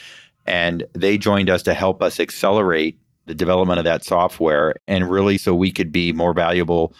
And 0.45 0.83
they 0.93 1.17
joined 1.17 1.49
us 1.49 1.63
to 1.63 1.73
help 1.73 2.03
us 2.03 2.19
accelerate 2.19 2.99
the 3.25 3.33
development 3.33 3.79
of 3.79 3.85
that 3.85 4.03
software 4.03 4.75
and 4.87 5.09
really 5.09 5.37
so 5.37 5.55
we 5.55 5.71
could 5.71 5.91
be 5.91 6.11
more 6.11 6.33
valuable 6.33 6.93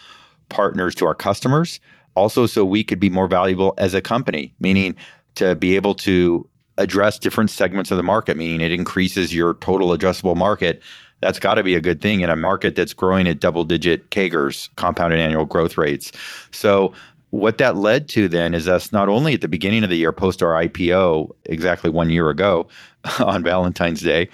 partners 0.48 0.94
to 0.94 1.06
our 1.06 1.14
customers 1.14 1.80
also 2.14 2.46
so 2.46 2.64
we 2.64 2.84
could 2.84 3.00
be 3.00 3.10
more 3.10 3.28
valuable 3.28 3.74
as 3.78 3.94
a 3.94 4.00
company 4.00 4.54
meaning 4.60 4.94
to 5.34 5.54
be 5.56 5.76
able 5.76 5.94
to 5.94 6.48
address 6.78 7.18
different 7.18 7.50
segments 7.50 7.90
of 7.90 7.96
the 7.96 8.02
market 8.02 8.36
meaning 8.36 8.60
it 8.60 8.72
increases 8.72 9.34
your 9.34 9.54
total 9.54 9.88
addressable 9.88 10.36
market 10.36 10.82
that's 11.20 11.38
got 11.38 11.54
to 11.54 11.62
be 11.62 11.74
a 11.74 11.80
good 11.80 12.02
thing 12.02 12.20
in 12.20 12.28
a 12.28 12.36
market 12.36 12.76
that's 12.76 12.92
growing 12.92 13.26
at 13.26 13.40
double 13.40 13.64
digit 13.64 14.10
CAGRs 14.10 14.68
compounded 14.76 15.18
annual 15.18 15.44
growth 15.44 15.78
rates 15.78 16.12
so 16.50 16.92
what 17.34 17.58
that 17.58 17.76
led 17.76 18.08
to 18.10 18.28
then 18.28 18.54
is 18.54 18.68
us 18.68 18.92
not 18.92 19.08
only 19.08 19.34
at 19.34 19.40
the 19.40 19.48
beginning 19.48 19.82
of 19.82 19.90
the 19.90 19.96
year 19.96 20.12
post 20.12 20.40
our 20.40 20.52
IPO 20.52 21.34
exactly 21.46 21.90
one 21.90 22.08
year 22.08 22.30
ago 22.30 22.68
on 23.18 23.42
Valentine's 23.42 24.02
Day, 24.02 24.28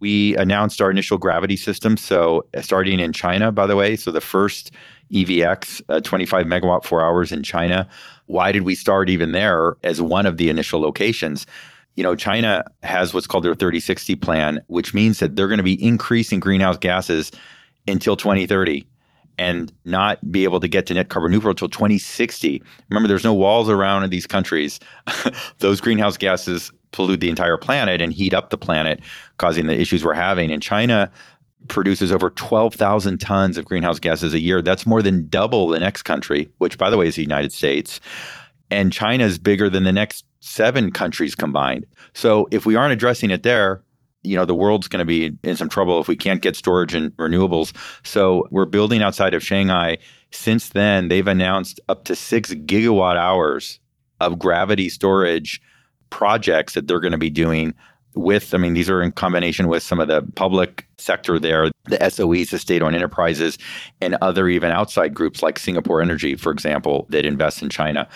we 0.00 0.36
announced 0.36 0.80
our 0.80 0.90
initial 0.90 1.16
gravity 1.16 1.56
system. 1.56 1.96
So, 1.96 2.44
starting 2.60 2.98
in 2.98 3.12
China, 3.12 3.52
by 3.52 3.66
the 3.66 3.76
way, 3.76 3.94
so 3.96 4.10
the 4.10 4.20
first 4.20 4.72
EVX, 5.12 5.82
uh, 5.88 6.00
25 6.00 6.46
megawatt 6.46 6.84
four 6.84 7.04
hours 7.04 7.32
in 7.32 7.42
China. 7.42 7.88
Why 8.26 8.52
did 8.52 8.62
we 8.62 8.74
start 8.74 9.10
even 9.10 9.32
there 9.32 9.76
as 9.82 10.00
one 10.00 10.26
of 10.26 10.36
the 10.36 10.48
initial 10.48 10.80
locations? 10.80 11.46
You 11.96 12.02
know, 12.02 12.14
China 12.14 12.64
has 12.82 13.12
what's 13.12 13.26
called 13.26 13.44
their 13.44 13.54
3060 13.54 14.14
plan, 14.16 14.60
which 14.68 14.94
means 14.94 15.18
that 15.18 15.36
they're 15.36 15.48
going 15.48 15.58
to 15.58 15.64
be 15.64 15.82
increasing 15.82 16.40
greenhouse 16.40 16.78
gases 16.78 17.32
until 17.88 18.16
2030 18.16 18.86
and 19.38 19.72
not 19.86 20.30
be 20.30 20.44
able 20.44 20.60
to 20.60 20.68
get 20.68 20.86
to 20.86 20.94
net 20.94 21.08
carbon 21.08 21.32
neutral 21.32 21.50
until 21.50 21.68
2060. 21.68 22.62
Remember, 22.90 23.08
there's 23.08 23.24
no 23.24 23.32
walls 23.32 23.70
around 23.70 24.04
in 24.04 24.10
these 24.10 24.26
countries. 24.26 24.78
Those 25.58 25.80
greenhouse 25.80 26.18
gases 26.18 26.70
pollute 26.92 27.20
the 27.20 27.30
entire 27.30 27.56
planet 27.56 28.02
and 28.02 28.12
heat 28.12 28.34
up 28.34 28.50
the 28.50 28.58
planet, 28.58 29.00
causing 29.38 29.66
the 29.66 29.80
issues 29.80 30.04
we're 30.04 30.12
having. 30.12 30.50
And 30.50 30.62
China 30.62 31.10
produces 31.68 32.12
over 32.12 32.30
12,000 32.30 33.18
tons 33.18 33.58
of 33.58 33.64
greenhouse 33.64 33.98
gases 33.98 34.34
a 34.34 34.40
year. 34.40 34.62
That's 34.62 34.86
more 34.86 35.02
than 35.02 35.28
double 35.28 35.68
the 35.68 35.80
next 35.80 36.02
country, 36.02 36.48
which, 36.58 36.78
by 36.78 36.90
the 36.90 36.96
way, 36.96 37.06
is 37.06 37.16
the 37.16 37.22
United 37.22 37.52
States. 37.52 38.00
And 38.70 38.92
China 38.92 39.24
is 39.24 39.38
bigger 39.38 39.68
than 39.68 39.84
the 39.84 39.92
next 39.92 40.24
seven 40.40 40.90
countries 40.90 41.34
combined. 41.34 41.86
So 42.14 42.48
if 42.50 42.66
we 42.66 42.76
aren't 42.76 42.92
addressing 42.92 43.30
it 43.30 43.42
there, 43.42 43.82
you 44.22 44.36
know, 44.36 44.44
the 44.44 44.54
world's 44.54 44.88
going 44.88 44.98
to 44.98 45.04
be 45.04 45.36
in 45.42 45.56
some 45.56 45.68
trouble 45.68 46.00
if 46.00 46.08
we 46.08 46.16
can't 46.16 46.42
get 46.42 46.56
storage 46.56 46.94
and 46.94 47.10
renewables. 47.16 47.74
So 48.04 48.46
we're 48.50 48.66
building 48.66 49.02
outside 49.02 49.34
of 49.34 49.42
Shanghai. 49.42 49.98
Since 50.30 50.70
then, 50.70 51.08
they've 51.08 51.26
announced 51.26 51.80
up 51.88 52.04
to 52.04 52.14
six 52.14 52.52
gigawatt 52.52 53.16
hours 53.16 53.80
of 54.20 54.38
gravity 54.38 54.88
storage 54.88 55.60
projects 56.10 56.74
that 56.74 56.86
they're 56.86 57.00
going 57.00 57.12
to 57.12 57.18
be 57.18 57.30
doing 57.30 57.74
with, 58.14 58.54
I 58.54 58.58
mean, 58.58 58.74
these 58.74 58.90
are 58.90 59.02
in 59.02 59.12
combination 59.12 59.68
with 59.68 59.82
some 59.82 60.00
of 60.00 60.08
the 60.08 60.22
public 60.34 60.86
sector 60.98 61.38
there, 61.38 61.70
the 61.84 61.98
SOEs, 61.98 62.50
the 62.50 62.58
state 62.58 62.82
owned 62.82 62.96
enterprises, 62.96 63.56
and 64.00 64.16
other 64.20 64.48
even 64.48 64.72
outside 64.72 65.14
groups 65.14 65.42
like 65.42 65.58
Singapore 65.58 66.02
Energy, 66.02 66.34
for 66.34 66.50
example, 66.50 67.06
that 67.10 67.24
invest 67.24 67.62
in 67.62 67.70
China. 67.70 68.08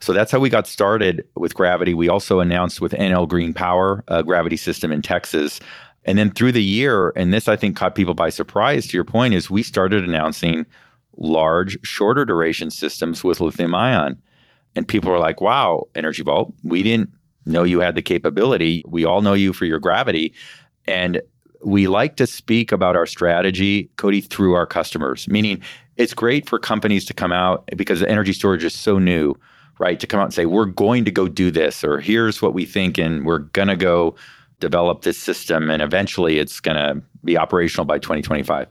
So 0.00 0.12
that's 0.12 0.32
how 0.32 0.40
we 0.40 0.48
got 0.48 0.66
started 0.66 1.24
with 1.36 1.54
Gravity. 1.54 1.94
We 1.94 2.08
also 2.08 2.40
announced 2.40 2.80
with 2.80 2.92
Enel 2.92 3.28
Green 3.28 3.54
Power, 3.54 4.02
a 4.08 4.22
gravity 4.22 4.56
system 4.56 4.90
in 4.90 5.00
Texas. 5.00 5.60
And 6.04 6.18
then 6.18 6.32
through 6.32 6.52
the 6.52 6.62
year, 6.62 7.12
and 7.14 7.32
this 7.32 7.46
I 7.46 7.54
think 7.54 7.76
caught 7.76 7.94
people 7.94 8.14
by 8.14 8.28
surprise 8.28 8.88
to 8.88 8.96
your 8.96 9.04
point, 9.04 9.34
is 9.34 9.48
we 9.48 9.62
started 9.62 10.02
announcing 10.02 10.66
large, 11.16 11.78
shorter 11.84 12.24
duration 12.24 12.70
systems 12.70 13.22
with 13.22 13.40
lithium 13.40 13.74
ion. 13.74 14.20
And 14.74 14.88
people 14.88 15.12
were 15.12 15.18
like, 15.18 15.40
wow, 15.40 15.86
Energy 15.94 16.22
Vault, 16.22 16.52
we 16.64 16.82
didn't 16.82 17.10
know 17.46 17.62
you 17.64 17.80
had 17.80 17.94
the 17.94 18.02
capability. 18.02 18.82
We 18.86 19.04
all 19.04 19.22
know 19.22 19.34
you 19.34 19.52
for 19.52 19.64
your 19.64 19.78
gravity. 19.78 20.34
And 20.86 21.20
we 21.64 21.86
like 21.86 22.16
to 22.16 22.26
speak 22.26 22.72
about 22.72 22.96
our 22.96 23.06
strategy, 23.06 23.90
Cody, 23.96 24.20
through 24.20 24.54
our 24.54 24.66
customers, 24.66 25.28
meaning 25.28 25.62
it's 25.96 26.14
great 26.14 26.48
for 26.48 26.58
companies 26.58 27.04
to 27.06 27.14
come 27.14 27.32
out 27.32 27.68
because 27.76 28.00
the 28.00 28.08
energy 28.08 28.32
storage 28.32 28.64
is 28.64 28.74
so 28.74 28.98
new, 28.98 29.34
right? 29.78 30.00
To 30.00 30.06
come 30.06 30.20
out 30.20 30.24
and 30.24 30.34
say, 30.34 30.46
we're 30.46 30.66
going 30.66 31.04
to 31.04 31.10
go 31.10 31.28
do 31.28 31.50
this, 31.50 31.84
or 31.84 32.00
here's 32.00 32.42
what 32.42 32.54
we 32.54 32.64
think, 32.64 32.98
and 32.98 33.24
we're 33.24 33.38
going 33.38 33.68
to 33.68 33.76
go 33.76 34.16
develop 34.58 35.02
this 35.02 35.18
system, 35.18 35.70
and 35.70 35.82
eventually 35.82 36.38
it's 36.38 36.60
going 36.60 36.76
to 36.76 37.02
be 37.24 37.36
operational 37.36 37.84
by 37.84 37.98
2025. 37.98 38.68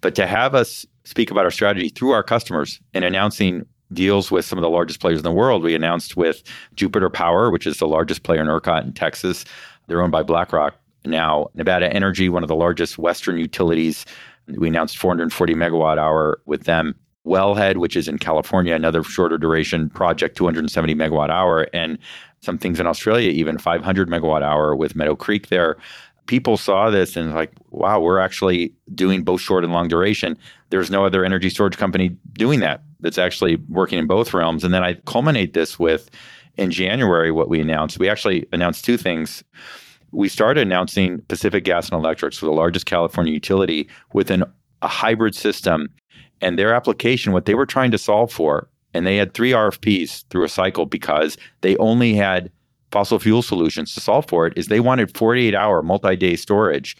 But 0.00 0.14
to 0.14 0.26
have 0.26 0.54
us 0.54 0.86
speak 1.04 1.30
about 1.30 1.44
our 1.44 1.50
strategy 1.50 1.88
through 1.88 2.10
our 2.10 2.22
customers 2.22 2.80
and 2.94 3.04
announcing 3.04 3.66
deals 3.92 4.30
with 4.30 4.44
some 4.44 4.58
of 4.58 4.62
the 4.62 4.70
largest 4.70 5.00
players 5.00 5.18
in 5.18 5.24
the 5.24 5.32
world. 5.32 5.62
We 5.62 5.74
announced 5.74 6.16
with 6.16 6.42
Jupiter 6.74 7.10
Power, 7.10 7.50
which 7.50 7.66
is 7.66 7.78
the 7.78 7.88
largest 7.88 8.22
player 8.22 8.40
in 8.40 8.48
ERCOT 8.48 8.84
in 8.84 8.92
Texas. 8.92 9.44
They're 9.86 10.02
owned 10.02 10.12
by 10.12 10.22
BlackRock 10.22 10.74
now. 11.04 11.48
Nevada 11.54 11.92
Energy, 11.92 12.28
one 12.28 12.42
of 12.42 12.48
the 12.48 12.56
largest 12.56 12.98
Western 12.98 13.38
utilities. 13.38 14.04
We 14.48 14.68
announced 14.68 14.98
440 14.98 15.54
megawatt 15.54 15.98
hour 15.98 16.40
with 16.46 16.64
them. 16.64 16.94
Wellhead, 17.26 17.78
which 17.78 17.96
is 17.96 18.06
in 18.06 18.18
California, 18.18 18.74
another 18.74 19.02
shorter 19.02 19.36
duration 19.36 19.90
project, 19.90 20.36
270 20.36 20.94
megawatt 20.94 21.28
hour, 21.28 21.66
and 21.72 21.98
some 22.40 22.56
things 22.56 22.78
in 22.78 22.86
Australia, 22.86 23.30
even 23.30 23.58
500 23.58 24.08
megawatt 24.08 24.42
hour 24.42 24.76
with 24.76 24.94
Meadow 24.94 25.16
Creek 25.16 25.48
there. 25.48 25.76
People 26.26 26.56
saw 26.56 26.90
this 26.90 27.16
and 27.16 27.34
like, 27.34 27.52
wow, 27.70 28.00
we're 28.00 28.18
actually 28.18 28.72
doing 28.94 29.22
both 29.22 29.40
short 29.40 29.64
and 29.64 29.72
long 29.72 29.88
duration. 29.88 30.36
There's 30.70 30.90
no 30.90 31.04
other 31.04 31.24
energy 31.24 31.50
storage 31.50 31.76
company 31.76 32.16
doing 32.34 32.60
that 32.60 32.82
that's 33.00 33.18
actually 33.18 33.56
working 33.68 33.98
in 33.98 34.06
both 34.06 34.34
realms. 34.34 34.64
And 34.64 34.74
then 34.74 34.82
I 34.82 34.94
culminate 35.06 35.52
this 35.52 35.78
with 35.78 36.10
in 36.56 36.70
January 36.70 37.30
what 37.30 37.48
we 37.48 37.60
announced. 37.60 37.98
We 37.98 38.08
actually 38.08 38.46
announced 38.52 38.84
two 38.84 38.96
things. 38.96 39.44
We 40.12 40.28
started 40.28 40.62
announcing 40.62 41.20
Pacific 41.28 41.64
Gas 41.64 41.88
and 41.88 41.98
Electric, 41.98 42.32
so 42.32 42.46
the 42.46 42.52
largest 42.52 42.86
California 42.86 43.32
utility, 43.32 43.88
with 44.12 44.30
an, 44.30 44.44
a 44.82 44.88
hybrid 44.88 45.34
system. 45.34 45.88
And 46.40 46.58
their 46.58 46.74
application, 46.74 47.32
what 47.32 47.46
they 47.46 47.54
were 47.54 47.66
trying 47.66 47.90
to 47.90 47.98
solve 47.98 48.30
for, 48.32 48.68
and 48.92 49.06
they 49.06 49.16
had 49.16 49.34
three 49.34 49.52
RFPs 49.52 50.24
through 50.28 50.44
a 50.44 50.48
cycle 50.48 50.86
because 50.86 51.36
they 51.60 51.76
only 51.76 52.14
had 52.14 52.50
fossil 52.90 53.18
fuel 53.18 53.42
solutions 53.42 53.94
to 53.94 54.00
solve 54.00 54.26
for 54.28 54.46
it, 54.46 54.52
is 54.56 54.66
they 54.66 54.80
wanted 54.80 55.16
48 55.16 55.54
hour 55.54 55.82
multi 55.82 56.16
day 56.16 56.36
storage 56.36 56.96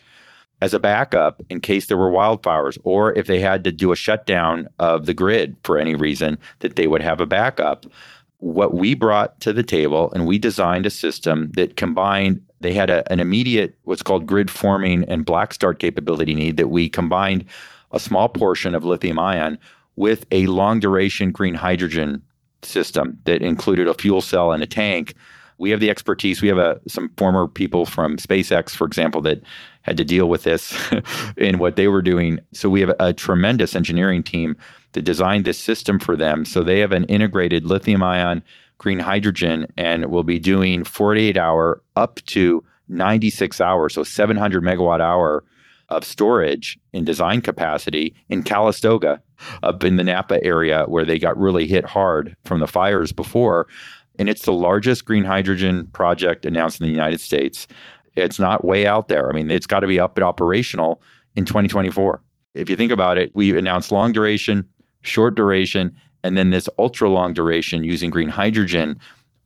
as 0.62 0.72
a 0.72 0.78
backup 0.78 1.42
in 1.50 1.60
case 1.60 1.86
there 1.86 1.98
were 1.98 2.10
wildfires 2.10 2.78
or 2.84 3.12
if 3.16 3.26
they 3.26 3.40
had 3.40 3.62
to 3.64 3.72
do 3.72 3.92
a 3.92 3.96
shutdown 3.96 4.68
of 4.78 5.06
the 5.06 5.14
grid 5.14 5.56
for 5.64 5.78
any 5.78 5.94
reason, 5.94 6.38
that 6.60 6.76
they 6.76 6.86
would 6.86 7.02
have 7.02 7.20
a 7.20 7.26
backup. 7.26 7.84
What 8.38 8.74
we 8.74 8.94
brought 8.94 9.40
to 9.40 9.52
the 9.52 9.62
table, 9.62 10.12
and 10.12 10.26
we 10.26 10.38
designed 10.38 10.86
a 10.86 10.90
system 10.90 11.50
that 11.52 11.76
combined, 11.76 12.42
they 12.60 12.72
had 12.72 12.90
a, 12.90 13.10
an 13.12 13.20
immediate, 13.20 13.76
what's 13.84 14.02
called 14.02 14.26
grid 14.26 14.50
forming 14.50 15.04
and 15.04 15.24
black 15.24 15.52
start 15.52 15.78
capability 15.78 16.34
need 16.34 16.56
that 16.56 16.68
we 16.68 16.88
combined 16.88 17.44
a 17.92 18.00
small 18.00 18.28
portion 18.28 18.74
of 18.74 18.84
lithium 18.84 19.18
ion 19.18 19.58
with 19.96 20.26
a 20.30 20.46
long 20.46 20.80
duration 20.80 21.30
green 21.32 21.54
hydrogen 21.54 22.22
system 22.62 23.18
that 23.24 23.42
included 23.42 23.88
a 23.88 23.94
fuel 23.94 24.20
cell 24.20 24.52
and 24.52 24.62
a 24.62 24.66
tank. 24.66 25.14
We 25.58 25.70
have 25.70 25.80
the 25.80 25.90
expertise. 25.90 26.42
We 26.42 26.48
have 26.48 26.58
a, 26.58 26.80
some 26.86 27.10
former 27.16 27.48
people 27.48 27.86
from 27.86 28.16
SpaceX, 28.18 28.70
for 28.70 28.86
example, 28.86 29.20
that 29.22 29.42
had 29.82 29.96
to 29.96 30.04
deal 30.04 30.28
with 30.28 30.42
this 30.42 30.76
in 31.36 31.58
what 31.58 31.76
they 31.76 31.88
were 31.88 32.02
doing. 32.02 32.40
So 32.52 32.68
we 32.68 32.80
have 32.80 32.90
a, 32.90 32.96
a 32.98 33.12
tremendous 33.12 33.74
engineering 33.74 34.22
team 34.22 34.56
that 34.92 35.02
designed 35.02 35.44
this 35.44 35.58
system 35.58 35.98
for 35.98 36.16
them. 36.16 36.44
So 36.44 36.62
they 36.62 36.80
have 36.80 36.92
an 36.92 37.04
integrated 37.04 37.64
lithium 37.64 38.02
ion 38.02 38.42
green 38.78 38.98
hydrogen 38.98 39.66
and 39.76 40.06
will 40.10 40.22
be 40.22 40.38
doing 40.38 40.84
48 40.84 41.36
hour 41.36 41.82
up 41.96 42.16
to 42.26 42.62
96 42.88 43.60
hours, 43.60 43.94
so 43.94 44.02
700 44.02 44.62
megawatt 44.62 45.00
hour 45.00 45.44
of 45.88 46.04
storage 46.04 46.78
in 46.92 47.04
design 47.04 47.40
capacity 47.40 48.14
in 48.28 48.42
Calistoga, 48.42 49.22
up 49.62 49.84
in 49.84 49.96
the 49.96 50.04
Napa 50.04 50.42
area 50.42 50.84
where 50.86 51.04
they 51.04 51.18
got 51.18 51.38
really 51.38 51.66
hit 51.66 51.84
hard 51.84 52.36
from 52.44 52.60
the 52.60 52.66
fires 52.66 53.12
before. 53.12 53.66
And 54.18 54.28
it's 54.28 54.42
the 54.42 54.52
largest 54.52 55.04
green 55.04 55.24
hydrogen 55.24 55.88
project 55.92 56.46
announced 56.46 56.80
in 56.80 56.86
the 56.86 56.92
United 56.92 57.20
States. 57.20 57.66
It's 58.14 58.38
not 58.38 58.64
way 58.64 58.86
out 58.86 59.08
there. 59.08 59.28
I 59.28 59.32
mean, 59.32 59.50
it's 59.50 59.66
got 59.66 59.80
to 59.80 59.86
be 59.86 60.00
up 60.00 60.16
and 60.16 60.24
operational 60.24 61.02
in 61.34 61.44
2024. 61.44 62.22
If 62.54 62.70
you 62.70 62.76
think 62.76 62.92
about 62.92 63.18
it, 63.18 63.30
we 63.34 63.56
announced 63.56 63.92
long 63.92 64.12
duration, 64.12 64.66
short 65.02 65.34
duration, 65.34 65.94
and 66.24 66.36
then 66.36 66.50
this 66.50 66.68
ultra 66.78 67.08
long 67.08 67.34
duration 67.34 67.84
using 67.84 68.10
green 68.10 68.30
hydrogen, 68.30 68.98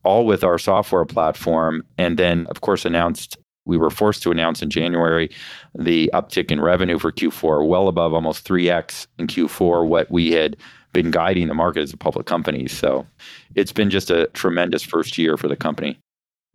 all 0.03 0.25
with 0.25 0.43
our 0.43 0.57
software 0.57 1.05
platform. 1.05 1.83
And 1.97 2.17
then, 2.17 2.47
of 2.47 2.61
course, 2.61 2.85
announced 2.85 3.37
we 3.65 3.77
were 3.77 3.89
forced 3.89 4.23
to 4.23 4.31
announce 4.31 4.61
in 4.61 4.69
January 4.69 5.29
the 5.77 6.09
uptick 6.13 6.51
in 6.51 6.59
revenue 6.59 6.97
for 6.97 7.11
Q4, 7.11 7.67
well 7.67 7.87
above 7.87 8.13
almost 8.13 8.47
3x 8.47 9.07
in 9.19 9.27
Q4 9.27 9.87
what 9.87 10.09
we 10.09 10.31
had 10.31 10.57
been 10.93 11.11
guiding 11.11 11.47
the 11.47 11.53
market 11.53 11.81
as 11.81 11.93
a 11.93 11.97
public 11.97 12.25
company. 12.25 12.67
So 12.67 13.07
it's 13.55 13.71
been 13.71 13.89
just 13.89 14.09
a 14.09 14.27
tremendous 14.27 14.83
first 14.83 15.17
year 15.17 15.37
for 15.37 15.47
the 15.47 15.55
company. 15.55 15.99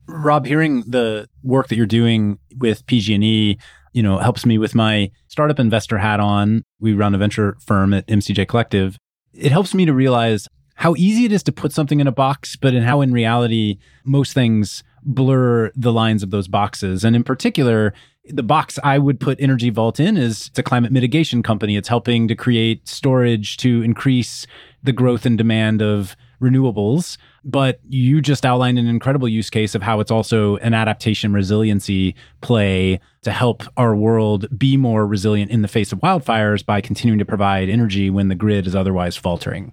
Rob, 0.08 0.46
hearing 0.46 0.82
the 0.82 1.28
work 1.42 1.68
that 1.68 1.76
you're 1.76 1.86
doing 1.86 2.38
with 2.56 2.86
PG&E, 2.86 3.58
you 3.92 4.02
know, 4.02 4.18
helps 4.18 4.46
me 4.46 4.58
with 4.58 4.74
my 4.74 5.10
startup 5.28 5.58
investor 5.58 5.98
hat 5.98 6.20
on. 6.20 6.62
We 6.78 6.92
run 6.92 7.14
a 7.14 7.18
venture 7.18 7.56
firm 7.64 7.92
at 7.92 8.06
MCJ 8.06 8.46
Collective. 8.46 8.98
It 9.32 9.50
helps 9.50 9.74
me 9.74 9.84
to 9.86 9.92
realize 9.92 10.48
how 10.76 10.94
easy 10.96 11.24
it 11.24 11.32
is 11.32 11.42
to 11.44 11.52
put 11.52 11.72
something 11.72 12.00
in 12.00 12.06
a 12.06 12.12
box, 12.12 12.54
but 12.54 12.74
in 12.74 12.82
how 12.82 13.00
in 13.00 13.12
reality 13.12 13.78
most 14.04 14.34
things 14.34 14.84
blur 15.02 15.70
the 15.74 15.92
lines 15.92 16.22
of 16.22 16.30
those 16.30 16.48
boxes. 16.48 17.04
And 17.04 17.16
in 17.16 17.24
particular, 17.24 17.94
the 18.28 18.42
box 18.42 18.78
I 18.82 18.98
would 18.98 19.20
put 19.20 19.40
Energy 19.40 19.70
Vault 19.70 20.00
in 20.00 20.16
is 20.16 20.48
it's 20.48 20.58
a 20.58 20.62
climate 20.62 20.92
mitigation 20.92 21.42
company. 21.42 21.76
It's 21.76 21.88
helping 21.88 22.28
to 22.28 22.34
create 22.34 22.88
storage 22.88 23.56
to 23.58 23.82
increase 23.82 24.46
the 24.82 24.92
growth 24.92 25.26
and 25.26 25.36
demand 25.36 25.82
of 25.82 26.16
renewables. 26.40 27.16
But 27.44 27.80
you 27.88 28.20
just 28.20 28.44
outlined 28.44 28.78
an 28.78 28.86
incredible 28.86 29.28
use 29.28 29.50
case 29.50 29.74
of 29.74 29.82
how 29.82 30.00
it's 30.00 30.10
also 30.10 30.56
an 30.56 30.74
adaptation 30.74 31.32
resiliency 31.32 32.16
play 32.40 33.00
to 33.22 33.30
help 33.30 33.62
our 33.76 33.94
world 33.94 34.46
be 34.58 34.76
more 34.76 35.06
resilient 35.06 35.50
in 35.50 35.62
the 35.62 35.68
face 35.68 35.92
of 35.92 36.00
wildfires 36.00 36.64
by 36.64 36.80
continuing 36.80 37.18
to 37.18 37.24
provide 37.24 37.68
energy 37.68 38.10
when 38.10 38.28
the 38.28 38.34
grid 38.34 38.66
is 38.66 38.74
otherwise 38.74 39.16
faltering. 39.16 39.72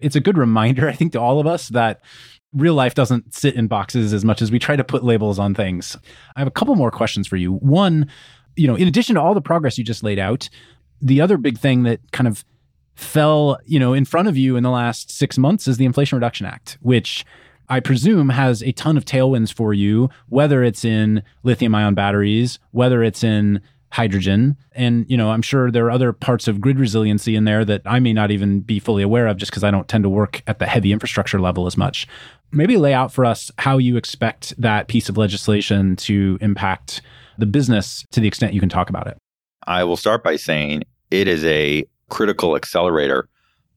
It's 0.00 0.16
a 0.16 0.20
good 0.20 0.38
reminder, 0.38 0.88
I 0.88 0.92
think, 0.92 1.12
to 1.12 1.20
all 1.20 1.40
of 1.40 1.46
us 1.46 1.68
that 1.70 2.00
real 2.52 2.74
life 2.74 2.94
doesn't 2.94 3.34
sit 3.34 3.54
in 3.54 3.66
boxes 3.66 4.12
as 4.12 4.24
much 4.24 4.40
as 4.40 4.50
we 4.50 4.58
try 4.58 4.76
to 4.76 4.84
put 4.84 5.04
labels 5.04 5.38
on 5.38 5.54
things. 5.54 5.96
I 6.34 6.40
have 6.40 6.48
a 6.48 6.52
couple 6.52 6.74
more 6.76 6.90
questions 6.90 7.26
for 7.26 7.36
you. 7.36 7.54
One, 7.54 8.08
you 8.56 8.66
know, 8.66 8.74
in 8.74 8.88
addition 8.88 9.14
to 9.16 9.20
all 9.20 9.34
the 9.34 9.40
progress 9.40 9.76
you 9.78 9.84
just 9.84 10.02
laid 10.02 10.18
out, 10.18 10.48
the 11.00 11.20
other 11.20 11.36
big 11.36 11.58
thing 11.58 11.82
that 11.84 12.00
kind 12.12 12.26
of 12.26 12.44
fell, 12.94 13.58
you 13.64 13.78
know, 13.78 13.92
in 13.92 14.04
front 14.04 14.28
of 14.28 14.36
you 14.36 14.56
in 14.56 14.62
the 14.62 14.70
last 14.70 15.10
6 15.10 15.38
months 15.38 15.68
is 15.68 15.76
the 15.76 15.84
Inflation 15.84 16.16
Reduction 16.16 16.46
Act, 16.46 16.78
which 16.80 17.24
I 17.68 17.80
presume 17.80 18.30
has 18.30 18.62
a 18.62 18.72
ton 18.72 18.96
of 18.96 19.04
tailwinds 19.04 19.52
for 19.52 19.74
you, 19.74 20.08
whether 20.28 20.64
it's 20.64 20.84
in 20.84 21.22
lithium 21.42 21.74
ion 21.74 21.94
batteries, 21.94 22.58
whether 22.72 23.02
it's 23.02 23.22
in 23.22 23.60
hydrogen. 23.90 24.56
And, 24.72 25.06
you 25.08 25.16
know, 25.16 25.30
I'm 25.30 25.42
sure 25.42 25.70
there 25.70 25.86
are 25.86 25.90
other 25.90 26.12
parts 26.12 26.48
of 26.48 26.60
grid 26.60 26.78
resiliency 26.78 27.36
in 27.36 27.44
there 27.44 27.64
that 27.64 27.82
I 27.86 28.00
may 28.00 28.12
not 28.12 28.30
even 28.30 28.60
be 28.60 28.78
fully 28.78 29.02
aware 29.02 29.26
of 29.26 29.36
just 29.36 29.50
because 29.50 29.64
I 29.64 29.70
don't 29.70 29.88
tend 29.88 30.04
to 30.04 30.10
work 30.10 30.42
at 30.46 30.58
the 30.58 30.66
heavy 30.66 30.92
infrastructure 30.92 31.40
level 31.40 31.66
as 31.66 31.76
much. 31.76 32.06
Maybe 32.50 32.76
lay 32.76 32.94
out 32.94 33.12
for 33.12 33.24
us 33.24 33.50
how 33.58 33.78
you 33.78 33.96
expect 33.96 34.54
that 34.58 34.88
piece 34.88 35.08
of 35.08 35.16
legislation 35.16 35.96
to 35.96 36.38
impact 36.40 37.02
the 37.36 37.46
business 37.46 38.04
to 38.12 38.20
the 38.20 38.28
extent 38.28 38.54
you 38.54 38.60
can 38.60 38.68
talk 38.68 38.88
about 38.88 39.06
it. 39.06 39.18
I 39.66 39.84
will 39.84 39.96
start 39.96 40.24
by 40.24 40.36
saying 40.36 40.84
it 41.10 41.28
is 41.28 41.44
a 41.44 41.84
critical 42.08 42.56
accelerator, 42.56 43.28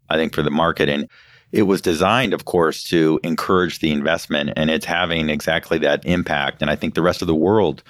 I 0.09 0.15
think, 0.15 0.33
for 0.33 0.41
the 0.41 0.51
market. 0.51 0.89
And 0.89 1.07
it 1.51 1.63
was 1.63 1.81
designed, 1.81 2.33
of 2.33 2.45
course, 2.45 2.83
to 2.85 3.19
encourage 3.23 3.79
the 3.79 3.91
investment, 3.91 4.53
and 4.55 4.69
it's 4.69 4.85
having 4.85 5.29
exactly 5.29 5.77
that 5.79 6.05
impact. 6.05 6.61
And 6.61 6.71
I 6.71 6.77
think 6.77 6.93
the 6.93 7.01
rest 7.01 7.21
of 7.21 7.27
the 7.27 7.35
world 7.35 7.83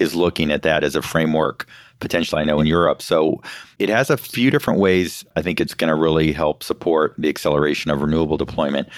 is 0.00 0.16
looking 0.16 0.50
at 0.50 0.62
that 0.62 0.82
as 0.82 0.96
a 0.96 1.02
framework 1.02 1.68
potentially 2.00 2.42
I 2.42 2.44
know 2.44 2.60
in 2.60 2.66
Europe. 2.66 3.00
So 3.00 3.40
it 3.78 3.88
has 3.88 4.10
a 4.10 4.16
few 4.16 4.50
different 4.50 4.80
ways 4.80 5.24
I 5.36 5.42
think 5.42 5.60
it's 5.60 5.74
going 5.74 5.88
to 5.88 5.94
really 5.94 6.32
help 6.32 6.62
support 6.62 7.14
the 7.16 7.28
acceleration 7.28 7.90
of 7.90 8.02
renewable 8.02 8.36
deployment. 8.36 8.88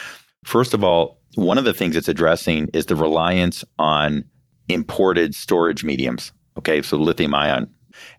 First 0.46 0.74
of 0.74 0.84
all, 0.84 1.18
one 1.34 1.58
of 1.58 1.64
the 1.64 1.74
things 1.74 1.96
it's 1.96 2.06
addressing 2.06 2.68
is 2.72 2.86
the 2.86 2.94
reliance 2.94 3.64
on 3.80 4.24
imported 4.68 5.34
storage 5.34 5.82
mediums. 5.82 6.30
Okay, 6.56 6.80
so 6.82 6.96
lithium 6.96 7.34
ion. 7.34 7.68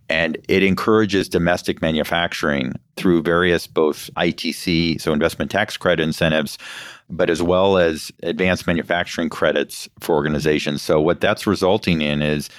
And 0.09 0.37
it 0.49 0.61
encourages 0.61 1.29
domestic 1.29 1.81
manufacturing 1.81 2.73
through 2.97 3.21
various 3.21 3.65
both 3.65 4.09
ITC, 4.17 4.99
so 4.99 5.13
investment 5.13 5.51
tax 5.51 5.77
credit 5.77 6.03
incentives, 6.03 6.57
but 7.09 7.29
as 7.29 7.41
well 7.41 7.77
as 7.77 8.11
advanced 8.23 8.67
manufacturing 8.67 9.29
credits 9.29 9.87
for 10.01 10.13
organizations. 10.13 10.81
So, 10.81 10.99
what 10.99 11.21
that's 11.21 11.47
resulting 11.47 12.01
in 12.01 12.21
is 12.21 12.49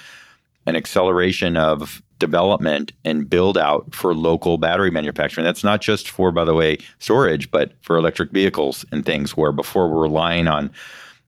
an 0.65 0.75
acceleration 0.75 1.57
of 1.57 2.01
development 2.19 2.91
and 3.03 3.29
build 3.29 3.57
out 3.57 3.93
for 3.95 4.13
local 4.13 4.57
battery 4.57 4.91
manufacturing. 4.91 5.45
That's 5.45 5.63
not 5.63 5.81
just 5.81 6.09
for, 6.09 6.31
by 6.31 6.45
the 6.45 6.53
way, 6.53 6.77
storage, 6.99 7.49
but 7.49 7.73
for 7.81 7.97
electric 7.97 8.31
vehicles 8.31 8.85
and 8.91 9.05
things 9.05 9.35
where 9.35 9.51
before 9.51 9.89
we're 9.89 10.03
relying 10.03 10.47
on 10.47 10.71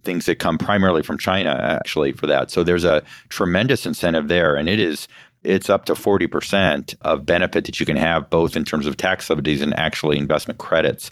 things 0.03 0.25
that 0.25 0.39
come 0.39 0.57
primarily 0.57 1.03
from 1.03 1.17
China 1.17 1.51
actually 1.81 2.11
for 2.11 2.27
that. 2.27 2.51
So 2.51 2.63
there's 2.63 2.83
a 2.83 3.03
tremendous 3.29 3.85
incentive 3.85 4.27
there 4.27 4.55
and 4.55 4.67
it 4.67 4.79
is 4.79 5.07
it's 5.43 5.71
up 5.71 5.85
to 5.85 5.93
40% 5.93 6.95
of 7.01 7.25
benefit 7.25 7.65
that 7.65 7.79
you 7.79 7.85
can 7.85 7.95
have 7.95 8.29
both 8.29 8.55
in 8.55 8.63
terms 8.63 8.85
of 8.85 8.97
tax 8.97 9.25
subsidies 9.25 9.61
and 9.61 9.77
actually 9.77 10.19
investment 10.19 10.59
credits. 10.59 11.09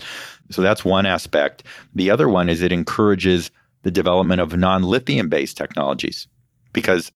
So 0.52 0.62
that's 0.62 0.86
one 0.86 1.08
aspect. 1.08 1.64
The 1.96 2.12
other 2.12 2.30
one 2.30 2.48
is 2.48 2.62
it 2.62 2.72
encourages 2.72 3.50
the 3.82 3.92
development 3.92 4.42
of 4.42 4.56
non-lithium 4.56 5.30
based 5.30 5.58
technologies 5.58 6.28
because 6.74 7.12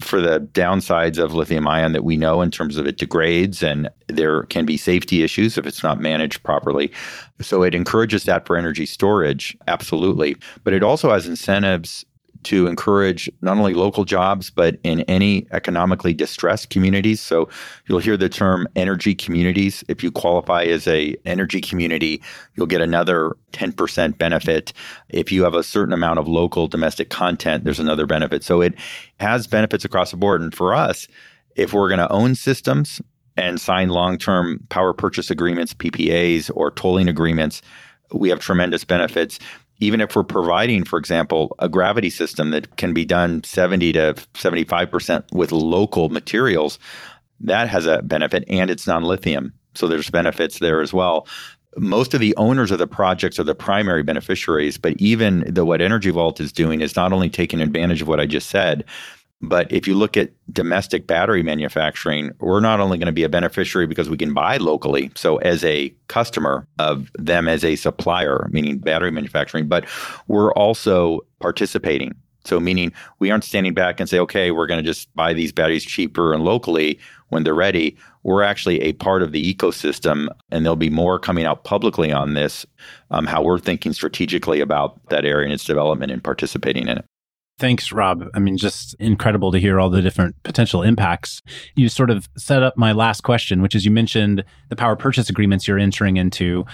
for 0.00 0.20
the 0.20 0.40
downsides 0.52 1.18
of 1.18 1.34
lithium 1.34 1.66
ion 1.66 1.92
that 1.92 2.04
we 2.04 2.16
know 2.16 2.40
in 2.42 2.50
terms 2.50 2.76
of 2.76 2.86
it 2.86 2.98
degrades 2.98 3.62
and 3.62 3.88
there 4.08 4.44
can 4.44 4.64
be 4.64 4.76
safety 4.76 5.22
issues 5.22 5.58
if 5.58 5.66
it's 5.66 5.82
not 5.82 6.00
managed 6.00 6.42
properly. 6.42 6.92
So 7.40 7.62
it 7.62 7.74
encourages 7.74 8.24
that 8.24 8.46
for 8.46 8.56
energy 8.56 8.86
storage, 8.86 9.56
absolutely. 9.66 10.36
But 10.64 10.72
it 10.72 10.82
also 10.82 11.10
has 11.10 11.26
incentives 11.26 12.04
to 12.48 12.66
encourage 12.66 13.30
not 13.42 13.58
only 13.58 13.74
local 13.74 14.06
jobs, 14.06 14.48
but 14.48 14.78
in 14.82 15.02
any 15.02 15.46
economically 15.52 16.14
distressed 16.14 16.70
communities. 16.70 17.20
So 17.20 17.46
you'll 17.86 17.98
hear 17.98 18.16
the 18.16 18.30
term 18.30 18.66
energy 18.74 19.14
communities. 19.14 19.84
If 19.86 20.02
you 20.02 20.10
qualify 20.10 20.62
as 20.64 20.88
a 20.88 21.14
energy 21.26 21.60
community, 21.60 22.22
you'll 22.54 22.66
get 22.66 22.80
another 22.80 23.36
10% 23.52 24.16
benefit. 24.16 24.72
If 25.10 25.30
you 25.30 25.44
have 25.44 25.54
a 25.54 25.62
certain 25.62 25.92
amount 25.92 26.20
of 26.20 26.26
local 26.26 26.68
domestic 26.68 27.10
content, 27.10 27.64
there's 27.64 27.80
another 27.80 28.06
benefit. 28.06 28.42
So 28.42 28.62
it 28.62 28.74
has 29.20 29.46
benefits 29.46 29.84
across 29.84 30.10
the 30.10 30.16
board. 30.16 30.40
And 30.40 30.54
for 30.54 30.74
us, 30.74 31.06
if 31.54 31.74
we're 31.74 31.88
going 31.88 31.98
to 31.98 32.10
own 32.10 32.34
systems 32.34 33.02
and 33.36 33.60
sign 33.60 33.90
long-term 33.90 34.60
power 34.70 34.94
purchase 34.94 35.30
agreements, 35.30 35.74
PPAs, 35.74 36.50
or 36.54 36.70
tolling 36.70 37.08
agreements, 37.08 37.60
we 38.10 38.30
have 38.30 38.40
tremendous 38.40 38.84
benefits 38.84 39.38
even 39.80 40.00
if 40.00 40.16
we're 40.16 40.24
providing, 40.24 40.84
for 40.84 40.98
example, 40.98 41.54
a 41.58 41.68
gravity 41.68 42.10
system 42.10 42.50
that 42.50 42.76
can 42.76 42.92
be 42.92 43.04
done 43.04 43.44
70 43.44 43.92
to 43.92 44.14
75% 44.34 45.24
with 45.32 45.52
local 45.52 46.08
materials, 46.08 46.78
that 47.40 47.68
has 47.68 47.86
a 47.86 48.02
benefit 48.02 48.44
and 48.48 48.70
it's 48.70 48.86
non 48.86 49.04
lithium. 49.04 49.52
So 49.74 49.86
there's 49.86 50.10
benefits 50.10 50.58
there 50.58 50.80
as 50.80 50.92
well. 50.92 51.26
Most 51.76 52.12
of 52.12 52.20
the 52.20 52.34
owners 52.36 52.70
of 52.70 52.78
the 52.78 52.88
projects 52.88 53.38
are 53.38 53.44
the 53.44 53.54
primary 53.54 54.02
beneficiaries, 54.02 54.78
but 54.78 54.94
even 54.94 55.44
the 55.46 55.64
what 55.64 55.80
Energy 55.80 56.10
Vault 56.10 56.40
is 56.40 56.50
doing 56.50 56.80
is 56.80 56.96
not 56.96 57.12
only 57.12 57.30
taking 57.30 57.60
advantage 57.60 58.02
of 58.02 58.08
what 58.08 58.18
I 58.18 58.26
just 58.26 58.50
said, 58.50 58.84
but 59.40 59.70
if 59.72 59.86
you 59.86 59.94
look 59.94 60.16
at 60.16 60.32
domestic 60.52 61.06
battery 61.06 61.42
manufacturing, 61.42 62.32
we're 62.40 62.60
not 62.60 62.80
only 62.80 62.98
going 62.98 63.06
to 63.06 63.12
be 63.12 63.22
a 63.22 63.28
beneficiary 63.28 63.86
because 63.86 64.10
we 64.10 64.16
can 64.16 64.34
buy 64.34 64.56
locally. 64.56 65.12
So, 65.14 65.36
as 65.38 65.62
a 65.64 65.94
customer 66.08 66.66
of 66.78 67.10
them 67.14 67.46
as 67.46 67.64
a 67.64 67.76
supplier, 67.76 68.48
meaning 68.50 68.78
battery 68.78 69.12
manufacturing, 69.12 69.68
but 69.68 69.86
we're 70.26 70.52
also 70.54 71.20
participating. 71.40 72.14
So, 72.44 72.58
meaning 72.58 72.92
we 73.20 73.30
aren't 73.30 73.44
standing 73.44 73.74
back 73.74 74.00
and 74.00 74.08
say, 74.08 74.18
okay, 74.18 74.50
we're 74.50 74.66
going 74.66 74.82
to 74.82 74.88
just 74.88 75.14
buy 75.14 75.32
these 75.34 75.52
batteries 75.52 75.84
cheaper 75.84 76.34
and 76.34 76.44
locally 76.44 76.98
when 77.28 77.44
they're 77.44 77.54
ready. 77.54 77.96
We're 78.24 78.42
actually 78.42 78.80
a 78.80 78.92
part 78.94 79.22
of 79.22 79.30
the 79.30 79.54
ecosystem, 79.54 80.28
and 80.50 80.64
there'll 80.64 80.76
be 80.76 80.90
more 80.90 81.18
coming 81.18 81.44
out 81.44 81.62
publicly 81.62 82.10
on 82.10 82.34
this, 82.34 82.66
um, 83.10 83.26
how 83.26 83.42
we're 83.42 83.60
thinking 83.60 83.92
strategically 83.92 84.60
about 84.60 84.98
that 85.10 85.24
area 85.24 85.44
and 85.44 85.52
its 85.52 85.64
development 85.64 86.10
and 86.10 86.24
participating 86.24 86.88
in 86.88 86.98
it. 86.98 87.04
Thanks, 87.58 87.90
Rob. 87.90 88.28
I 88.34 88.38
mean, 88.38 88.56
just 88.56 88.94
incredible 89.00 89.50
to 89.50 89.58
hear 89.58 89.80
all 89.80 89.90
the 89.90 90.00
different 90.00 90.40
potential 90.44 90.82
impacts. 90.82 91.42
You 91.74 91.88
sort 91.88 92.10
of 92.10 92.28
set 92.36 92.62
up 92.62 92.76
my 92.76 92.92
last 92.92 93.22
question, 93.22 93.62
which 93.62 93.74
is 93.74 93.84
you 93.84 93.90
mentioned 93.90 94.44
the 94.68 94.76
power 94.76 94.94
purchase 94.94 95.28
agreements 95.28 95.66
you're 95.66 95.78
entering 95.78 96.18
into. 96.18 96.64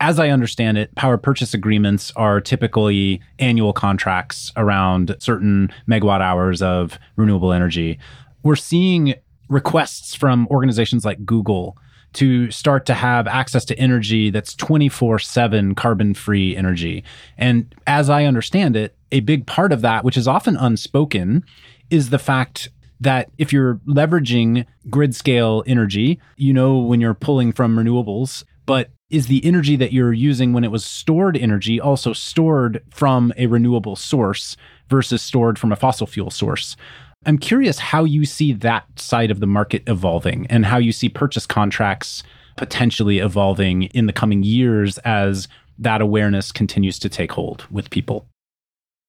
As 0.00 0.20
I 0.20 0.28
understand 0.28 0.78
it, 0.78 0.94
power 0.94 1.18
purchase 1.18 1.54
agreements 1.54 2.12
are 2.14 2.40
typically 2.40 3.20
annual 3.40 3.72
contracts 3.72 4.52
around 4.56 5.16
certain 5.18 5.72
megawatt 5.90 6.20
hours 6.20 6.62
of 6.62 7.00
renewable 7.16 7.52
energy. 7.52 7.98
We're 8.44 8.54
seeing 8.54 9.14
requests 9.48 10.14
from 10.14 10.46
organizations 10.52 11.04
like 11.04 11.24
Google 11.26 11.76
to 12.12 12.50
start 12.52 12.86
to 12.86 12.94
have 12.94 13.26
access 13.26 13.64
to 13.66 13.78
energy 13.78 14.30
that's 14.30 14.54
24 14.54 15.18
7 15.18 15.74
carbon 15.74 16.14
free 16.14 16.56
energy. 16.56 17.02
And 17.36 17.74
as 17.88 18.08
I 18.08 18.24
understand 18.24 18.76
it, 18.76 18.96
a 19.12 19.20
big 19.20 19.46
part 19.46 19.72
of 19.72 19.80
that, 19.82 20.04
which 20.04 20.16
is 20.16 20.28
often 20.28 20.56
unspoken, 20.56 21.44
is 21.90 22.10
the 22.10 22.18
fact 22.18 22.68
that 23.00 23.30
if 23.38 23.52
you're 23.52 23.76
leveraging 23.86 24.66
grid 24.90 25.14
scale 25.14 25.62
energy, 25.66 26.20
you 26.36 26.52
know 26.52 26.78
when 26.78 27.00
you're 27.00 27.14
pulling 27.14 27.52
from 27.52 27.76
renewables, 27.76 28.44
but 28.66 28.90
is 29.10 29.28
the 29.28 29.44
energy 29.44 29.76
that 29.76 29.92
you're 29.92 30.12
using 30.12 30.52
when 30.52 30.64
it 30.64 30.70
was 30.70 30.84
stored 30.84 31.36
energy 31.36 31.80
also 31.80 32.12
stored 32.12 32.82
from 32.90 33.32
a 33.36 33.46
renewable 33.46 33.96
source 33.96 34.56
versus 34.90 35.22
stored 35.22 35.58
from 35.58 35.72
a 35.72 35.76
fossil 35.76 36.06
fuel 36.06 36.30
source? 36.30 36.76
I'm 37.24 37.38
curious 37.38 37.78
how 37.78 38.04
you 38.04 38.24
see 38.24 38.52
that 38.54 38.84
side 38.98 39.30
of 39.30 39.40
the 39.40 39.46
market 39.46 39.82
evolving 39.86 40.46
and 40.48 40.66
how 40.66 40.78
you 40.78 40.92
see 40.92 41.08
purchase 41.08 41.46
contracts 41.46 42.22
potentially 42.56 43.18
evolving 43.18 43.84
in 43.84 44.06
the 44.06 44.12
coming 44.12 44.42
years 44.42 44.98
as 44.98 45.48
that 45.78 46.00
awareness 46.00 46.52
continues 46.52 46.98
to 46.98 47.08
take 47.08 47.32
hold 47.32 47.66
with 47.70 47.90
people. 47.90 48.26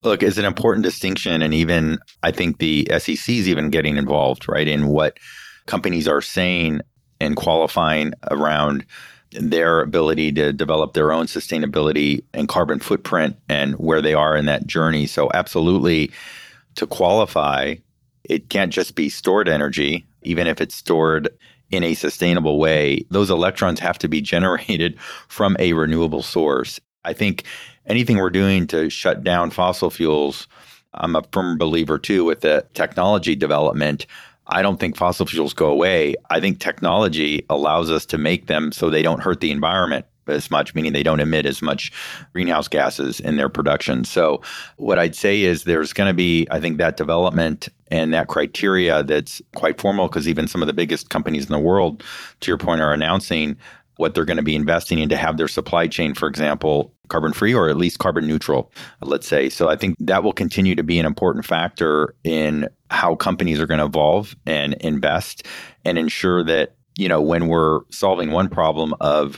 Look, 0.01 0.23
it's 0.23 0.37
an 0.37 0.45
important 0.45 0.83
distinction. 0.83 1.41
And 1.41 1.53
even 1.53 1.99
I 2.23 2.31
think 2.31 2.59
the 2.59 2.87
SEC 2.99 3.29
is 3.29 3.49
even 3.49 3.69
getting 3.69 3.97
involved, 3.97 4.47
right, 4.47 4.67
in 4.67 4.87
what 4.87 5.17
companies 5.65 6.07
are 6.07 6.21
saying 6.21 6.81
and 7.19 7.35
qualifying 7.35 8.13
around 8.31 8.85
their 9.31 9.81
ability 9.81 10.31
to 10.31 10.53
develop 10.53 10.93
their 10.93 11.11
own 11.11 11.25
sustainability 11.25 12.23
and 12.33 12.47
carbon 12.47 12.79
footprint 12.79 13.35
and 13.47 13.73
where 13.73 14.01
they 14.01 14.13
are 14.13 14.35
in 14.35 14.45
that 14.45 14.65
journey. 14.65 15.05
So, 15.05 15.29
absolutely, 15.33 16.11
to 16.75 16.87
qualify, 16.87 17.75
it 18.23 18.49
can't 18.49 18.71
just 18.71 18.95
be 18.95 19.09
stored 19.09 19.49
energy, 19.49 20.07
even 20.23 20.47
if 20.47 20.61
it's 20.61 20.75
stored 20.75 21.29
in 21.71 21.83
a 21.83 21.93
sustainable 21.93 22.57
way. 22.57 23.05
Those 23.11 23.29
electrons 23.29 23.79
have 23.81 23.99
to 23.99 24.07
be 24.07 24.21
generated 24.33 24.99
from 25.27 25.57
a 25.59 25.73
renewable 25.73 26.23
source. 26.23 26.79
I 27.03 27.13
think 27.13 27.43
anything 27.85 28.17
we're 28.17 28.29
doing 28.29 28.67
to 28.67 28.89
shut 28.89 29.23
down 29.23 29.51
fossil 29.51 29.89
fuels, 29.89 30.47
I'm 30.93 31.15
a 31.15 31.23
firm 31.31 31.57
believer 31.57 31.97
too 31.97 32.25
with 32.25 32.41
the 32.41 32.65
technology 32.73 33.35
development. 33.35 34.05
I 34.47 34.61
don't 34.61 34.79
think 34.79 34.97
fossil 34.97 35.25
fuels 35.25 35.53
go 35.53 35.67
away. 35.67 36.15
I 36.29 36.39
think 36.39 36.59
technology 36.59 37.45
allows 37.49 37.91
us 37.91 38.05
to 38.07 38.17
make 38.17 38.47
them 38.47 38.71
so 38.71 38.89
they 38.89 39.03
don't 39.03 39.21
hurt 39.21 39.41
the 39.41 39.51
environment 39.51 40.05
as 40.29 40.51
much, 40.51 40.75
meaning 40.75 40.93
they 40.93 41.03
don't 41.03 41.19
emit 41.19 41.45
as 41.45 41.61
much 41.61 41.91
greenhouse 42.33 42.67
gases 42.67 43.19
in 43.19 43.37
their 43.37 43.49
production. 43.49 44.03
So, 44.03 44.41
what 44.77 44.99
I'd 44.99 45.15
say 45.15 45.41
is 45.41 45.63
there's 45.63 45.93
going 45.93 46.09
to 46.09 46.13
be, 46.13 46.47
I 46.51 46.59
think, 46.59 46.77
that 46.77 46.97
development 46.97 47.69
and 47.91 48.13
that 48.13 48.27
criteria 48.27 49.03
that's 49.03 49.41
quite 49.55 49.81
formal 49.81 50.07
because 50.07 50.27
even 50.27 50.47
some 50.47 50.61
of 50.61 50.67
the 50.67 50.73
biggest 50.73 51.09
companies 51.09 51.45
in 51.45 51.51
the 51.51 51.59
world, 51.59 52.03
to 52.41 52.51
your 52.51 52.57
point, 52.57 52.81
are 52.81 52.93
announcing 52.93 53.57
what 53.99 54.15
they're 54.15 54.23
going 54.23 54.37
to 54.37 54.43
be 54.43 54.55
investing 54.55 54.97
in 54.99 55.09
to 55.09 55.17
have 55.17 55.35
their 55.35 55.47
supply 55.49 55.85
chain, 55.85 56.13
for 56.13 56.29
example, 56.29 56.93
carbon 57.09 57.33
free 57.33 57.53
or 57.53 57.67
at 57.67 57.75
least 57.75 57.99
carbon 57.99 58.25
neutral, 58.25 58.71
let's 59.01 59.27
say. 59.27 59.49
So 59.49 59.67
I 59.67 59.75
think 59.75 59.97
that 59.99 60.23
will 60.23 60.31
continue 60.31 60.73
to 60.73 60.83
be 60.83 60.97
an 60.99 61.05
important 61.05 61.45
factor 61.45 62.15
in 62.23 62.69
how 62.89 63.15
companies 63.15 63.59
are 63.59 63.67
going 63.67 63.81
to 63.81 63.85
evolve 63.85 64.37
and 64.45 64.75
invest 64.75 65.45
and 65.83 65.97
ensure 65.97 66.45
that, 66.45 66.77
you 66.97 67.09
know, 67.09 67.21
when 67.21 67.49
we're 67.49 67.81
solving 67.89 68.31
one 68.31 68.47
problem 68.47 68.95
of 69.01 69.37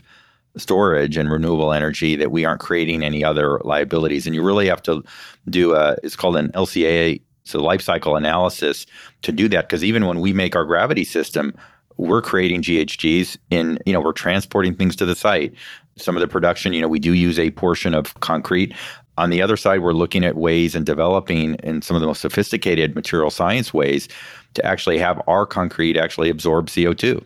storage 0.58 1.18
and 1.18 1.32
renewable 1.32 1.74
energy 1.74 2.16
that 2.16 2.32
we 2.32 2.46
aren't 2.46 2.62
creating 2.62 3.04
any 3.04 3.24
other 3.24 3.60
liabilities 3.64 4.28
and 4.28 4.36
you 4.36 4.44
really 4.44 4.68
have 4.68 4.84
to 4.84 5.02
do 5.50 5.74
a 5.74 5.96
it's 6.04 6.16
called 6.16 6.36
an 6.36 6.52
LCA 6.52 7.20
so 7.46 7.64
life 7.64 7.82
cycle 7.82 8.18
analysis 8.18 8.86
to 9.22 9.32
do 9.32 9.48
that 9.48 9.70
because 9.70 9.82
even 9.82 10.06
when 10.06 10.20
we 10.20 10.34
make 10.34 10.54
our 10.54 10.66
gravity 10.66 11.06
system 11.06 11.54
we're 11.98 12.22
creating 12.22 12.62
GHGs 12.62 13.38
in, 13.50 13.80
you 13.86 13.94
know, 13.94 14.02
we're 14.02 14.14
transporting 14.14 14.76
things 14.76 14.96
to 14.98 15.06
the 15.06 15.16
site. 15.16 15.54
Some 15.98 16.16
of 16.16 16.22
the 16.22 16.28
production, 16.28 16.74
you 16.74 16.82
know, 16.82 16.88
we 16.88 17.00
do 17.00 17.14
use 17.14 17.38
a 17.38 17.52
portion 17.52 17.94
of 17.94 18.14
concrete. 18.22 18.74
On 19.18 19.30
the 19.30 19.42
other 19.42 19.58
side, 19.58 19.82
we're 19.82 19.94
looking 19.94 20.24
at 20.24 20.36
ways 20.36 20.74
and 20.74 20.86
developing 20.86 21.56
in 21.56 21.82
some 21.82 21.96
of 21.96 22.02
the 22.02 22.08
most 22.08 22.22
sophisticated 22.22 22.96
material 22.96 23.30
science 23.30 23.74
ways 23.74 24.08
to 24.54 24.66
actually 24.66 24.98
have 24.98 25.22
our 25.28 25.46
concrete 25.46 25.98
actually 25.98 26.30
absorb 26.30 26.68
CO2. 26.68 27.24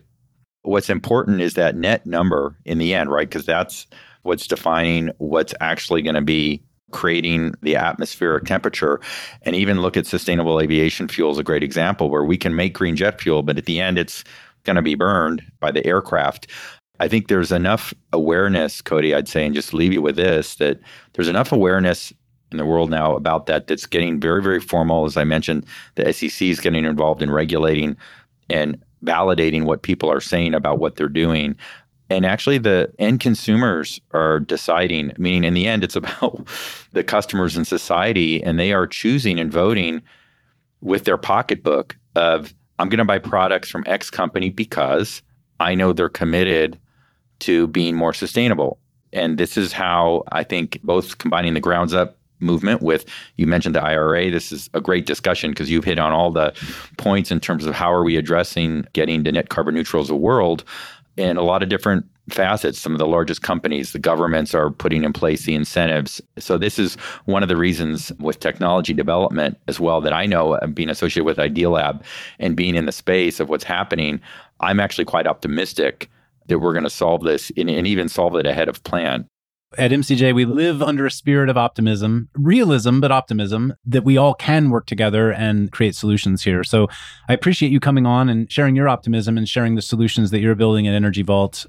What's 0.62 0.90
important 0.90 1.40
is 1.40 1.54
that 1.54 1.76
net 1.76 2.04
number 2.06 2.56
in 2.64 2.78
the 2.78 2.92
end, 2.92 3.10
right? 3.10 3.28
Because 3.28 3.46
that's 3.46 3.86
what's 4.22 4.46
defining 4.46 5.10
what's 5.18 5.54
actually 5.60 6.02
going 6.02 6.16
to 6.16 6.22
be 6.22 6.62
creating 6.90 7.54
the 7.62 7.76
atmospheric 7.76 8.44
temperature. 8.44 9.00
And 9.42 9.56
even 9.56 9.80
look 9.80 9.96
at 9.96 10.06
sustainable 10.06 10.60
aviation 10.60 11.08
fuel 11.08 11.30
is 11.30 11.38
a 11.38 11.44
great 11.44 11.62
example 11.62 12.10
where 12.10 12.24
we 12.24 12.36
can 12.36 12.54
make 12.54 12.74
green 12.74 12.96
jet 12.96 13.20
fuel, 13.20 13.42
but 13.42 13.58
at 13.58 13.66
the 13.66 13.80
end, 13.80 13.98
it's 13.98 14.24
going 14.66 14.76
to 14.76 14.82
be 14.82 14.94
burned 14.94 15.42
by 15.60 15.70
the 15.70 15.84
aircraft. 15.86 16.48
I 17.00 17.08
think 17.08 17.28
there's 17.28 17.52
enough 17.52 17.94
awareness, 18.12 18.80
Cody, 18.82 19.14
I'd 19.14 19.28
say, 19.28 19.44
and 19.46 19.54
just 19.54 19.74
leave 19.74 19.92
you 19.92 20.02
with 20.02 20.16
this 20.16 20.56
that 20.56 20.80
there's 21.14 21.28
enough 21.28 21.52
awareness 21.52 22.12
in 22.52 22.58
the 22.58 22.66
world 22.66 22.90
now 22.90 23.16
about 23.16 23.46
that 23.46 23.66
that's 23.66 23.86
getting 23.86 24.20
very, 24.20 24.42
very 24.42 24.60
formal. 24.60 25.04
As 25.04 25.16
I 25.16 25.24
mentioned, 25.24 25.66
the 25.96 26.12
SEC 26.12 26.42
is 26.42 26.60
getting 26.60 26.84
involved 26.84 27.22
in 27.22 27.30
regulating 27.30 27.96
and 28.48 28.80
validating 29.04 29.64
what 29.64 29.82
people 29.82 30.10
are 30.10 30.20
saying 30.20 30.54
about 30.54 30.78
what 30.78 30.96
they're 30.96 31.08
doing. 31.08 31.56
And 32.08 32.24
actually, 32.24 32.58
the 32.58 32.92
end 32.98 33.20
consumers 33.20 34.00
are 34.12 34.38
deciding, 34.40 35.12
meaning 35.18 35.44
in 35.44 35.54
the 35.54 35.66
end, 35.66 35.82
it's 35.82 35.96
about 36.02 36.46
the 36.92 37.04
customers 37.04 37.56
and 37.56 37.66
society, 37.66 38.42
and 38.42 38.58
they 38.58 38.72
are 38.72 38.86
choosing 38.86 39.40
and 39.40 39.50
voting 39.50 40.02
with 40.80 41.04
their 41.04 41.18
pocketbook 41.18 41.96
of 42.14 42.54
I'm 42.78 42.88
going 42.88 42.98
to 42.98 43.04
buy 43.04 43.18
products 43.18 43.70
from 43.70 43.84
X 43.86 44.10
company 44.10 44.50
because 44.50 45.22
I 45.60 45.74
know 45.74 45.92
they're 45.92 46.08
committed 46.08 46.78
to 47.40 47.66
being 47.68 47.96
more 47.96 48.12
sustainable. 48.12 48.78
And 49.12 49.38
this 49.38 49.56
is 49.56 49.72
how 49.72 50.24
I 50.32 50.42
think 50.42 50.80
both 50.82 51.18
combining 51.18 51.54
the 51.54 51.60
grounds 51.60 51.94
up 51.94 52.16
movement 52.40 52.82
with 52.82 53.06
you 53.36 53.46
mentioned 53.46 53.74
the 53.74 53.82
IRA 53.82 54.30
this 54.30 54.52
is 54.52 54.68
a 54.74 54.80
great 54.80 55.06
discussion 55.06 55.52
because 55.52 55.70
you've 55.70 55.84
hit 55.84 55.98
on 55.98 56.12
all 56.12 56.30
the 56.30 56.52
points 56.98 57.30
in 57.30 57.40
terms 57.40 57.64
of 57.64 57.74
how 57.74 57.90
are 57.90 58.04
we 58.04 58.16
addressing 58.16 58.84
getting 58.92 59.24
to 59.24 59.32
net 59.32 59.48
carbon 59.48 59.74
neutral 59.74 60.02
as 60.02 60.10
a 60.10 60.14
world 60.14 60.62
and 61.16 61.38
a 61.38 61.42
lot 61.42 61.62
of 61.62 61.70
different 61.70 62.04
facets. 62.30 62.78
Some 62.78 62.92
of 62.92 62.98
the 62.98 63.06
largest 63.06 63.42
companies, 63.42 63.92
the 63.92 63.98
governments 63.98 64.54
are 64.54 64.70
putting 64.70 65.04
in 65.04 65.12
place 65.12 65.44
the 65.44 65.54
incentives. 65.54 66.20
So, 66.38 66.58
this 66.58 66.78
is 66.78 66.94
one 67.24 67.42
of 67.42 67.48
the 67.48 67.56
reasons 67.56 68.12
with 68.18 68.40
technology 68.40 68.92
development 68.92 69.58
as 69.68 69.78
well 69.80 70.00
that 70.00 70.12
I 70.12 70.26
know 70.26 70.58
being 70.74 70.90
associated 70.90 71.24
with 71.24 71.38
Idealab 71.38 72.02
and 72.38 72.56
being 72.56 72.74
in 72.74 72.86
the 72.86 72.92
space 72.92 73.40
of 73.40 73.48
what's 73.48 73.64
happening, 73.64 74.20
I'm 74.60 74.80
actually 74.80 75.04
quite 75.04 75.26
optimistic 75.26 76.10
that 76.48 76.58
we're 76.58 76.72
going 76.72 76.84
to 76.84 76.90
solve 76.90 77.22
this 77.22 77.50
and, 77.56 77.68
and 77.68 77.86
even 77.86 78.08
solve 78.08 78.36
it 78.36 78.46
ahead 78.46 78.68
of 78.68 78.82
plan. 78.84 79.28
At 79.78 79.90
MCJ, 79.90 80.34
we 80.34 80.46
live 80.46 80.82
under 80.82 81.04
a 81.04 81.10
spirit 81.10 81.50
of 81.50 81.58
optimism, 81.58 82.30
realism, 82.34 82.98
but 82.98 83.12
optimism 83.12 83.74
that 83.84 84.04
we 84.04 84.16
all 84.16 84.32
can 84.32 84.70
work 84.70 84.86
together 84.86 85.30
and 85.30 85.70
create 85.70 85.94
solutions 85.94 86.42
here. 86.42 86.64
So 86.64 86.88
I 87.28 87.34
appreciate 87.34 87.70
you 87.70 87.78
coming 87.78 88.06
on 88.06 88.30
and 88.30 88.50
sharing 88.50 88.74
your 88.74 88.88
optimism 88.88 89.36
and 89.36 89.46
sharing 89.46 89.74
the 89.74 89.82
solutions 89.82 90.30
that 90.30 90.40
you're 90.40 90.54
building 90.54 90.88
at 90.88 90.94
Energy 90.94 91.20
Vault. 91.20 91.66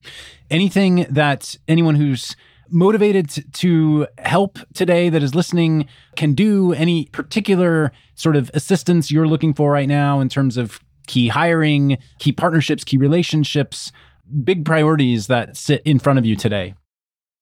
Anything 0.49 1.05
that 1.09 1.57
anyone 1.67 1.95
who's 1.95 2.37
motivated 2.69 3.29
to 3.55 4.07
help 4.19 4.57
today 4.73 5.09
that 5.09 5.21
is 5.21 5.35
listening 5.35 5.85
can 6.15 6.33
do, 6.33 6.71
any 6.73 7.05
particular 7.07 7.91
sort 8.15 8.37
of 8.37 8.49
assistance 8.53 9.11
you're 9.11 9.27
looking 9.27 9.53
for 9.53 9.71
right 9.71 9.87
now 9.87 10.21
in 10.21 10.29
terms 10.29 10.55
of 10.55 10.79
key 11.07 11.27
hiring, 11.27 11.97
key 12.19 12.31
partnerships, 12.31 12.85
key 12.85 12.97
relationships, 12.97 13.91
big 14.45 14.63
priorities 14.63 15.27
that 15.27 15.57
sit 15.57 15.81
in 15.83 15.99
front 15.99 16.19
of 16.19 16.25
you 16.25 16.37
today? 16.37 16.73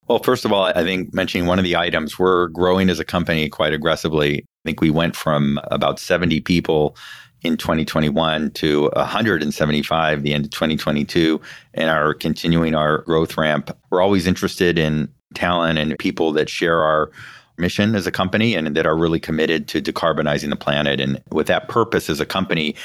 Well, 0.08 0.20
first 0.20 0.46
of 0.46 0.54
all, 0.54 0.66
I 0.66 0.84
think 0.84 1.14
mentioning 1.14 1.48
one 1.48 1.58
of 1.58 1.66
the 1.66 1.76
items, 1.76 2.20
we're 2.20 2.48
growing 2.50 2.90
as 2.90 3.00
a 3.00 3.06
company 3.06 3.50
quite 3.50 3.74
aggressively. 3.74 4.40
I 4.40 4.64
think 4.64 4.82
we 4.82 4.92
went 4.92 5.16
from 5.16 5.60
about 5.72 6.00
70 6.00 6.42
people 6.42 6.96
in 7.42 7.58
2021 7.58 8.52
to 8.52 8.90
175 8.96 10.24
the 10.24 10.34
end 10.34 10.46
of 10.46 10.52
2022 10.52 11.42
and 11.74 11.90
are 11.90 12.14
continuing 12.14 12.76
our 12.76 13.00
growth 13.00 13.38
ramp. 13.38 13.76
We're 13.90 14.02
always 14.02 14.28
interested 14.28 14.78
in 14.78 15.10
talent 15.34 15.80
and 15.80 15.98
people 15.98 16.32
that 16.34 16.50
share 16.50 16.82
our 16.82 17.12
mission 17.58 17.96
as 17.96 18.06
a 18.06 18.12
company 18.12 18.56
and 18.56 18.76
that 18.76 18.86
are 18.86 18.98
really 18.98 19.20
committed 19.20 19.68
to 19.70 19.82
decarbonizing 19.82 20.50
the 20.50 20.56
planet. 20.56 21.00
And 21.00 21.22
with 21.32 21.48
that 21.48 21.68
purpose 21.68 22.10
as 22.10 22.20
a 22.20 22.26
company, 22.26 22.76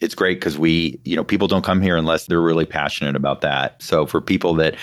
it's 0.00 0.14
great 0.14 0.40
because 0.40 0.58
we, 0.58 1.00
you 1.04 1.16
know, 1.16 1.24
people 1.24 1.48
don't 1.48 1.64
come 1.64 1.80
here 1.80 1.96
unless 1.96 2.26
they're 2.26 2.40
really 2.40 2.66
passionate 2.66 3.16
about 3.16 3.40
that. 3.40 3.80
So 3.82 4.04
for 4.04 4.20
people 4.20 4.54
that 4.54 4.76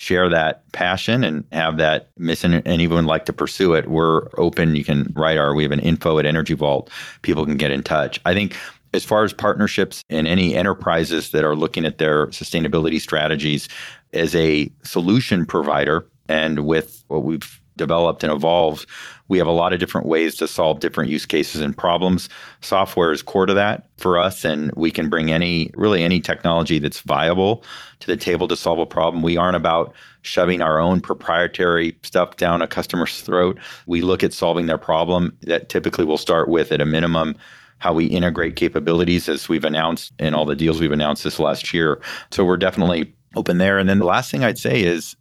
share 0.00 0.30
that 0.30 0.70
passion 0.72 1.22
and 1.22 1.44
have 1.52 1.76
that 1.76 2.08
mission 2.16 2.54
and 2.54 2.80
even 2.80 3.04
like 3.04 3.26
to 3.26 3.34
pursue 3.34 3.74
it, 3.74 3.86
we're 3.86 4.28
open. 4.38 4.74
You 4.74 4.82
can 4.82 5.12
write 5.14 5.36
our, 5.36 5.54
we 5.54 5.62
have 5.62 5.72
an 5.72 5.80
info 5.80 6.18
at 6.18 6.24
Energy 6.24 6.54
Vault. 6.54 6.88
People 7.20 7.44
can 7.44 7.58
get 7.58 7.70
in 7.70 7.82
touch. 7.82 8.18
I 8.24 8.32
think 8.32 8.56
as 8.94 9.04
far 9.04 9.24
as 9.24 9.34
partnerships 9.34 10.02
and 10.08 10.26
any 10.26 10.54
enterprises 10.56 11.32
that 11.32 11.44
are 11.44 11.54
looking 11.54 11.84
at 11.84 11.98
their 11.98 12.28
sustainability 12.28 12.98
strategies 12.98 13.68
as 14.14 14.34
a 14.34 14.72
solution 14.84 15.44
provider 15.44 16.06
and 16.30 16.64
with 16.64 17.04
what 17.08 17.22
we've 17.22 17.59
developed 17.80 18.22
and 18.22 18.32
evolved, 18.32 18.86
we 19.28 19.38
have 19.38 19.46
a 19.46 19.52
lot 19.52 19.72
of 19.72 19.80
different 19.80 20.06
ways 20.06 20.34
to 20.36 20.46
solve 20.46 20.80
different 20.80 21.08
use 21.08 21.24
cases 21.24 21.62
and 21.62 21.74
problems. 21.74 22.28
Software 22.60 23.10
is 23.10 23.22
core 23.22 23.46
to 23.46 23.54
that 23.54 23.88
for 23.96 24.18
us, 24.18 24.44
and 24.44 24.70
we 24.76 24.90
can 24.90 25.08
bring 25.08 25.32
any, 25.32 25.70
really 25.74 26.02
any 26.02 26.20
technology 26.20 26.78
that's 26.78 27.00
viable 27.00 27.64
to 28.00 28.06
the 28.06 28.16
table 28.16 28.46
to 28.48 28.56
solve 28.56 28.78
a 28.78 28.86
problem. 28.86 29.22
We 29.22 29.38
aren't 29.38 29.56
about 29.56 29.94
shoving 30.22 30.60
our 30.60 30.78
own 30.78 31.00
proprietary 31.00 31.96
stuff 32.02 32.36
down 32.36 32.60
a 32.60 32.66
customer's 32.66 33.22
throat. 33.22 33.58
We 33.86 34.02
look 34.02 34.22
at 34.22 34.34
solving 34.34 34.66
their 34.66 34.78
problem 34.78 35.34
that 35.42 35.70
typically 35.70 36.04
will 36.04 36.18
start 36.18 36.48
with, 36.48 36.70
at 36.72 36.82
a 36.82 36.86
minimum, 36.86 37.36
how 37.78 37.94
we 37.94 38.06
integrate 38.06 38.56
capabilities 38.56 39.28
as 39.28 39.48
we've 39.48 39.64
announced 39.64 40.12
in 40.18 40.34
all 40.34 40.44
the 40.44 40.56
deals 40.56 40.80
we've 40.80 40.92
announced 40.92 41.24
this 41.24 41.38
last 41.38 41.72
year. 41.72 41.98
So 42.30 42.44
we're 42.44 42.58
definitely 42.58 43.14
open 43.36 43.58
there. 43.58 43.78
And 43.78 43.88
then 43.88 44.00
the 44.00 44.04
last 44.04 44.30
thing 44.30 44.44
I'd 44.44 44.58
say 44.58 44.82
is 44.82 45.16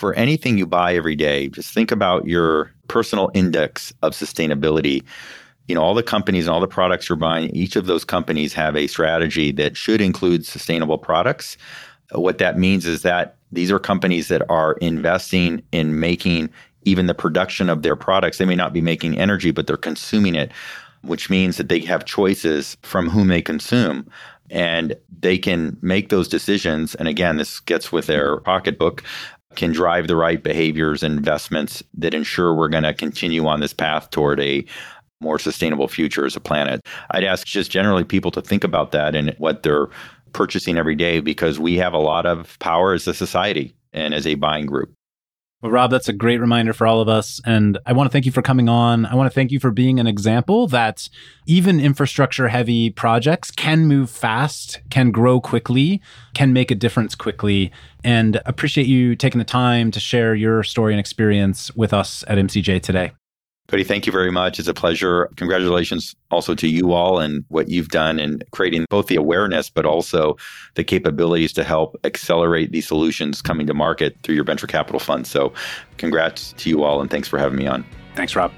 for 0.00 0.14
anything 0.14 0.56
you 0.56 0.64
buy 0.64 0.94
every 0.94 1.14
day, 1.14 1.48
just 1.48 1.74
think 1.74 1.92
about 1.92 2.26
your 2.26 2.72
personal 2.88 3.30
index 3.34 3.92
of 4.00 4.14
sustainability. 4.14 5.04
You 5.68 5.74
know, 5.74 5.82
all 5.82 5.92
the 5.92 6.02
companies 6.02 6.46
and 6.46 6.54
all 6.54 6.60
the 6.60 6.66
products 6.66 7.06
you're 7.06 7.16
buying, 7.16 7.50
each 7.50 7.76
of 7.76 7.84
those 7.84 8.02
companies 8.02 8.54
have 8.54 8.76
a 8.76 8.86
strategy 8.86 9.52
that 9.52 9.76
should 9.76 10.00
include 10.00 10.46
sustainable 10.46 10.96
products. 10.96 11.58
What 12.12 12.38
that 12.38 12.58
means 12.58 12.86
is 12.86 13.02
that 13.02 13.36
these 13.52 13.70
are 13.70 13.78
companies 13.78 14.28
that 14.28 14.40
are 14.48 14.72
investing 14.80 15.62
in 15.70 16.00
making 16.00 16.48
even 16.84 17.04
the 17.04 17.14
production 17.14 17.68
of 17.68 17.82
their 17.82 17.94
products. 17.94 18.38
They 18.38 18.46
may 18.46 18.56
not 18.56 18.72
be 18.72 18.80
making 18.80 19.18
energy, 19.18 19.50
but 19.50 19.66
they're 19.66 19.76
consuming 19.76 20.34
it, 20.34 20.50
which 21.02 21.28
means 21.28 21.58
that 21.58 21.68
they 21.68 21.80
have 21.80 22.06
choices 22.06 22.78
from 22.80 23.10
whom 23.10 23.28
they 23.28 23.42
consume 23.42 24.10
and 24.48 24.96
they 25.20 25.36
can 25.38 25.76
make 25.82 26.08
those 26.08 26.26
decisions. 26.26 26.94
And 26.94 27.06
again, 27.06 27.36
this 27.36 27.60
gets 27.60 27.92
with 27.92 28.06
their 28.06 28.38
pocketbook 28.40 29.04
can 29.56 29.72
drive 29.72 30.06
the 30.06 30.16
right 30.16 30.42
behaviors 30.42 31.02
and 31.02 31.16
investments 31.16 31.82
that 31.94 32.14
ensure 32.14 32.54
we're 32.54 32.68
going 32.68 32.84
to 32.84 32.94
continue 32.94 33.46
on 33.46 33.60
this 33.60 33.72
path 33.72 34.10
toward 34.10 34.40
a 34.40 34.64
more 35.20 35.38
sustainable 35.38 35.88
future 35.88 36.24
as 36.24 36.36
a 36.36 36.40
planet. 36.40 36.80
I'd 37.10 37.24
ask 37.24 37.46
just 37.46 37.70
generally 37.70 38.04
people 38.04 38.30
to 38.32 38.42
think 38.42 38.64
about 38.64 38.92
that 38.92 39.14
and 39.14 39.34
what 39.38 39.62
they're 39.62 39.88
purchasing 40.32 40.78
every 40.78 40.94
day 40.94 41.20
because 41.20 41.58
we 41.58 41.76
have 41.76 41.92
a 41.92 41.98
lot 41.98 42.26
of 42.26 42.58
power 42.60 42.94
as 42.94 43.06
a 43.06 43.14
society 43.14 43.74
and 43.92 44.14
as 44.14 44.26
a 44.26 44.36
buying 44.36 44.66
group. 44.66 44.92
Well, 45.62 45.72
Rob, 45.72 45.90
that's 45.90 46.08
a 46.08 46.14
great 46.14 46.40
reminder 46.40 46.72
for 46.72 46.86
all 46.86 47.02
of 47.02 47.08
us. 47.08 47.38
And 47.44 47.78
I 47.84 47.92
want 47.92 48.06
to 48.06 48.12
thank 48.12 48.24
you 48.24 48.32
for 48.32 48.40
coming 48.40 48.70
on. 48.70 49.04
I 49.04 49.14
want 49.14 49.30
to 49.30 49.34
thank 49.34 49.50
you 49.50 49.60
for 49.60 49.70
being 49.70 50.00
an 50.00 50.06
example 50.06 50.66
that 50.68 51.10
even 51.44 51.78
infrastructure 51.78 52.48
heavy 52.48 52.88
projects 52.88 53.50
can 53.50 53.86
move 53.86 54.08
fast, 54.08 54.80
can 54.88 55.10
grow 55.10 55.38
quickly, 55.38 56.00
can 56.32 56.54
make 56.54 56.70
a 56.70 56.74
difference 56.74 57.14
quickly. 57.14 57.70
And 58.02 58.40
appreciate 58.46 58.86
you 58.86 59.14
taking 59.14 59.38
the 59.38 59.44
time 59.44 59.90
to 59.90 60.00
share 60.00 60.34
your 60.34 60.62
story 60.62 60.94
and 60.94 61.00
experience 61.00 61.70
with 61.76 61.92
us 61.92 62.24
at 62.26 62.38
MCJ 62.38 62.80
today. 62.80 63.12
Cody, 63.70 63.84
thank 63.84 64.04
you 64.04 64.10
very 64.10 64.32
much. 64.32 64.58
It's 64.58 64.66
a 64.66 64.74
pleasure. 64.74 65.30
Congratulations 65.36 66.16
also 66.32 66.56
to 66.56 66.66
you 66.66 66.92
all 66.92 67.20
and 67.20 67.44
what 67.48 67.68
you've 67.68 67.90
done 67.90 68.18
in 68.18 68.42
creating 68.50 68.84
both 68.90 69.06
the 69.06 69.14
awareness, 69.14 69.70
but 69.70 69.86
also 69.86 70.36
the 70.74 70.82
capabilities 70.82 71.52
to 71.52 71.62
help 71.62 71.96
accelerate 72.02 72.72
these 72.72 72.88
solutions 72.88 73.40
coming 73.40 73.68
to 73.68 73.74
market 73.74 74.16
through 74.24 74.34
your 74.34 74.42
venture 74.42 74.66
capital 74.66 74.98
fund. 74.98 75.24
So, 75.24 75.52
congrats 75.98 76.52
to 76.54 76.68
you 76.68 76.82
all 76.82 77.00
and 77.00 77.08
thanks 77.08 77.28
for 77.28 77.38
having 77.38 77.58
me 77.58 77.68
on. 77.68 77.86
Thanks, 78.16 78.34
Rob. 78.34 78.52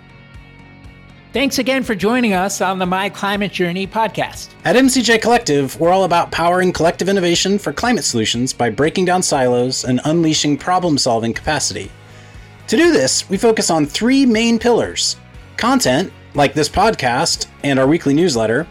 Thanks 1.34 1.58
again 1.58 1.82
for 1.82 1.94
joining 1.94 2.32
us 2.32 2.62
on 2.62 2.78
the 2.78 2.86
My 2.86 3.10
Climate 3.10 3.52
Journey 3.52 3.86
podcast. 3.86 4.48
At 4.64 4.76
MCJ 4.76 5.20
Collective, 5.20 5.78
we're 5.78 5.92
all 5.92 6.04
about 6.04 6.30
powering 6.30 6.72
collective 6.72 7.10
innovation 7.10 7.58
for 7.58 7.74
climate 7.74 8.04
solutions 8.04 8.54
by 8.54 8.70
breaking 8.70 9.04
down 9.04 9.22
silos 9.22 9.84
and 9.84 10.00
unleashing 10.06 10.56
problem 10.56 10.96
solving 10.96 11.34
capacity. 11.34 11.90
To 12.68 12.76
do 12.76 12.92
this, 12.92 13.28
we 13.28 13.36
focus 13.36 13.70
on 13.70 13.86
three 13.86 14.24
main 14.24 14.58
pillars 14.58 15.16
content, 15.56 16.12
like 16.34 16.54
this 16.54 16.68
podcast 16.68 17.46
and 17.62 17.78
our 17.78 17.86
weekly 17.86 18.14
newsletter, 18.14 18.66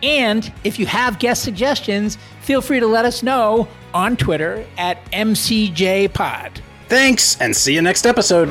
And 0.03 0.53
if 0.65 0.79
you 0.79 0.87
have 0.87 1.19
guest 1.19 1.43
suggestions, 1.43 2.19
feel 2.43 2.61
free 2.61 2.81
to 2.81 2.87
let 2.87 3.07
us 3.07 3.23
know 3.23 3.69
on 3.95 4.17
Twitter 4.17 4.67
at 4.77 5.03
MCJPod. 5.13 6.61
Thanks, 6.95 7.37
and 7.41 7.57
see 7.57 7.75
you 7.75 7.83
next 7.83 8.07
episode. 8.07 8.49